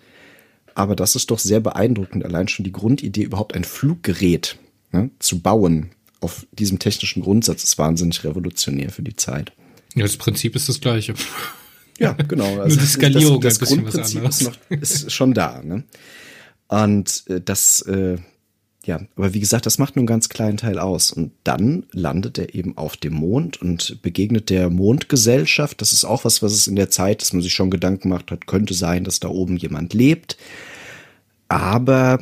[0.76, 4.58] Aber das ist doch sehr beeindruckend, allein schon die Grundidee, überhaupt ein Fluggerät
[4.92, 5.92] ne, zu bauen
[6.22, 9.52] auf diesem technischen Grundsatz ist wahnsinnig revolutionär für die Zeit.
[9.96, 11.14] Ja, das Prinzip ist das gleiche.
[12.00, 12.46] Ja, genau.
[12.60, 15.62] Also Nur die Skalierung das, das, das Grundprinzip ist, noch, ist schon da.
[15.64, 15.84] Ne?
[16.68, 18.18] Und äh, das äh,
[18.84, 21.12] ja, aber wie gesagt, das macht nur einen ganz kleinen Teil aus.
[21.12, 25.82] Und dann landet er eben auf dem Mond und begegnet der Mondgesellschaft.
[25.82, 28.32] Das ist auch was, was es in der Zeit, dass man sich schon Gedanken gemacht
[28.32, 30.38] hat, könnte sein, dass da oben jemand lebt.
[31.48, 32.20] Aber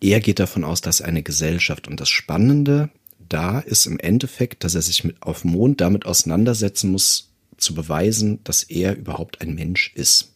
[0.00, 1.86] er geht davon aus, dass eine Gesellschaft.
[1.86, 2.90] Und das Spannende
[3.30, 8.40] da ist im Endeffekt, dass er sich mit auf Mond damit auseinandersetzen muss, zu beweisen,
[8.44, 10.32] dass er überhaupt ein Mensch ist.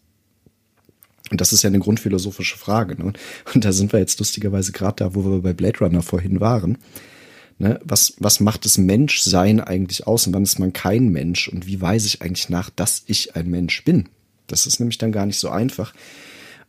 [1.30, 3.02] Und das ist ja eine grundphilosophische Frage.
[3.02, 3.12] Ne?
[3.54, 6.78] Und da sind wir jetzt lustigerweise gerade da, wo wir bei Blade Runner vorhin waren.
[7.58, 7.80] Ne?
[7.82, 11.48] Was, was macht das Menschsein eigentlich aus und wann ist man kein Mensch?
[11.48, 14.08] Und wie weiß ich eigentlich nach, dass ich ein Mensch bin?
[14.46, 15.94] Das ist nämlich dann gar nicht so einfach.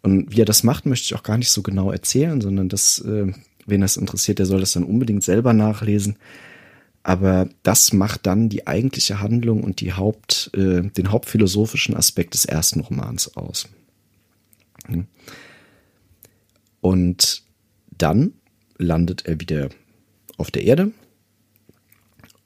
[0.01, 2.99] Und wie er das macht, möchte ich auch gar nicht so genau erzählen, sondern das,
[2.99, 3.33] äh,
[3.65, 6.17] wen das interessiert, der soll das dann unbedingt selber nachlesen.
[7.03, 12.45] Aber das macht dann die eigentliche Handlung und die Haupt, äh, den hauptphilosophischen Aspekt des
[12.45, 13.67] ersten Romans aus.
[16.81, 17.43] Und
[17.97, 18.33] dann
[18.77, 19.69] landet er wieder
[20.37, 20.91] auf der Erde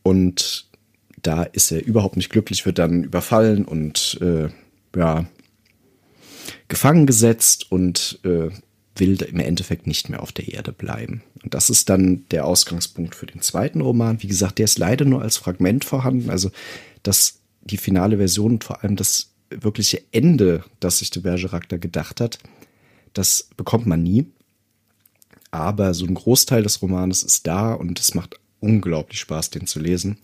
[0.04, 0.70] und
[1.22, 4.50] da ist er überhaupt nicht glücklich, wird dann überfallen und äh,
[4.96, 5.26] ja
[6.68, 8.50] gefangen gesetzt und äh,
[9.00, 11.24] will im Endeffekt nicht mehr auf der Erde bleiben.
[11.44, 14.22] Und das ist dann der Ausgangspunkt für den zweiten Roman.
[14.22, 16.30] Wie gesagt, der ist leider nur als Fragment vorhanden.
[16.30, 16.52] Also
[17.04, 21.78] das, die finale Version und vor allem das wirkliche Ende, das sich de Bergerac da
[21.78, 22.40] gedacht hat,
[23.14, 24.28] das bekommt man nie.
[25.52, 29.80] Aber so ein Großteil des Romanes ist da und es macht unglaublich Spaß, den zu
[29.80, 30.18] lesen.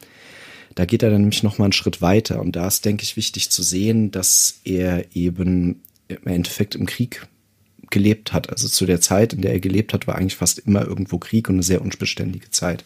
[0.76, 3.16] Da geht er dann nämlich noch mal einen Schritt weiter und da ist, denke ich,
[3.16, 7.28] wichtig zu sehen, dass er eben im Endeffekt im Krieg
[7.90, 8.50] gelebt hat.
[8.50, 11.50] Also zu der Zeit, in der er gelebt hat, war eigentlich fast immer irgendwo Krieg
[11.50, 12.84] und eine sehr unbeständige Zeit.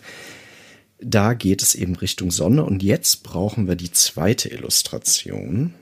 [1.02, 5.74] Da geht es eben Richtung Sonne und jetzt brauchen wir die zweite Illustration.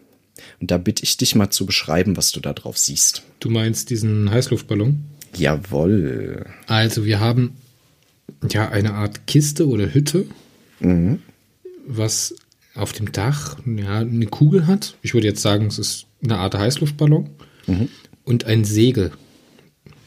[0.59, 3.23] Und da bitte ich dich mal zu beschreiben, was du da drauf siehst.
[3.39, 5.03] Du meinst diesen Heißluftballon?
[5.35, 6.45] Jawoll.
[6.67, 7.57] Also wir haben
[8.49, 10.25] ja eine Art Kiste oder Hütte,
[10.79, 11.21] mhm.
[11.85, 12.35] was
[12.75, 14.95] auf dem Dach ja, eine Kugel hat.
[15.01, 17.29] Ich würde jetzt sagen, es ist eine Art Heißluftballon
[17.65, 17.89] mhm.
[18.27, 19.11] Und ein Segel,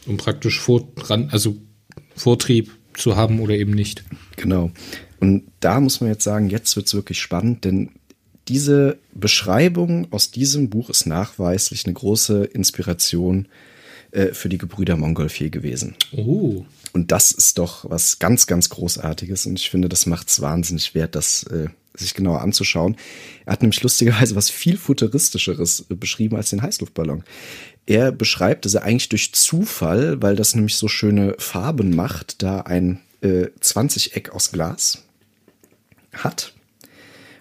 [0.06, 1.56] um praktisch vor, also
[2.14, 4.05] Vortrieb zu haben oder eben nicht.
[4.36, 4.70] Genau.
[5.20, 7.90] Und da muss man jetzt sagen, jetzt wird es wirklich spannend, denn
[8.48, 13.48] diese Beschreibung aus diesem Buch ist nachweislich eine große Inspiration
[14.10, 15.94] äh, für die Gebrüder Montgolfier gewesen.
[16.12, 16.64] Oh.
[16.92, 19.47] Und das ist doch was ganz, ganz Großartiges.
[19.47, 22.97] Und ich finde, das macht es wahnsinnig wert, das äh, sich genauer anzuschauen.
[23.47, 27.24] Er hat nämlich lustigerweise was viel futuristischeres äh, beschrieben als den Heißluftballon.
[27.90, 32.60] Er beschreibt, dass er eigentlich durch Zufall, weil das nämlich so schöne Farben macht, da
[32.60, 35.02] ein äh, 20-Eck aus Glas
[36.12, 36.54] hat.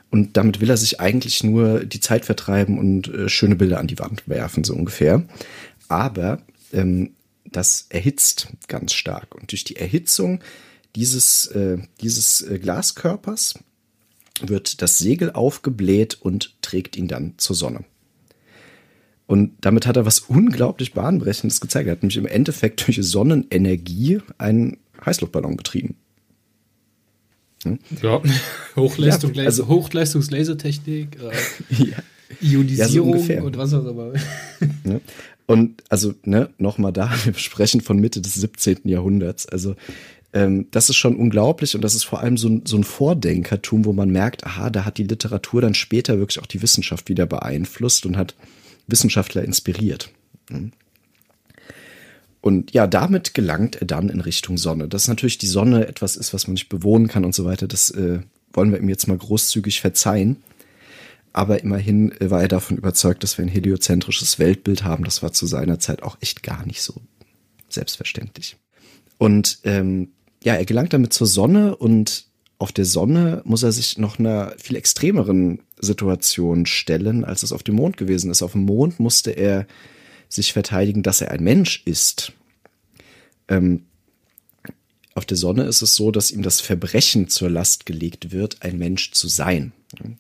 [0.10, 3.86] Und damit will er sich eigentlich nur die Zeit vertreiben und äh, schöne Bilder an
[3.86, 5.24] die Wand werfen, so ungefähr.
[5.88, 6.42] Aber
[6.74, 7.12] ähm,
[7.46, 9.36] das erhitzt ganz stark.
[9.36, 10.44] Und durch die Erhitzung
[10.96, 13.60] dieses, äh, dieses äh, Glaskörpers
[14.42, 17.86] wird das Segel aufgebläht und trägt ihn dann zur Sonne.
[19.30, 21.86] Und damit hat er was unglaublich Bahnbrechendes gezeigt.
[21.86, 25.98] Er hat nämlich im Endeffekt durch Sonnenenergie einen Heißluftballon betrieben.
[27.64, 27.78] Hm?
[28.02, 28.24] Ja,
[28.76, 31.98] Hochleistung, ja, also Hochleistungslasertechnik, äh, ja.
[32.42, 34.14] Ionisierung ja, so und was auch immer.
[34.84, 35.00] Ja.
[35.46, 38.82] Und also, ne, nochmal da, wir sprechen von Mitte des 17.
[38.84, 39.48] Jahrhunderts.
[39.48, 39.76] Also,
[40.32, 43.86] ähm, das ist schon unglaublich und das ist vor allem so ein, so ein Vordenkertum,
[43.86, 47.26] wo man merkt, aha, da hat die Literatur dann später wirklich auch die Wissenschaft wieder
[47.26, 48.36] beeinflusst und hat
[48.92, 50.12] Wissenschaftler inspiriert.
[52.42, 54.88] Und ja, damit gelangt er dann in Richtung Sonne.
[54.88, 57.92] Dass natürlich die Sonne etwas ist, was man nicht bewohnen kann und so weiter, das
[57.92, 58.20] äh,
[58.54, 60.38] wollen wir ihm jetzt mal großzügig verzeihen.
[61.34, 65.04] Aber immerhin äh, war er davon überzeugt, dass wir ein heliozentrisches Weltbild haben.
[65.04, 66.96] Das war zu seiner Zeit auch echt gar nicht so
[67.68, 68.58] selbstverständlich.
[69.18, 70.10] Und ähm,
[70.44, 72.26] ja, er gelangt damit zur Sonne und
[72.58, 77.64] auf der Sonne muss er sich noch einer viel extremeren Situation stellen, als es auf
[77.64, 78.42] dem Mond gewesen ist.
[78.42, 79.68] Auf dem Mond musste er
[80.28, 82.34] sich verteidigen, dass er ein Mensch ist.
[83.48, 83.86] Ähm,
[85.16, 88.78] auf der Sonne ist es so, dass ihm das Verbrechen zur Last gelegt wird, ein
[88.78, 89.74] Mensch zu sein.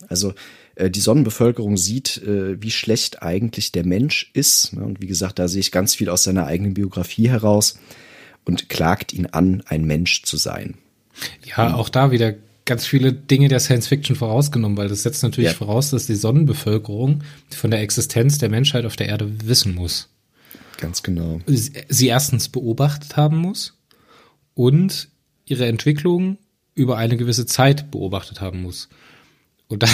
[0.07, 0.33] Also
[0.75, 4.73] äh, die Sonnenbevölkerung sieht, äh, wie schlecht eigentlich der Mensch ist.
[4.73, 4.83] Ne?
[4.83, 7.79] Und wie gesagt, da sehe ich ganz viel aus seiner eigenen Biografie heraus
[8.45, 10.75] und klagt ihn an, ein Mensch zu sein.
[11.45, 12.33] Ja, auch da wieder
[12.69, 15.57] ganz viele Dinge der Science Fiction vorausgenommen, weil das setzt natürlich ja.
[15.57, 20.07] voraus, dass die Sonnenbevölkerung von der Existenz der Menschheit auf der Erde wissen muss.
[20.77, 21.41] Ganz genau.
[21.47, 23.75] Sie erstens beobachtet haben muss
[24.53, 25.09] und
[25.45, 26.37] ihre Entwicklung
[26.75, 28.87] über eine gewisse Zeit beobachtet haben muss.
[29.67, 29.87] Und, da,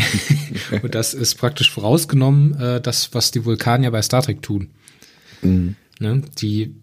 [0.82, 4.68] und das ist praktisch vorausgenommen, äh, das, was die Vulkanier bei Star Trek tun.
[5.40, 5.76] Mhm.
[5.98, 6.20] Ne?
[6.38, 6.76] Die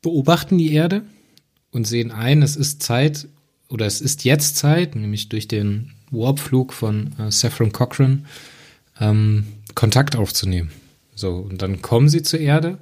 [0.00, 1.02] beobachten die Erde
[1.70, 3.28] und sehen ein, es ist Zeit
[3.72, 8.24] oder es ist jetzt Zeit, nämlich durch den Warpflug von äh, Saffron Cochrane,
[9.00, 10.70] ähm, Kontakt aufzunehmen.
[11.14, 12.78] So, und dann kommen sie zur Erde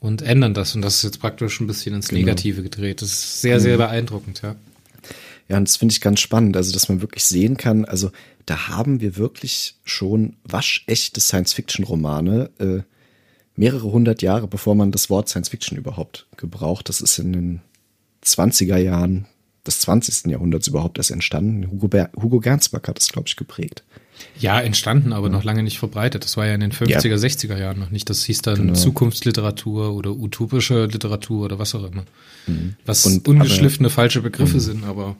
[0.00, 0.74] und ändern das.
[0.74, 2.20] Und das ist jetzt praktisch ein bisschen ins genau.
[2.20, 2.70] Negative genau.
[2.70, 3.02] gedreht.
[3.02, 3.78] Das ist sehr, sehr mhm.
[3.78, 4.56] beeindruckend, ja.
[5.48, 8.10] Ja, und das finde ich ganz spannend, also dass man wirklich sehen kann, also
[8.46, 12.82] da haben wir wirklich schon waschechte Science-Fiction-Romane, äh,
[13.54, 16.88] mehrere hundert Jahre, bevor man das Wort Science-Fiction überhaupt gebraucht.
[16.88, 17.60] Das ist in den
[18.24, 19.26] 20er Jahren
[19.66, 20.30] des 20.
[20.30, 21.70] Jahrhunderts überhaupt erst entstanden.
[21.70, 23.82] Hugo, Ber Hugo Gernsback hat es, glaube ich, geprägt.
[24.38, 25.32] Ja, entstanden, aber ja.
[25.32, 26.24] noch lange nicht verbreitet.
[26.24, 27.16] Das war ja in den 50er, ja.
[27.16, 28.08] 60er Jahren noch nicht.
[28.10, 28.74] Das hieß dann genau.
[28.74, 32.04] Zukunftsliteratur oder utopische Literatur oder was auch immer.
[32.46, 32.74] Mhm.
[32.84, 34.60] Was Und, ungeschliffene aber, falsche Begriffe mhm.
[34.60, 35.16] sind, aber.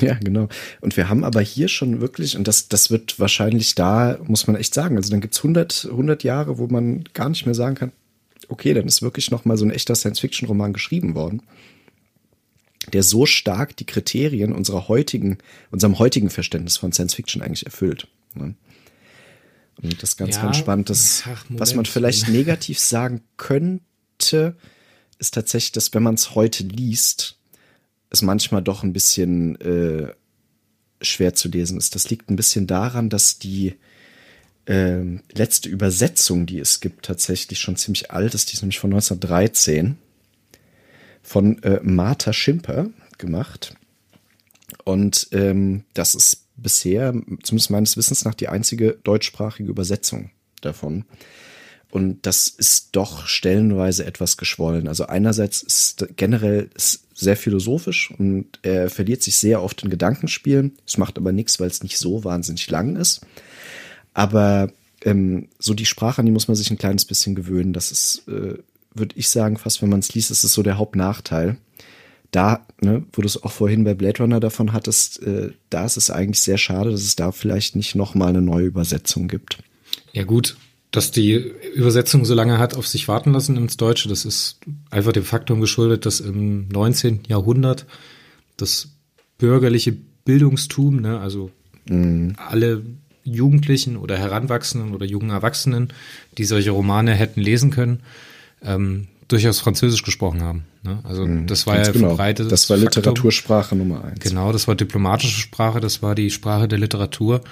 [0.00, 0.48] Ja, genau.
[0.80, 4.56] Und wir haben aber hier schon wirklich, und das, das wird wahrscheinlich da, muss man
[4.56, 7.92] echt sagen, also dann gibt's 100, 100 Jahre, wo man gar nicht mehr sagen kann,
[8.48, 11.42] okay, dann ist wirklich noch mal so ein echter Science-Fiction-Roman geschrieben worden
[12.92, 15.38] der so stark die Kriterien unserer heutigen,
[15.70, 18.08] unserem heutigen Verständnis von Science Fiction eigentlich erfüllt.
[18.34, 18.54] Ne?
[19.82, 20.90] Und das ist ganz, ja, ganz spannend.
[20.90, 24.56] Das, ach, was man vielleicht negativ sagen könnte,
[25.18, 27.38] ist tatsächlich, dass wenn man es heute liest,
[28.10, 30.12] es manchmal doch ein bisschen äh,
[31.02, 31.94] schwer zu lesen ist.
[31.94, 33.74] Das liegt ein bisschen daran, dass die
[34.66, 35.02] äh,
[35.32, 38.50] letzte Übersetzung, die es gibt, tatsächlich schon ziemlich alt ist.
[38.50, 39.98] Die ist nämlich von 1913
[41.24, 43.74] von äh, Martha Schimper gemacht.
[44.84, 50.30] Und ähm, das ist bisher, zumindest meines Wissens nach, die einzige deutschsprachige Übersetzung
[50.60, 51.04] davon.
[51.90, 54.88] Und das ist doch stellenweise etwas geschwollen.
[54.88, 60.72] Also einerseits ist generell ist sehr philosophisch und er verliert sich sehr oft in Gedankenspielen.
[60.84, 63.20] Es macht aber nichts, weil es nicht so wahnsinnig lang ist.
[64.12, 64.72] Aber
[65.04, 67.72] ähm, so die Sprache, an die muss man sich ein kleines bisschen gewöhnen.
[67.72, 68.58] Das ist, äh,
[68.94, 71.58] würde ich sagen, fast wenn man es liest, ist es so der Hauptnachteil.
[72.30, 75.96] Da, ne, wo du es auch vorhin bei Blade Runner davon hattest, äh, da ist
[75.96, 79.58] es eigentlich sehr schade, dass es da vielleicht nicht nochmal eine neue Übersetzung gibt.
[80.12, 80.56] Ja gut,
[80.90, 81.34] dass die
[81.74, 84.58] Übersetzung so lange hat auf sich warten lassen ins Deutsche, das ist
[84.90, 87.20] einfach dem Faktum geschuldet, dass im 19.
[87.28, 87.86] Jahrhundert
[88.56, 88.88] das
[89.38, 91.50] bürgerliche Bildungstum, ne, also
[91.88, 92.34] mhm.
[92.36, 92.84] alle
[93.24, 95.92] Jugendlichen oder Heranwachsenden oder jungen Erwachsenen,
[96.38, 98.00] die solche Romane hätten lesen können,
[98.64, 100.64] ähm, durchaus Französisch gesprochen haben.
[100.82, 100.98] Ne?
[101.04, 102.08] Also mhm, das war ja genau.
[102.08, 102.52] verbreitet.
[102.52, 103.78] Das war Literatursprache Faktum.
[103.78, 104.20] Nummer eins.
[104.20, 107.42] Genau, das war diplomatische Sprache, das war die Sprache der Literatur.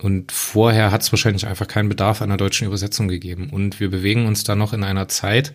[0.00, 3.50] Und vorher hat es wahrscheinlich einfach keinen Bedarf einer deutschen Übersetzung gegeben.
[3.50, 5.52] Und wir bewegen uns da noch in einer Zeit,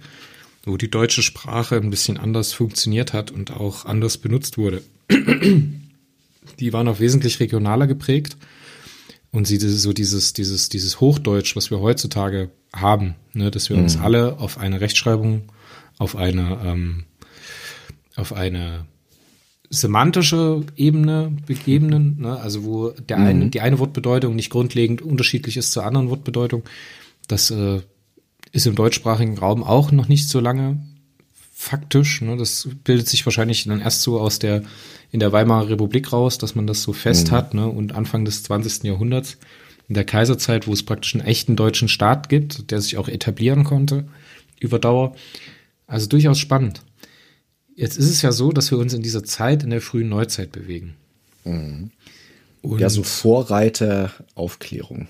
[0.66, 4.82] wo die deutsche Sprache ein bisschen anders funktioniert hat und auch anders benutzt wurde.
[6.60, 8.38] Die war noch wesentlich regionaler geprägt.
[9.32, 13.84] Und sie so dieses, dieses, dieses Hochdeutsch, was wir heutzutage haben, ne, dass wir mhm.
[13.84, 15.44] uns alle auf eine Rechtschreibung,
[15.98, 17.04] auf eine, ähm,
[18.16, 18.86] auf eine
[19.70, 22.40] semantische Ebene begeben, ne?
[22.40, 23.26] also wo der mhm.
[23.26, 26.64] eine, die eine Wortbedeutung nicht grundlegend unterschiedlich ist zur anderen Wortbedeutung.
[27.28, 27.82] Das äh,
[28.52, 30.80] ist im deutschsprachigen Raum auch noch nicht so lange
[31.52, 32.22] faktisch.
[32.22, 32.38] Ne?
[32.38, 34.64] Das bildet sich wahrscheinlich dann erst so aus der
[35.12, 37.36] in der Weimarer Republik raus, dass man das so fest mhm.
[37.36, 37.68] hat ne?
[37.68, 38.84] und Anfang des 20.
[38.84, 39.38] Jahrhunderts
[39.94, 43.64] in der Kaiserzeit, wo es praktisch einen echten deutschen Staat gibt, der sich auch etablieren
[43.64, 44.06] konnte
[44.60, 45.16] über Dauer.
[45.86, 46.82] Also durchaus spannend.
[47.76, 50.52] Jetzt ist es ja so, dass wir uns in dieser Zeit in der frühen Neuzeit
[50.52, 50.96] bewegen.
[51.46, 51.92] Mhm.
[52.80, 55.10] ja, so Vorreiter Aufklärung.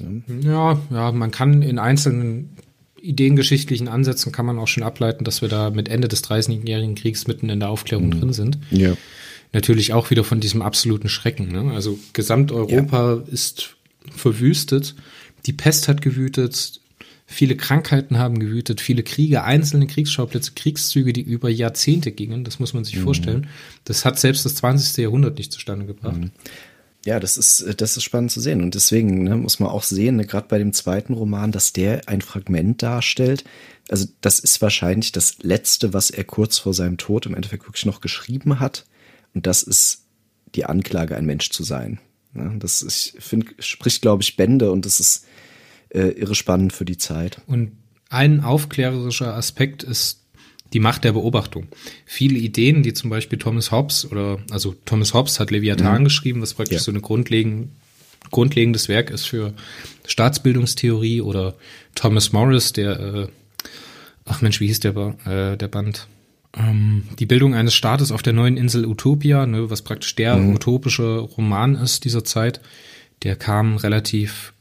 [0.00, 0.22] Ne?
[0.44, 2.50] Ja, ja, man kann in einzelnen
[3.02, 7.26] ideengeschichtlichen Ansätzen kann man auch schon ableiten, dass wir da mit Ende des 30-jährigen Kriegs
[7.26, 8.20] mitten in der Aufklärung mhm.
[8.20, 8.58] drin sind.
[8.70, 8.94] Ja.
[9.52, 11.50] Natürlich auch wieder von diesem absoluten Schrecken.
[11.50, 11.72] Ne?
[11.72, 13.22] Also Gesamteuropa ja.
[13.32, 13.76] ist
[14.10, 14.94] verwüstet.
[15.46, 16.80] Die Pest hat gewütet,
[17.32, 22.42] Viele Krankheiten haben gewütet, viele Kriege, einzelne Kriegsschauplätze, Kriegszüge, die über Jahrzehnte gingen.
[22.42, 23.04] Das muss man sich mhm.
[23.04, 23.46] vorstellen.
[23.84, 24.96] Das hat selbst das 20.
[24.96, 26.16] Jahrhundert nicht zustande gebracht.
[26.16, 26.32] Mhm.
[27.06, 28.60] Ja, das ist, das ist spannend zu sehen.
[28.60, 32.08] Und deswegen ne, muss man auch sehen, ne, gerade bei dem zweiten Roman, dass der
[32.08, 33.44] ein Fragment darstellt.
[33.88, 37.86] Also, das ist wahrscheinlich das Letzte, was er kurz vor seinem Tod im Endeffekt wirklich
[37.86, 38.86] noch geschrieben hat.
[39.34, 40.02] Und das ist
[40.56, 42.00] die Anklage, ein Mensch zu sein.
[42.34, 45.26] Ja, das ist, ich finde, spricht, glaube ich, Bände und das ist
[45.90, 47.40] äh, irre spannend für die Zeit.
[47.46, 47.72] Und
[48.08, 50.20] ein aufklärerischer Aspekt ist
[50.72, 51.68] die Macht der Beobachtung.
[52.06, 56.04] Viele Ideen, die zum Beispiel Thomas Hobbes oder also Thomas Hobbes hat Leviathan mhm.
[56.04, 56.82] geschrieben, was praktisch ja.
[56.82, 57.70] so eine grundlegend,
[58.30, 59.54] grundlegendes Werk ist für
[60.06, 61.56] Staatsbildungstheorie oder
[61.94, 63.28] Thomas Morris, der äh,
[64.24, 64.94] ach Mensch, wie hieß der
[65.26, 66.06] äh, der Band?
[66.56, 70.54] Ähm, die Bildung eines Staates auf der neuen Insel Utopia, ne, was praktisch der mhm.
[70.54, 72.60] utopische Roman ist dieser Zeit.
[73.22, 74.52] Der kam relativ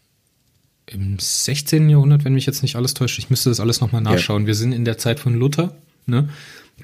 [0.86, 1.90] im 16.
[1.90, 3.20] Jahrhundert, wenn mich jetzt nicht alles täuscht.
[3.20, 4.44] Ich müsste das alles nochmal nachschauen.
[4.44, 4.48] Ja.
[4.48, 5.76] Wir sind in der Zeit von Luther.
[6.06, 6.30] Ne?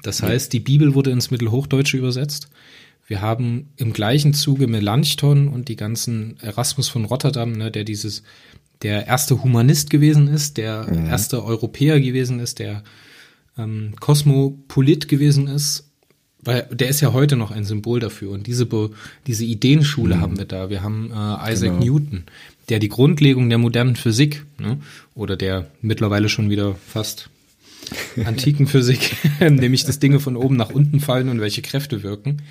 [0.02, 2.48] Das heißt, die Bibel wurde ins Mittelhochdeutsche übersetzt.
[3.06, 8.22] Wir haben im gleichen Zuge Melanchthon und die ganzen Erasmus von Rotterdam, ne, der dieses,
[8.82, 11.06] der erste Humanist gewesen ist, der mhm.
[11.06, 12.82] erste Europäer gewesen ist, der
[13.58, 15.90] ähm, Kosmopolit gewesen ist,
[16.42, 18.30] weil der ist ja heute noch ein Symbol dafür.
[18.30, 18.68] Und diese,
[19.26, 20.20] diese Ideenschule mhm.
[20.20, 20.70] haben wir da.
[20.70, 21.84] Wir haben äh, Isaac genau.
[21.84, 22.24] Newton
[22.68, 24.78] der die Grundlegung der modernen Physik ne,
[25.14, 27.30] oder der mittlerweile schon wieder fast
[28.24, 32.42] antiken Physik, nämlich dass Dinge von oben nach unten fallen und welche Kräfte wirken.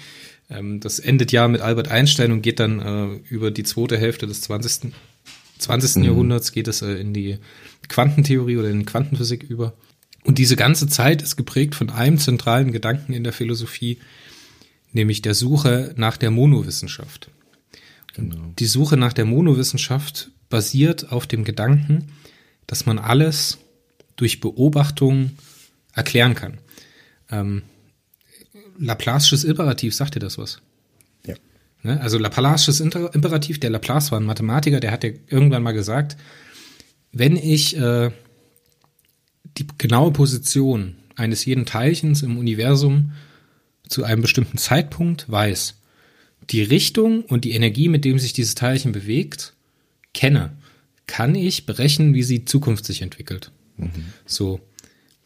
[0.50, 4.28] Ähm, das endet ja mit Albert Einstein und geht dann äh, über die zweite Hälfte
[4.28, 4.94] des 20.
[5.58, 5.98] 20.
[5.98, 6.04] Mhm.
[6.04, 7.38] Jahrhunderts geht es äh, in die
[7.90, 9.74] Quantentheorie oder in die Quantenphysik über.
[10.26, 14.00] Und diese ganze Zeit ist geprägt von einem zentralen Gedanken in der Philosophie,
[14.92, 17.30] nämlich der Suche nach der Monowissenschaft.
[18.16, 18.52] Genau.
[18.58, 22.08] Die Suche nach der Monowissenschaft basiert auf dem Gedanken,
[22.66, 23.60] dass man alles
[24.16, 25.32] durch Beobachtung
[25.94, 26.58] erklären kann.
[27.30, 27.62] Ähm,
[28.82, 30.60] Laplace'sches Imperativ, sagt dir das was?
[31.26, 31.36] Ja.
[31.84, 32.02] Ne?
[32.02, 36.18] Also Laplace'sches Imperativ, der Laplace war ein Mathematiker, der hat ja irgendwann mal gesagt,
[37.12, 38.12] wenn ich äh,
[39.58, 43.14] die genaue Position eines jeden Teilchens im Universum
[43.88, 45.76] zu einem bestimmten Zeitpunkt weiß,
[46.50, 49.54] die Richtung und die Energie, mit dem sich dieses Teilchen bewegt,
[50.14, 50.52] kenne,
[51.08, 53.52] kann ich berechnen, wie sie Zukunft sich entwickelt.
[53.78, 53.92] Mhm.
[54.26, 54.60] So,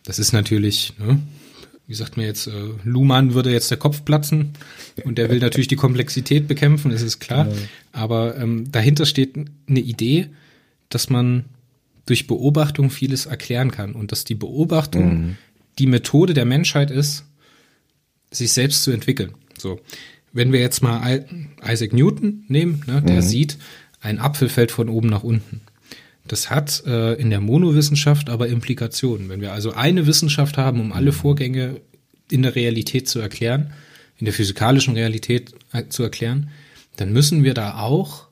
[0.04, 1.20] das ist natürlich, ne,
[1.88, 2.52] wie sagt man jetzt, äh,
[2.84, 4.54] Luhmann würde jetzt der Kopf platzen
[5.06, 7.46] und der will natürlich die Komplexität bekämpfen, das ist klar.
[7.46, 7.58] Genau.
[7.92, 9.36] Aber ähm, dahinter steht
[9.68, 10.28] eine Idee,
[10.90, 11.46] dass man
[12.10, 15.38] durch Beobachtung vieles erklären kann und dass die Beobachtung mhm.
[15.77, 17.26] die Methode der Menschheit ist,
[18.31, 19.34] sich selbst zu entwickeln.
[19.57, 19.80] So,
[20.34, 21.26] wenn wir jetzt mal
[21.64, 23.22] Isaac Newton nehmen, ne, der mhm.
[23.22, 23.57] sieht,
[24.02, 25.61] ein Apfel fällt von oben nach unten.
[26.27, 29.30] Das hat äh, in der Monowissenschaft aber Implikationen.
[29.30, 31.81] Wenn wir also eine Wissenschaft haben, um alle Vorgänge
[32.30, 33.73] in der Realität zu erklären,
[34.18, 36.49] in der physikalischen Realität äh, zu erklären,
[36.98, 38.29] dann müssen wir da auch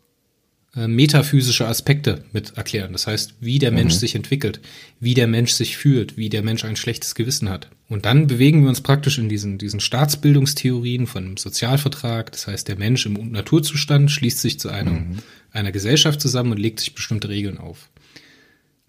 [0.86, 2.92] metaphysische Aspekte mit erklären.
[2.92, 4.00] Das heißt, wie der Mensch mhm.
[4.00, 4.60] sich entwickelt,
[5.00, 7.70] wie der Mensch sich fühlt, wie der Mensch ein schlechtes Gewissen hat.
[7.90, 12.32] Und dann bewegen wir uns praktisch in diesen, diesen Staatsbildungstheorien von einem Sozialvertrag.
[12.32, 15.18] Das heißt, der Mensch im Naturzustand schließt sich zu einem, mhm.
[15.52, 17.90] einer Gesellschaft zusammen und legt sich bestimmte Regeln auf.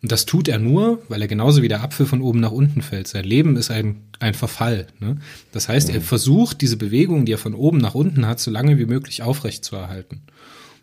[0.03, 2.83] Und das tut er nur, weil er genauso wie der Apfel von oben nach unten
[2.83, 3.09] fällt.
[3.09, 4.87] Sein Leben ist ein, ein Verfall.
[5.01, 5.17] Ne?
[5.51, 5.95] Das heißt, mhm.
[5.95, 9.23] er versucht, diese Bewegung, die er von oben nach unten hat, so lange wie möglich
[9.23, 10.23] aufrecht zu erhalten.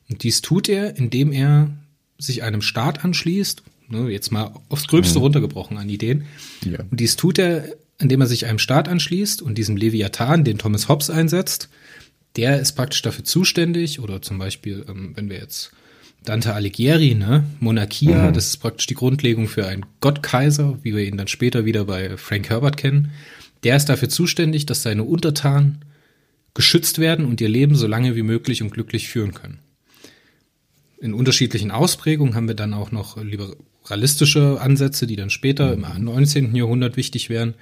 [0.09, 1.69] Und dies tut er, indem er
[2.17, 5.23] sich einem Staat anschließt, ne, jetzt mal aufs Gröbste mhm.
[5.23, 6.25] runtergebrochen an Ideen.
[6.63, 6.79] Ja.
[6.89, 7.65] Und dies tut er,
[7.99, 11.69] indem er sich einem Staat anschließt und diesem Leviathan, den Thomas Hobbes einsetzt,
[12.35, 15.71] der ist praktisch dafür zuständig, oder zum Beispiel, ähm, wenn wir jetzt
[16.23, 18.33] Dante Alighieri, ne, Monarchia, mhm.
[18.33, 22.17] das ist praktisch die Grundlegung für einen Gottkaiser, wie wir ihn dann später wieder bei
[22.17, 23.11] Frank Herbert kennen.
[23.63, 25.85] Der ist dafür zuständig, dass seine Untertanen
[26.53, 29.59] geschützt werden und ihr Leben so lange wie möglich und glücklich führen können
[31.05, 36.55] in unterschiedlichen Ausprägungen haben wir dann auch noch liberalistische Ansätze, die dann später im 19.
[36.55, 37.53] Jahrhundert wichtig wären.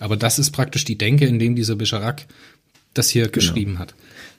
[0.00, 2.26] Aber das ist praktisch die Denke, in dem dieser Bejarak
[2.94, 3.34] das hier genau.
[3.34, 3.92] geschrieben hat.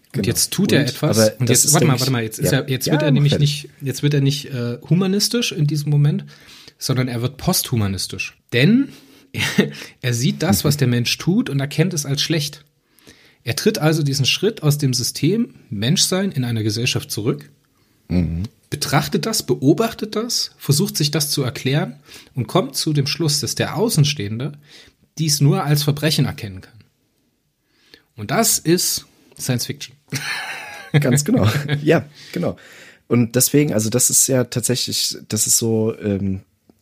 [0.08, 0.28] Und genau.
[0.28, 1.32] jetzt tut er etwas.
[1.40, 2.52] Und jetzt, warte mal, warte mal, jetzt, ja.
[2.52, 5.90] er, jetzt ja, wird er nämlich nicht, jetzt wird er nicht äh, humanistisch in diesem
[5.90, 6.26] Moment,
[6.78, 8.38] sondern er wird posthumanistisch.
[8.52, 8.90] Denn
[9.32, 9.70] er,
[10.02, 12.66] er sieht das, was der Mensch tut und erkennt es als schlecht.
[13.46, 17.50] Er tritt also diesen Schritt aus dem System Menschsein in einer Gesellschaft zurück
[18.10, 18.44] Mhm.
[18.70, 21.96] Betrachtet das, beobachtet das, versucht sich das zu erklären
[22.36, 24.52] und kommt zu dem Schluss, dass der Außenstehende
[25.18, 26.74] dies nur als Verbrechen erkennen kann.
[28.16, 29.06] Und das ist
[29.40, 29.96] Science Fiction.
[31.00, 31.48] Ganz genau.
[31.84, 32.58] Ja, genau.
[33.08, 36.42] Und deswegen, also das ist ja tatsächlich, das ist so ähm,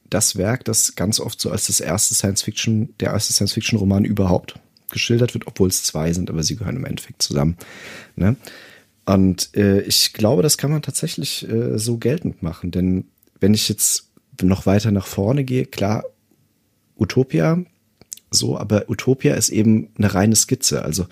[0.09, 3.79] das Werk, das ganz oft so als das erste Science Fiction, der erste Science Fiction
[3.79, 4.59] Roman überhaupt
[4.91, 7.57] geschildert wird, obwohl es zwei sind, aber sie gehören im Endeffekt zusammen.
[8.15, 8.35] Ne?
[9.07, 12.71] Und äh, ich glaube, das kann man tatsächlich äh, so geltend machen.
[12.71, 13.05] Denn
[13.39, 14.11] wenn ich jetzt
[14.41, 16.03] noch weiter nach vorne gehe, klar,
[16.97, 17.63] Utopia,
[18.31, 20.84] so, aber Utopia ist eben eine reine Skizze.
[20.84, 21.07] Also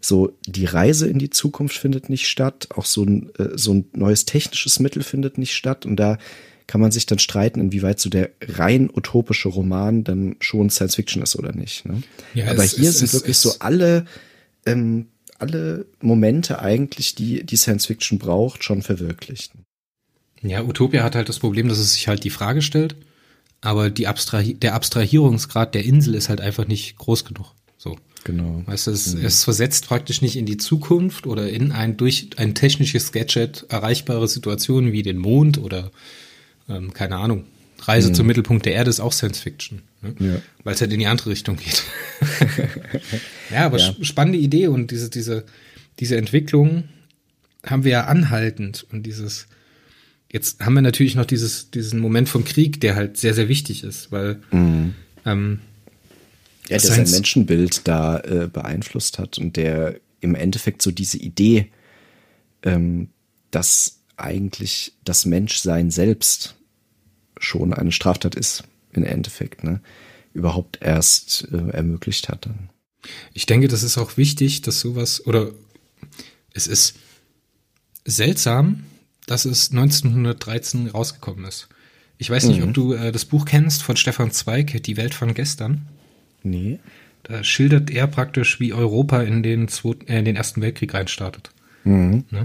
[0.00, 3.84] so die Reise in die Zukunft findet nicht statt, auch so ein, äh, so ein
[3.94, 5.86] neues technisches Mittel findet nicht statt.
[5.86, 6.18] Und da
[6.66, 11.22] kann man sich dann streiten, inwieweit so der rein utopische Roman dann schon Science Fiction
[11.22, 11.84] ist oder nicht.
[11.84, 12.02] Ne?
[12.34, 14.06] Ja, aber es, hier es, sind es, wirklich so alle
[14.66, 15.06] ähm,
[15.38, 19.52] alle Momente eigentlich, die die Science Fiction braucht, schon verwirklicht.
[20.42, 22.96] Ja, Utopia hat halt das Problem, dass es sich halt die Frage stellt,
[23.60, 27.54] aber die Abstrahi der Abstrahierungsgrad der Insel ist halt einfach nicht groß genug.
[27.76, 27.96] So.
[28.24, 28.62] Genau.
[28.66, 29.24] Weißt du, es, mhm.
[29.24, 34.28] es versetzt praktisch nicht in die Zukunft oder in ein durch ein technisches Gadget erreichbare
[34.28, 35.90] Situation wie den Mond oder
[36.68, 37.44] ähm, keine Ahnung,
[37.80, 38.14] Reise mhm.
[38.14, 40.14] zum Mittelpunkt der Erde ist auch Science Fiction, ne?
[40.18, 40.42] ja.
[40.64, 41.84] weil es halt in die andere Richtung geht.
[43.50, 43.94] ja, aber ja.
[44.02, 45.44] spannende Idee und diese, diese,
[45.98, 46.84] diese Entwicklung
[47.66, 49.46] haben wir ja anhaltend und dieses,
[50.32, 53.84] jetzt haben wir natürlich noch dieses, diesen Moment vom Krieg, der halt sehr, sehr wichtig
[53.84, 54.94] ist, weil mhm.
[55.24, 55.60] ähm,
[56.68, 61.70] ja, der sein Menschenbild da äh, beeinflusst hat und der im Endeffekt so diese Idee,
[62.62, 63.08] ähm,
[63.50, 66.56] dass eigentlich das Menschsein selbst
[67.38, 68.64] schon eine Straftat ist,
[68.98, 69.80] im Endeffekt, ne,
[70.34, 72.70] überhaupt erst äh, ermöglicht hat dann.
[73.32, 75.52] Ich denke, das ist auch wichtig, dass sowas, oder
[76.52, 76.96] es ist
[78.04, 78.84] seltsam,
[79.26, 81.68] dass es 1913 rausgekommen ist.
[82.18, 82.68] Ich weiß nicht, mhm.
[82.68, 85.86] ob du äh, das Buch kennst von Stefan Zweig, Die Welt von gestern.
[86.42, 86.80] Nee.
[87.22, 91.50] Da schildert er praktisch, wie Europa in den, zweiten, äh, in den Ersten Weltkrieg reinstartet.
[91.84, 92.24] Mhm.
[92.30, 92.44] Ne?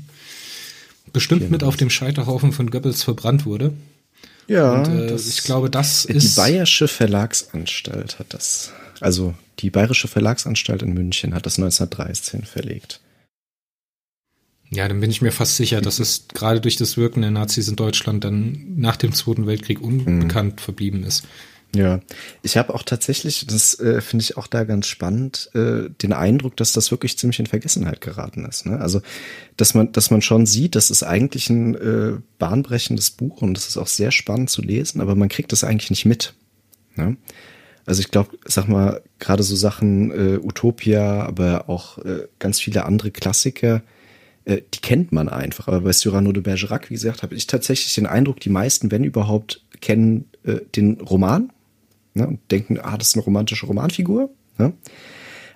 [1.13, 3.73] bestimmt mit auf dem Scheiterhaufen von Goebbels verbrannt wurde.
[4.49, 10.09] Ja, Und, äh, ich glaube, das die ist Bayerische Verlagsanstalt hat das, also die Bayerische
[10.09, 13.01] Verlagsanstalt in München hat das 1913 verlegt.
[14.71, 17.69] Ja, dann bin ich mir fast sicher, dass es gerade durch das Wirken der Nazis
[17.69, 21.27] in Deutschland dann nach dem Zweiten Weltkrieg unbekannt verblieben ist.
[21.77, 22.01] Ja,
[22.43, 26.57] ich habe auch tatsächlich, das äh, finde ich auch da ganz spannend, äh, den Eindruck,
[26.57, 28.65] dass das wirklich ziemlich in Vergessenheit geraten ist.
[28.65, 28.81] Ne?
[28.81, 29.03] Also,
[29.59, 33.69] dass man, dass man schon sieht, das ist eigentlich ein äh, bahnbrechendes Buch und das
[33.69, 36.35] ist auch sehr spannend zu lesen, aber man kriegt das eigentlich nicht mit.
[36.97, 37.19] Ne?
[37.85, 42.87] Also ich glaube, sag mal, gerade so Sachen äh, Utopia, aber auch äh, ganz viele
[42.87, 43.83] andere Klassiker,
[44.47, 45.69] äh, die kennt man einfach.
[45.69, 49.05] Aber bei Cyrano de Bergerac, wie gesagt, habe ich tatsächlich den Eindruck, die meisten, wenn
[49.05, 50.25] überhaupt, kennen
[50.75, 51.53] den Roman
[52.19, 54.31] ne, und denken, ah, das ist eine romantische Romanfigur.
[54.59, 54.73] Ne?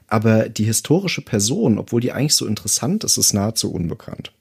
[0.06, 4.32] Aber die historische Person, obwohl die eigentlich so interessant ist, ist nahezu unbekannt.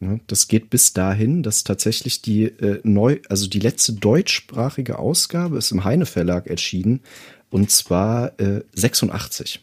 [0.00, 0.20] Ne?
[0.26, 5.72] Das geht bis dahin, dass tatsächlich die äh, neu, also die letzte deutschsprachige Ausgabe ist
[5.72, 7.00] im Heine Verlag erschienen
[7.50, 9.60] und zwar äh, 86.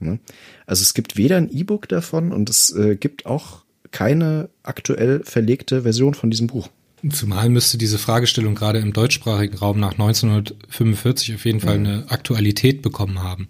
[0.00, 0.18] Ne?
[0.66, 5.82] Also es gibt weder ein E-Book davon und es äh, gibt auch keine aktuell verlegte
[5.82, 6.68] Version von diesem Buch.
[7.10, 12.82] Zumal müsste diese Fragestellung gerade im deutschsprachigen Raum nach 1945 auf jeden Fall eine Aktualität
[12.82, 13.48] bekommen haben.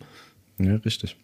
[0.58, 1.16] Ja, richtig.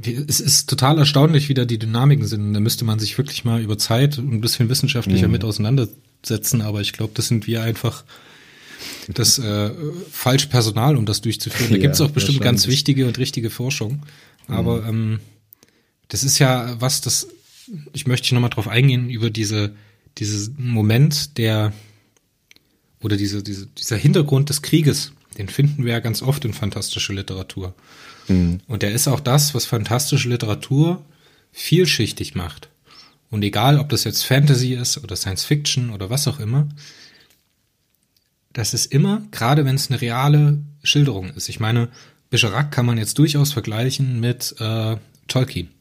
[0.00, 2.52] Es ist total erstaunlich, wie da die Dynamiken sind.
[2.52, 6.62] Da müsste man sich wirklich mal über Zeit ein bisschen wissenschaftlicher mit auseinandersetzen.
[6.62, 8.04] Aber ich glaube, das sind wir einfach
[9.08, 9.70] das äh,
[10.10, 11.70] falsch Personal, um das durchzuführen.
[11.70, 14.02] Da Ja, gibt es auch bestimmt ganz wichtige und richtige Forschung.
[14.48, 15.20] Aber ähm,
[16.08, 17.28] das ist ja was, das
[17.92, 19.74] ich möchte nochmal drauf eingehen über diese
[20.18, 21.72] dieses Moment der
[23.00, 25.12] oder diese, diese dieser Hintergrund des Krieges.
[25.36, 27.74] Den finden wir ja ganz oft in fantastischer Literatur.
[28.68, 31.04] Und der ist auch das, was fantastische Literatur
[31.52, 32.70] vielschichtig macht.
[33.30, 36.68] Und egal, ob das jetzt Fantasy ist oder Science Fiction oder was auch immer,
[38.52, 41.48] das ist immer, gerade wenn es eine reale Schilderung ist.
[41.48, 41.88] Ich meine,
[42.30, 44.96] Bergerac kann man jetzt durchaus vergleichen mit äh,
[45.26, 45.73] Tolkien.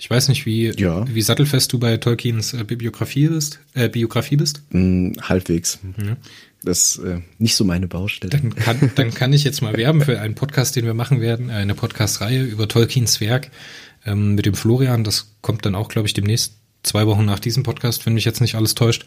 [0.00, 1.04] Ich weiß nicht, wie, Ja.
[1.12, 4.62] wie sattelfest du bei Tolkiens äh, Bibliografie bist, äh, Biografie bist.
[4.70, 5.80] Hm, halbwegs.
[6.62, 8.30] Das ist äh, nicht so meine Baustelle.
[8.30, 11.50] Dann kann, dann kann ich jetzt mal werben für einen Podcast, den wir machen werden,
[11.50, 13.50] äh, eine Podcast-Reihe über Tolkiens Werk
[14.06, 15.02] ähm, mit dem Florian.
[15.02, 16.54] Das kommt dann auch, glaube ich, demnächst
[16.84, 19.04] zwei Wochen nach diesem Podcast, wenn mich jetzt nicht alles täuscht.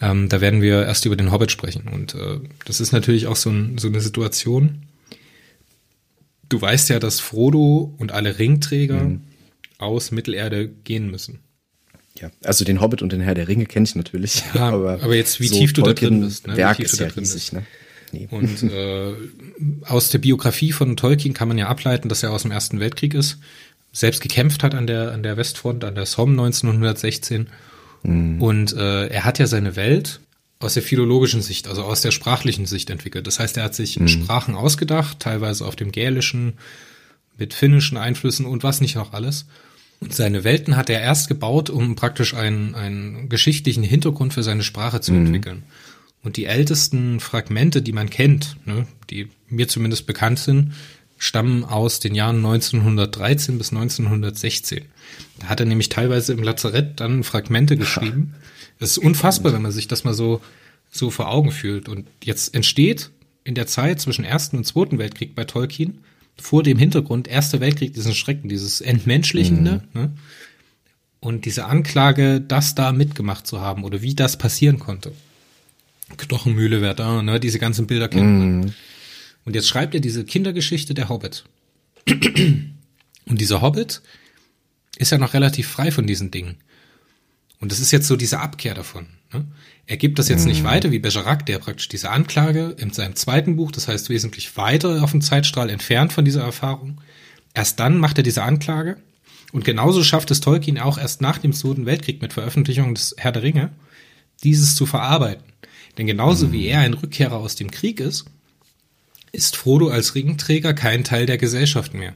[0.00, 1.86] Ähm, da werden wir erst über den Hobbit sprechen.
[1.92, 4.84] Und äh, das ist natürlich auch so, ein, so eine Situation.
[6.48, 9.02] Du weißt ja, dass Frodo und alle Ringträger
[9.78, 11.40] aus Mittelerde gehen müssen.
[12.20, 14.44] Ja, also den Hobbit und den Herr der Ringe kenne ich natürlich.
[14.54, 16.54] Ja, aber jetzt, wie tief du da drin bist, ne?
[16.54, 17.66] Wie Werk ist da ja drin riesig, ne?
[18.12, 18.28] Nee.
[18.30, 19.12] Und äh,
[19.86, 23.14] aus der Biografie von Tolkien kann man ja ableiten, dass er aus dem Ersten Weltkrieg
[23.14, 23.38] ist,
[23.92, 27.48] selbst gekämpft hat an der, an der Westfront, an der Somme 1916.
[28.04, 30.20] Und äh, er hat ja seine Welt
[30.58, 33.26] aus der philologischen Sicht, also aus der sprachlichen Sicht entwickelt.
[33.26, 36.54] Das heißt, er hat sich Sprachen ausgedacht, teilweise auf dem Gälischen,
[37.38, 39.46] mit finnischen Einflüssen und was nicht noch alles.
[40.00, 44.62] Und seine Welten hat er erst gebaut, um praktisch einen, einen geschichtlichen Hintergrund für seine
[44.62, 45.62] Sprache zu entwickeln.
[46.22, 50.72] Und die ältesten Fragmente, die man kennt, ne, die mir zumindest bekannt sind,
[51.18, 54.84] stammen aus den Jahren 1913 bis 1916.
[55.38, 58.34] Da hat er nämlich teilweise im Lazarett dann Fragmente geschrieben.
[58.78, 60.40] Es ist unfassbar, wenn man sich das mal so,
[60.90, 61.88] so vor Augen fühlt.
[61.88, 63.10] Und jetzt entsteht
[63.44, 65.98] in der Zeit zwischen Ersten und Zweiten Weltkrieg bei Tolkien
[66.40, 70.12] vor dem Hintergrund Erster Weltkrieg diesen Schrecken, dieses Entmenschlichende, ne?
[71.20, 75.12] Und diese Anklage, das da mitgemacht zu haben oder wie das passieren konnte.
[76.18, 77.40] Knochenmühle Verdun, ne?
[77.40, 78.74] Diese ganzen Bilder kennt man.
[79.44, 81.44] Und jetzt schreibt er diese Kindergeschichte der Hobbit.
[83.26, 84.02] Und dieser Hobbit
[84.98, 86.56] ist ja noch relativ frei von diesen Dingen.
[87.58, 89.06] Und das ist jetzt so diese Abkehr davon.
[89.32, 89.46] Ne?
[89.86, 93.56] Er gibt das jetzt nicht weiter wie Bergerac, der praktisch diese Anklage in seinem zweiten
[93.56, 97.00] Buch, das heißt wesentlich weiter auf dem Zeitstrahl entfernt von dieser Erfahrung.
[97.52, 98.96] Erst dann macht er diese Anklage.
[99.52, 103.30] Und genauso schafft es Tolkien auch erst nach dem Zweiten Weltkrieg mit Veröffentlichung des Herr
[103.30, 103.70] der Ringe,
[104.42, 105.44] dieses zu verarbeiten.
[105.96, 108.24] Denn genauso wie er ein Rückkehrer aus dem Krieg ist,
[109.30, 112.14] ist Frodo als Ringträger kein Teil der Gesellschaft mehr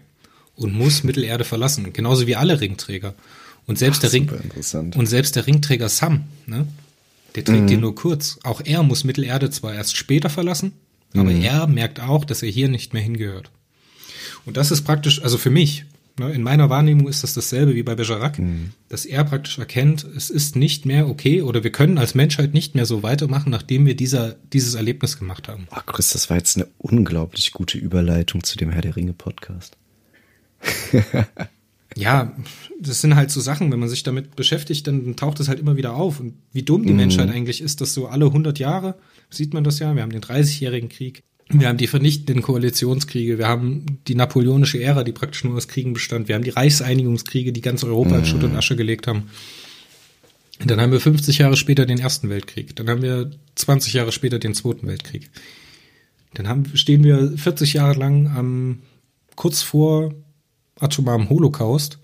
[0.56, 3.14] und muss Mittelerde verlassen, genauso wie alle Ringträger.
[3.66, 4.30] Und selbst der Ring
[4.96, 6.66] und selbst der Ringträger Sam, ne,
[7.44, 8.38] der trägt ihn nur kurz.
[8.42, 10.72] Auch er muss Mittelerde zwar erst später verlassen,
[11.14, 13.50] aber er merkt auch, dass er hier nicht mehr hingehört.
[14.44, 15.84] Und das ist praktisch, also für mich,
[16.18, 18.40] ne, in meiner Wahrnehmung ist das dasselbe wie bei Bergerac,
[18.88, 22.74] dass er praktisch erkennt, es ist nicht mehr okay oder wir können als Menschheit nicht
[22.74, 25.68] mehr so weitermachen, nachdem wir dieser, dieses Erlebnis gemacht haben.
[25.70, 29.76] Oh, Chris, das war jetzt eine unglaublich gute Überleitung zu dem Herr der Ringe Podcast.
[31.96, 32.36] ja,
[32.80, 35.76] das sind halt so Sachen, wenn man sich damit beschäftigt, dann taucht es halt immer
[35.76, 36.20] wieder auf.
[36.20, 36.98] Und wie dumm die mhm.
[36.98, 38.96] Menschheit eigentlich ist, dass so alle 100 Jahre,
[39.30, 43.48] sieht man das ja, wir haben den 30-jährigen Krieg, wir haben die vernichtenden Koalitionskriege, wir
[43.48, 47.62] haben die napoleonische Ära, die praktisch nur aus Kriegen bestand, wir haben die Reichseinigungskriege, die
[47.62, 49.30] ganz Europa in Schutt und Asche gelegt haben.
[50.60, 54.12] Und dann haben wir 50 Jahre später den Ersten Weltkrieg, dann haben wir 20 Jahre
[54.12, 55.30] später den Zweiten Weltkrieg.
[56.34, 58.82] Dann haben, stehen wir 40 Jahre lang am,
[59.34, 60.12] kurz vor
[60.80, 61.98] atomaren Holocaust.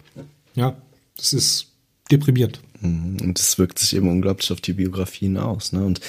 [0.55, 0.77] Ja,
[1.17, 1.69] das ist
[2.11, 2.61] deprimierend.
[2.81, 3.21] Mhm.
[3.21, 5.73] Und das wirkt sich eben unglaublich auf die Biografien aus.
[5.73, 5.85] Ne?
[5.85, 6.01] Und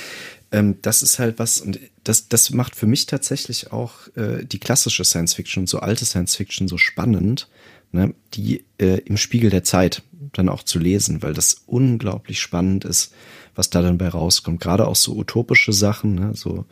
[0.52, 4.60] ähm, das ist halt was, und das, das macht für mich tatsächlich auch äh, die
[4.60, 7.48] klassische Science Fiction und so alte Science Fiction so spannend,
[7.92, 8.14] ne?
[8.34, 13.14] die äh, im Spiegel der Zeit dann auch zu lesen, weil das unglaublich spannend ist,
[13.56, 14.60] was da dann bei rauskommt.
[14.60, 16.32] Gerade auch so utopische Sachen, ne?
[16.36, 16.66] so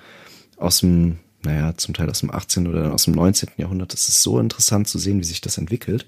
[0.57, 2.68] aus dem naja, zum Teil aus dem 18.
[2.68, 3.49] oder aus dem 19.
[3.57, 3.94] Jahrhundert.
[3.94, 6.07] Das ist so interessant zu sehen, wie sich das entwickelt.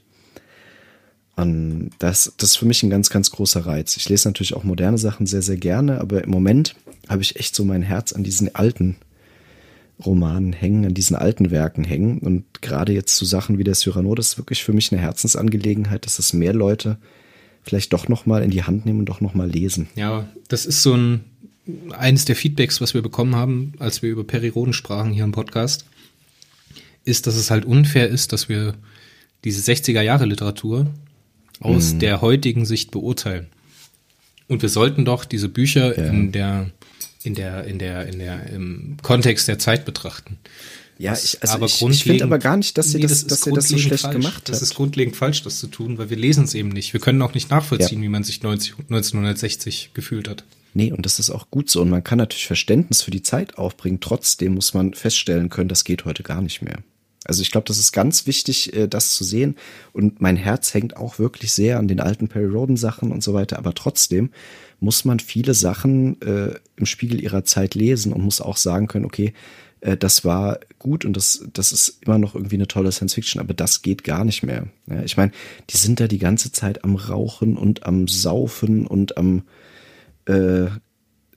[1.36, 3.98] Und das, das ist für mich ein ganz, ganz großer Reiz.
[3.98, 6.76] Ich lese natürlich auch moderne Sachen sehr, sehr gerne, aber im Moment
[7.10, 8.96] habe ich echt so mein Herz an diesen alten
[10.04, 12.20] Romanen hängen, an diesen alten Werken hängen.
[12.20, 16.06] Und gerade jetzt zu Sachen wie der Cyrano, das ist wirklich für mich eine Herzensangelegenheit,
[16.06, 16.98] dass es mehr Leute
[17.64, 19.88] vielleicht doch nochmal in die Hand nehmen und doch nochmal lesen.
[19.96, 21.26] Ja, das ist so ein,
[21.92, 25.86] eines der Feedbacks, was wir bekommen haben, als wir über Periroden sprachen hier im Podcast,
[27.04, 28.76] ist, dass es halt unfair ist, dass wir
[29.44, 30.88] diese 60er Jahre Literatur
[31.60, 32.00] aus mhm.
[32.00, 33.48] der heutigen Sicht beurteilen.
[34.48, 36.12] Und wir sollten doch diese Bücher ja.
[36.12, 36.72] in der
[37.24, 40.38] in der in der in der im Kontext der Zeit betrachten.
[40.98, 43.42] Ja, ich, also aber ich, ich finde aber gar nicht, dass sie nee, das, das
[43.42, 44.16] dass das so schlecht falsch.
[44.16, 44.50] gemacht hat.
[44.50, 46.94] Das ist grundlegend falsch, das zu tun, weil wir lesen es eben nicht.
[46.94, 48.04] Wir können auch nicht nachvollziehen, ja.
[48.04, 50.46] wie man sich 90, 1960 gefühlt hat.
[50.76, 51.82] Nee, und das ist auch gut so.
[51.82, 54.02] Und man kann natürlich Verständnis für die Zeit aufbringen.
[54.02, 56.80] Trotzdem muss man feststellen können, das geht heute gar nicht mehr.
[57.24, 59.56] Also ich glaube, das ist ganz wichtig, äh, das zu sehen.
[59.94, 63.34] Und mein Herz hängt auch wirklich sehr an den alten Perry Roden Sachen und so
[63.34, 63.58] weiter.
[63.58, 64.32] Aber trotzdem
[64.82, 69.06] muss man viele Sachen äh, im Spiegel ihrer Zeit lesen und muss auch sagen können,
[69.06, 69.34] okay,
[69.80, 73.40] äh, das war gut und das, das ist immer noch irgendwie eine tolle Science Fiction,
[73.40, 74.68] aber das geht gar nicht mehr.
[74.88, 75.32] Ja, ich meine,
[75.70, 79.44] die sind da die ganze Zeit am Rauchen und am Saufen und am
[80.26, 80.68] äh,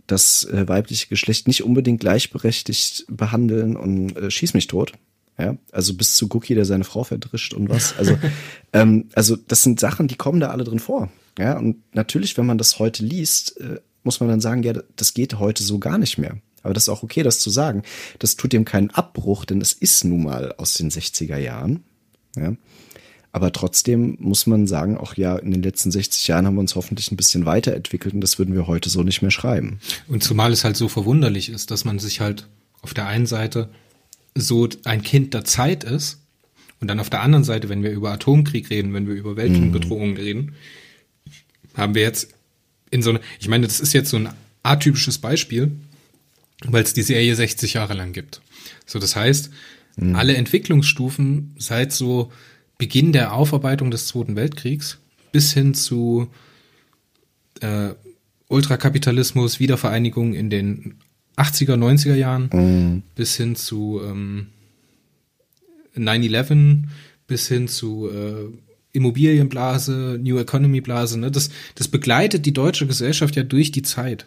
[0.07, 4.93] das äh, weibliche Geschlecht nicht unbedingt gleichberechtigt behandeln und äh, schieß mich tot.
[5.39, 7.97] Ja, also bis zu Cookie, der seine Frau verdrischt und was.
[7.97, 8.19] Also,
[8.73, 11.13] ähm, also das sind Sachen, die kommen da alle drin vor.
[11.39, 15.15] Ja, und natürlich, wenn man das heute liest, äh, muss man dann sagen, ja, das
[15.15, 16.39] geht heute so gar nicht mehr.
[16.63, 17.83] Aber das ist auch okay, das zu sagen.
[18.19, 21.85] Das tut dem keinen Abbruch, denn es ist nun mal aus den 60er Jahren.
[22.37, 22.55] Ja.
[23.39, 26.75] Aber trotzdem muss man sagen, auch ja, in den letzten 60 Jahren haben wir uns
[26.75, 29.79] hoffentlich ein bisschen weiterentwickelt und das würden wir heute so nicht mehr schreiben.
[30.09, 32.49] Und zumal es halt so verwunderlich ist, dass man sich halt
[32.83, 33.69] auf der einen Seite
[34.35, 36.19] so ein Kind der Zeit ist
[36.81, 40.15] und dann auf der anderen Seite, wenn wir über Atomkrieg reden, wenn wir über Weltbedrohungen
[40.15, 40.17] mhm.
[40.17, 40.55] reden,
[41.77, 42.35] haben wir jetzt
[42.91, 44.31] in so eine, ich meine, das ist jetzt so ein
[44.65, 45.71] atypisches Beispiel,
[46.65, 48.41] weil es die Serie 60 Jahre lang gibt.
[48.85, 49.51] So, das heißt,
[49.95, 50.17] mhm.
[50.17, 52.33] alle Entwicklungsstufen seit so
[52.79, 54.99] Beginn der Aufarbeitung des Zweiten Weltkriegs
[55.33, 56.29] bis hin zu
[57.61, 57.91] äh,
[58.49, 60.95] Ultrakapitalismus, Wiedervereinigung in den
[61.37, 63.03] 80er, 90er Jahren, mhm.
[63.15, 64.47] bis hin zu ähm,
[65.97, 66.85] 9-11,
[67.27, 68.51] bis hin zu äh,
[68.93, 71.19] Immobilienblase, New Economy Blase.
[71.19, 71.31] Ne?
[71.31, 74.27] Das, das begleitet die deutsche Gesellschaft ja durch die Zeit.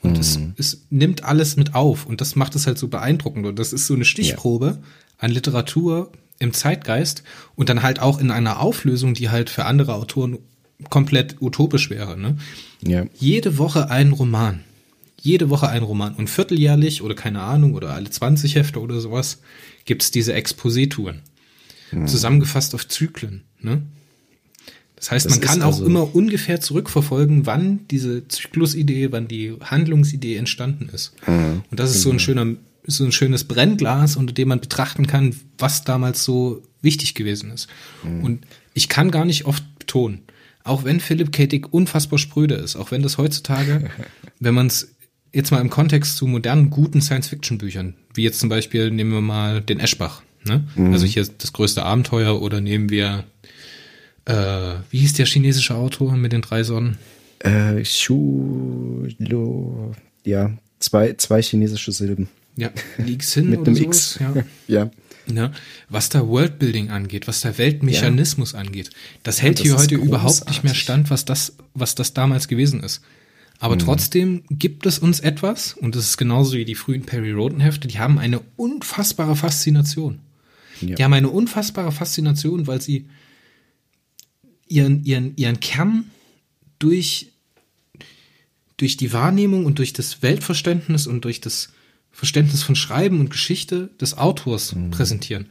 [0.00, 0.20] Und mhm.
[0.20, 2.06] es, es nimmt alles mit auf.
[2.06, 3.46] Und das macht es halt so beeindruckend.
[3.46, 4.78] Und das ist so eine Stichprobe ja.
[5.18, 7.22] an Literatur, im Zeitgeist
[7.56, 10.38] und dann halt auch in einer Auflösung, die halt für andere Autoren
[10.90, 12.18] komplett utopisch wäre.
[12.18, 12.36] Ne?
[12.84, 13.06] Ja.
[13.18, 14.60] Jede Woche ein Roman.
[15.20, 16.14] Jede Woche ein Roman.
[16.14, 19.40] Und vierteljährlich oder keine Ahnung oder alle 20 Hefte oder sowas
[19.84, 21.22] gibt's diese Exposé-Touren.
[21.90, 22.06] Mhm.
[22.06, 23.42] Zusammengefasst auf Zyklen.
[23.60, 23.82] Ne?
[24.94, 29.54] Das heißt, das man kann auch also immer ungefähr zurückverfolgen, wann diese Zyklusidee, wann die
[29.60, 31.14] Handlungsidee entstanden ist.
[31.26, 31.62] Mhm.
[31.70, 32.24] Und das ist so ein genau.
[32.24, 32.56] schöner
[32.86, 37.68] so ein schönes Brennglas, unter dem man betrachten kann, was damals so wichtig gewesen ist.
[38.02, 38.24] Mhm.
[38.24, 40.22] Und ich kann gar nicht oft betonen,
[40.64, 41.46] auch wenn Philipp K.
[41.46, 43.90] Dick unfassbar spröde ist, auch wenn das heutzutage,
[44.40, 44.94] wenn man es
[45.32, 49.60] jetzt mal im Kontext zu modernen, guten Science-Fiction-Büchern, wie jetzt zum Beispiel nehmen wir mal
[49.60, 50.64] den Eschbach, ne?
[50.74, 50.92] Mhm.
[50.92, 53.24] also hier das größte Abenteuer oder nehmen wir,
[54.24, 56.98] äh, wie hieß der chinesische Autor mit den drei Sonnen?
[57.40, 59.14] Äh, Shulo,
[60.24, 62.28] ja, zwei, zwei chinesische Silben.
[62.58, 64.18] Ja, Leaks hin mit einem X.
[64.20, 64.34] Ja.
[64.66, 64.90] ja.
[65.30, 65.52] Ja,
[65.90, 68.60] was da Worldbuilding angeht, was da Weltmechanismus ja.
[68.60, 68.88] angeht,
[69.24, 70.08] das hält ja, das hier heute großartig.
[70.08, 73.02] überhaupt nicht mehr stand, was das, was das damals gewesen ist.
[73.58, 73.80] Aber mhm.
[73.80, 77.88] trotzdem gibt es uns etwas, und das ist genauso wie die frühen Perry Roden Hefte,
[77.88, 80.20] die haben eine unfassbare Faszination.
[80.80, 80.94] Ja.
[80.94, 83.06] Die haben eine unfassbare Faszination, weil sie
[84.66, 86.10] ihren, ihren, ihren Kern
[86.78, 87.32] durch,
[88.78, 91.68] durch die Wahrnehmung und durch das Weltverständnis und durch das
[92.18, 94.90] Verständnis von Schreiben und Geschichte des Autors mhm.
[94.90, 95.46] präsentieren.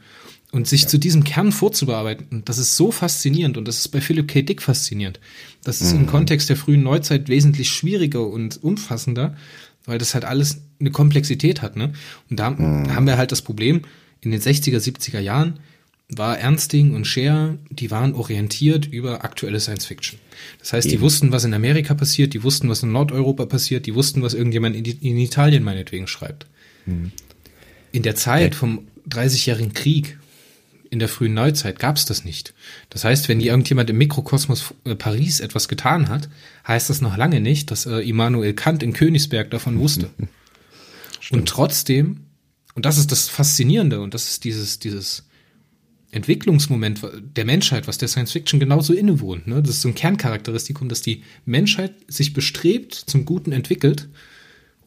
[0.52, 0.88] Und sich ja.
[0.88, 4.42] zu diesem Kern vorzubearbeiten, das ist so faszinierend und das ist bei Philip K.
[4.42, 5.18] Dick faszinierend.
[5.64, 6.00] Das ist mhm.
[6.00, 9.34] im Kontext der frühen Neuzeit wesentlich schwieriger und umfassender,
[9.86, 11.76] weil das halt alles eine Komplexität hat.
[11.76, 11.94] Ne?
[12.28, 12.94] Und da, mhm.
[12.94, 13.80] haben wir halt das Problem,
[14.20, 15.60] in den 60er, 70er Jahren
[16.10, 20.18] war Ernsting und Scheer, die waren orientiert über aktuelle Science Fiction.
[20.58, 20.96] Das heißt, Eben.
[20.96, 24.34] die wussten, was in Amerika passiert, die wussten, was in Nordeuropa passiert, die wussten, was
[24.34, 26.46] irgendjemand in, in Italien meinetwegen schreibt.
[26.88, 27.12] Mhm.
[27.92, 30.18] In der Zeit vom 30-jährigen Krieg,
[30.90, 32.54] in der frühen Neuzeit, gab es das nicht.
[32.90, 36.28] Das heißt, wenn irgendjemand im Mikrokosmos äh, Paris etwas getan hat,
[36.66, 40.10] heißt das noch lange nicht, dass äh, Immanuel Kant in Königsberg davon wusste.
[41.30, 42.20] und trotzdem,
[42.74, 45.24] und das ist das Faszinierende, und das ist dieses, dieses
[46.10, 47.02] Entwicklungsmoment
[47.36, 49.46] der Menschheit, was der Science Fiction genauso innewohnt.
[49.46, 49.60] Ne?
[49.60, 54.08] Das ist so ein Kerncharakteristikum, dass die Menschheit sich bestrebt, zum Guten entwickelt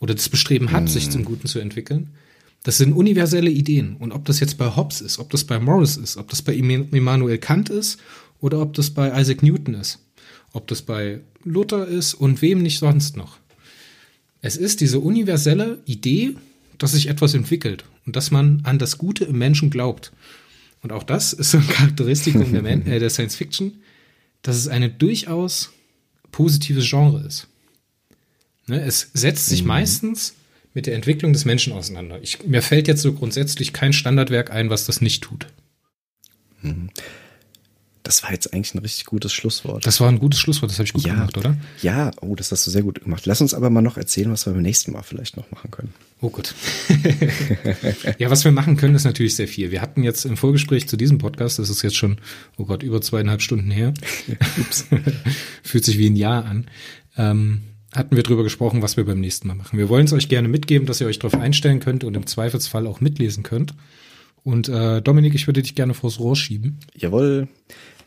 [0.02, 0.88] oder das Bestreben hat, mhm.
[0.88, 2.10] sich zum Guten zu entwickeln.
[2.64, 3.96] Das sind universelle Ideen.
[3.98, 6.54] Und ob das jetzt bei Hobbes ist, ob das bei Morris ist, ob das bei
[6.54, 8.00] Immanuel Kant ist
[8.40, 10.00] oder ob das bei Isaac Newton ist,
[10.52, 13.38] ob das bei Luther ist und wem nicht sonst noch.
[14.42, 16.36] Es ist diese universelle Idee,
[16.78, 20.12] dass sich etwas entwickelt und dass man an das Gute im Menschen glaubt.
[20.82, 23.82] Und auch das ist so ein Charakteristikum der, äh, der Science Fiction,
[24.42, 25.72] dass es eine durchaus
[26.32, 27.48] positives Genre ist.
[28.68, 29.70] Ne, es setzt sich mhm.
[29.70, 30.36] meistens
[30.74, 32.22] mit der Entwicklung des Menschen auseinander.
[32.22, 35.48] Ich, mir fällt jetzt so grundsätzlich kein Standardwerk ein, was das nicht tut.
[36.62, 36.90] Mhm.
[38.04, 39.86] Das war jetzt eigentlich ein richtig gutes Schlusswort.
[39.86, 41.56] Das war ein gutes Schlusswort, das habe ich gut ja, gemacht, oder?
[41.82, 43.28] Ja, oh, das hast du sehr gut gemacht.
[43.28, 45.94] Lass uns aber mal noch erzählen, was wir beim nächsten Mal vielleicht noch machen können.
[46.20, 46.56] Oh gut.
[48.18, 49.72] ja, was wir machen können, ist natürlich sehr viel.
[49.72, 52.18] Wir hatten jetzt im Vorgespräch zu diesem Podcast, das ist jetzt schon,
[52.58, 53.94] oh Gott, über zweieinhalb Stunden her.
[55.64, 56.68] Fühlt sich wie ein Jahr an.
[57.18, 57.62] Ähm,
[57.94, 59.78] hatten wir drüber gesprochen, was wir beim nächsten Mal machen.
[59.78, 62.88] Wir wollen es euch gerne mitgeben, dass ihr euch darauf einstellen könnt und im Zweifelsfall
[62.88, 63.74] auch mitlesen könnt.
[64.44, 66.80] Und äh, Dominik, ich würde dich gerne vors Rohr schieben.
[66.96, 67.48] Jawohl.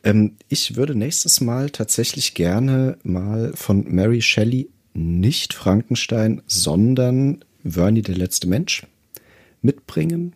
[0.02, 8.02] Ähm, ich würde nächstes Mal tatsächlich gerne mal von Mary Shelley nicht Frankenstein, sondern Vernie
[8.02, 8.86] der letzte Mensch
[9.62, 10.34] mitbringen.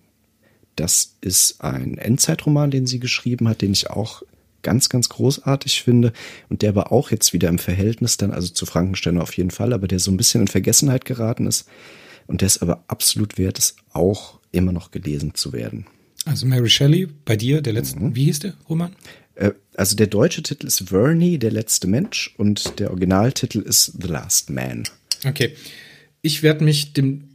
[0.76, 4.22] Das ist ein Endzeitroman, den sie geschrieben hat, den ich auch
[4.69, 6.12] ganz, ganz großartig finde
[6.51, 9.73] und der aber auch jetzt wieder im Verhältnis dann, also zu Frankenstein auf jeden Fall,
[9.73, 11.66] aber der so ein bisschen in Vergessenheit geraten ist
[12.27, 15.87] und der ist aber absolut wert, ist auch immer noch gelesen zu werden.
[16.27, 18.14] Also Mary Shelley, bei dir, der letzte, mhm.
[18.14, 18.95] wie hieß der Roman?
[19.37, 24.09] Äh, also der deutsche Titel ist Vernie, der letzte Mensch und der Originaltitel ist The
[24.09, 24.85] Last Man.
[25.24, 25.55] Okay.
[26.21, 27.28] Ich werde mich dem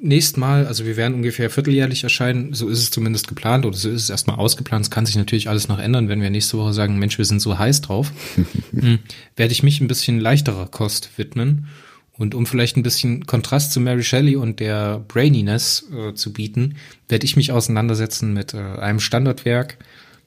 [0.00, 3.88] nächsten Mal, also wir werden ungefähr vierteljährlich erscheinen, so ist es zumindest geplant oder so
[3.88, 4.84] ist es erstmal ausgeplant.
[4.84, 7.40] Es kann sich natürlich alles noch ändern, wenn wir nächste Woche sagen, Mensch, wir sind
[7.40, 8.12] so heiß drauf,
[8.72, 8.98] hm,
[9.36, 11.68] werde ich mich ein bisschen leichterer Kost widmen.
[12.12, 16.76] Und um vielleicht ein bisschen Kontrast zu Mary Shelley und der Braininess äh, zu bieten,
[17.08, 19.78] werde ich mich auseinandersetzen mit äh, einem Standardwerk,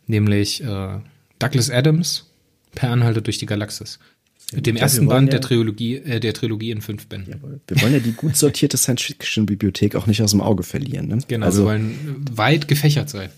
[0.07, 0.99] nämlich äh,
[1.37, 2.25] Douglas Adams,
[2.73, 3.99] Per Anhalte durch die Galaxis.
[4.51, 7.33] Mit dem ersten Band ja, der Trilogie, äh, der Trilogie in fünf Bänden.
[7.33, 7.59] Jawohl.
[7.67, 11.07] Wir wollen ja die gut sortierte Science-Fiction-Bibliothek auch nicht aus dem Auge verlieren.
[11.07, 11.19] Ne?
[11.27, 13.30] Genau, also, wir wollen weit gefächert sein.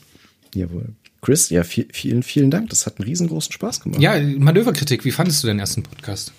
[0.54, 0.90] Jawohl.
[1.22, 2.70] Chris, ja, viel, vielen, vielen Dank.
[2.70, 4.02] Das hat einen riesengroßen Spaß gemacht.
[4.02, 6.34] Ja, Manöverkritik, wie fandest du den ersten Podcast?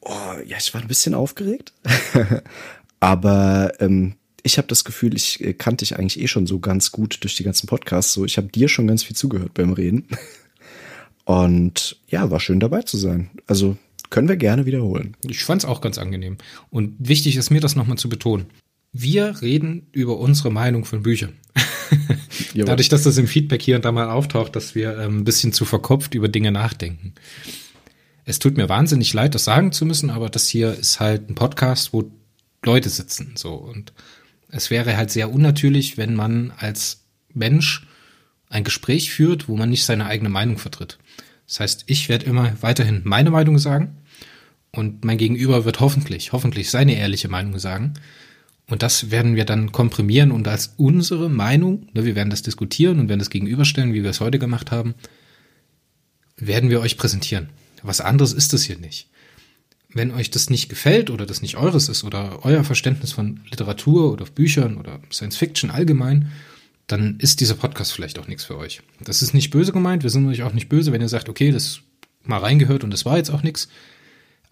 [0.00, 0.12] Oh,
[0.46, 1.72] ja, ich war ein bisschen aufgeregt.
[3.00, 6.92] Aber ähm, ich habe das Gefühl, ich äh, kannte dich eigentlich eh schon so ganz
[6.92, 8.12] gut durch die ganzen Podcasts.
[8.12, 10.06] So, ich habe dir schon ganz viel zugehört beim Reden.
[11.24, 13.30] Und ja, war schön dabei zu sein.
[13.46, 13.76] Also
[14.10, 15.16] können wir gerne wiederholen.
[15.26, 16.36] Ich fand es auch ganz angenehm.
[16.68, 18.46] Und wichtig ist mir das nochmal zu betonen.
[18.92, 21.34] Wir reden über unsere Meinung von Büchern.
[22.54, 25.52] Dadurch, dass das im Feedback hier und da mal auftaucht, dass wir ähm, ein bisschen
[25.52, 27.14] zu verkopft über Dinge nachdenken.
[28.24, 31.36] Es tut mir wahnsinnig leid, das sagen zu müssen, aber das hier ist halt ein
[31.36, 32.10] Podcast, wo
[32.64, 33.54] Leute sitzen, so.
[33.54, 33.92] Und
[34.48, 37.86] es wäre halt sehr unnatürlich, wenn man als Mensch
[38.48, 40.98] ein Gespräch führt, wo man nicht seine eigene Meinung vertritt.
[41.46, 43.99] Das heißt, ich werde immer weiterhin meine Meinung sagen
[44.72, 47.94] und mein Gegenüber wird hoffentlich, hoffentlich seine ehrliche Meinung sagen.
[48.66, 53.00] Und das werden wir dann komprimieren und als unsere Meinung, ne, wir werden das diskutieren
[53.00, 54.94] und werden das gegenüberstellen, wie wir es heute gemacht haben,
[56.36, 57.48] werden wir euch präsentieren.
[57.82, 59.08] Was anderes ist es hier nicht.
[59.92, 64.12] Wenn euch das nicht gefällt oder das nicht eures ist oder euer Verständnis von Literatur
[64.12, 66.30] oder Büchern oder Science Fiction allgemein,
[66.86, 68.82] dann ist dieser Podcast vielleicht auch nichts für euch.
[69.00, 71.50] Das ist nicht böse gemeint, wir sind euch auch nicht böse, wenn ihr sagt, okay,
[71.50, 71.80] das
[72.22, 73.68] mal reingehört und das war jetzt auch nichts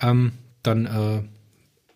[0.01, 1.23] ähm, dann äh,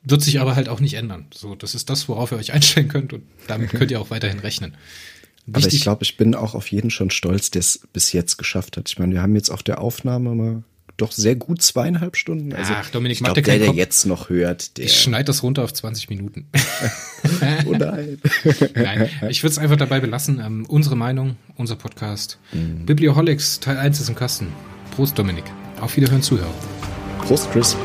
[0.02, 1.26] wird sich aber halt auch nicht ändern.
[1.32, 4.40] So, das ist das, worauf ihr euch einstellen könnt und damit könnt ihr auch weiterhin
[4.40, 4.74] rechnen.
[5.46, 8.36] Wichtig, aber ich glaube, ich bin auch auf jeden schon stolz, der es bis jetzt
[8.36, 8.88] geschafft hat.
[8.88, 10.62] Ich meine, wir haben jetzt auf der Aufnahme mal
[10.96, 12.52] doch sehr gut zweieinhalb Stunden.
[12.52, 13.76] Also, Ach, Dominik, ich glaub, der, der Kopf.
[13.76, 14.84] jetzt noch hört, der.
[14.84, 16.46] Ich schneide das runter auf 20 Minuten.
[17.66, 18.18] oh nein.
[18.74, 20.40] Nein, ich würde es einfach dabei belassen.
[20.44, 22.38] Ähm, unsere Meinung, unser Podcast.
[22.52, 24.48] Biblioholics, Teil 1 ist im Kasten.
[24.94, 25.44] Prost, Dominik.
[25.80, 26.52] Auf Wiederhören, Zuhörer.
[27.22, 27.76] Prost, Chris.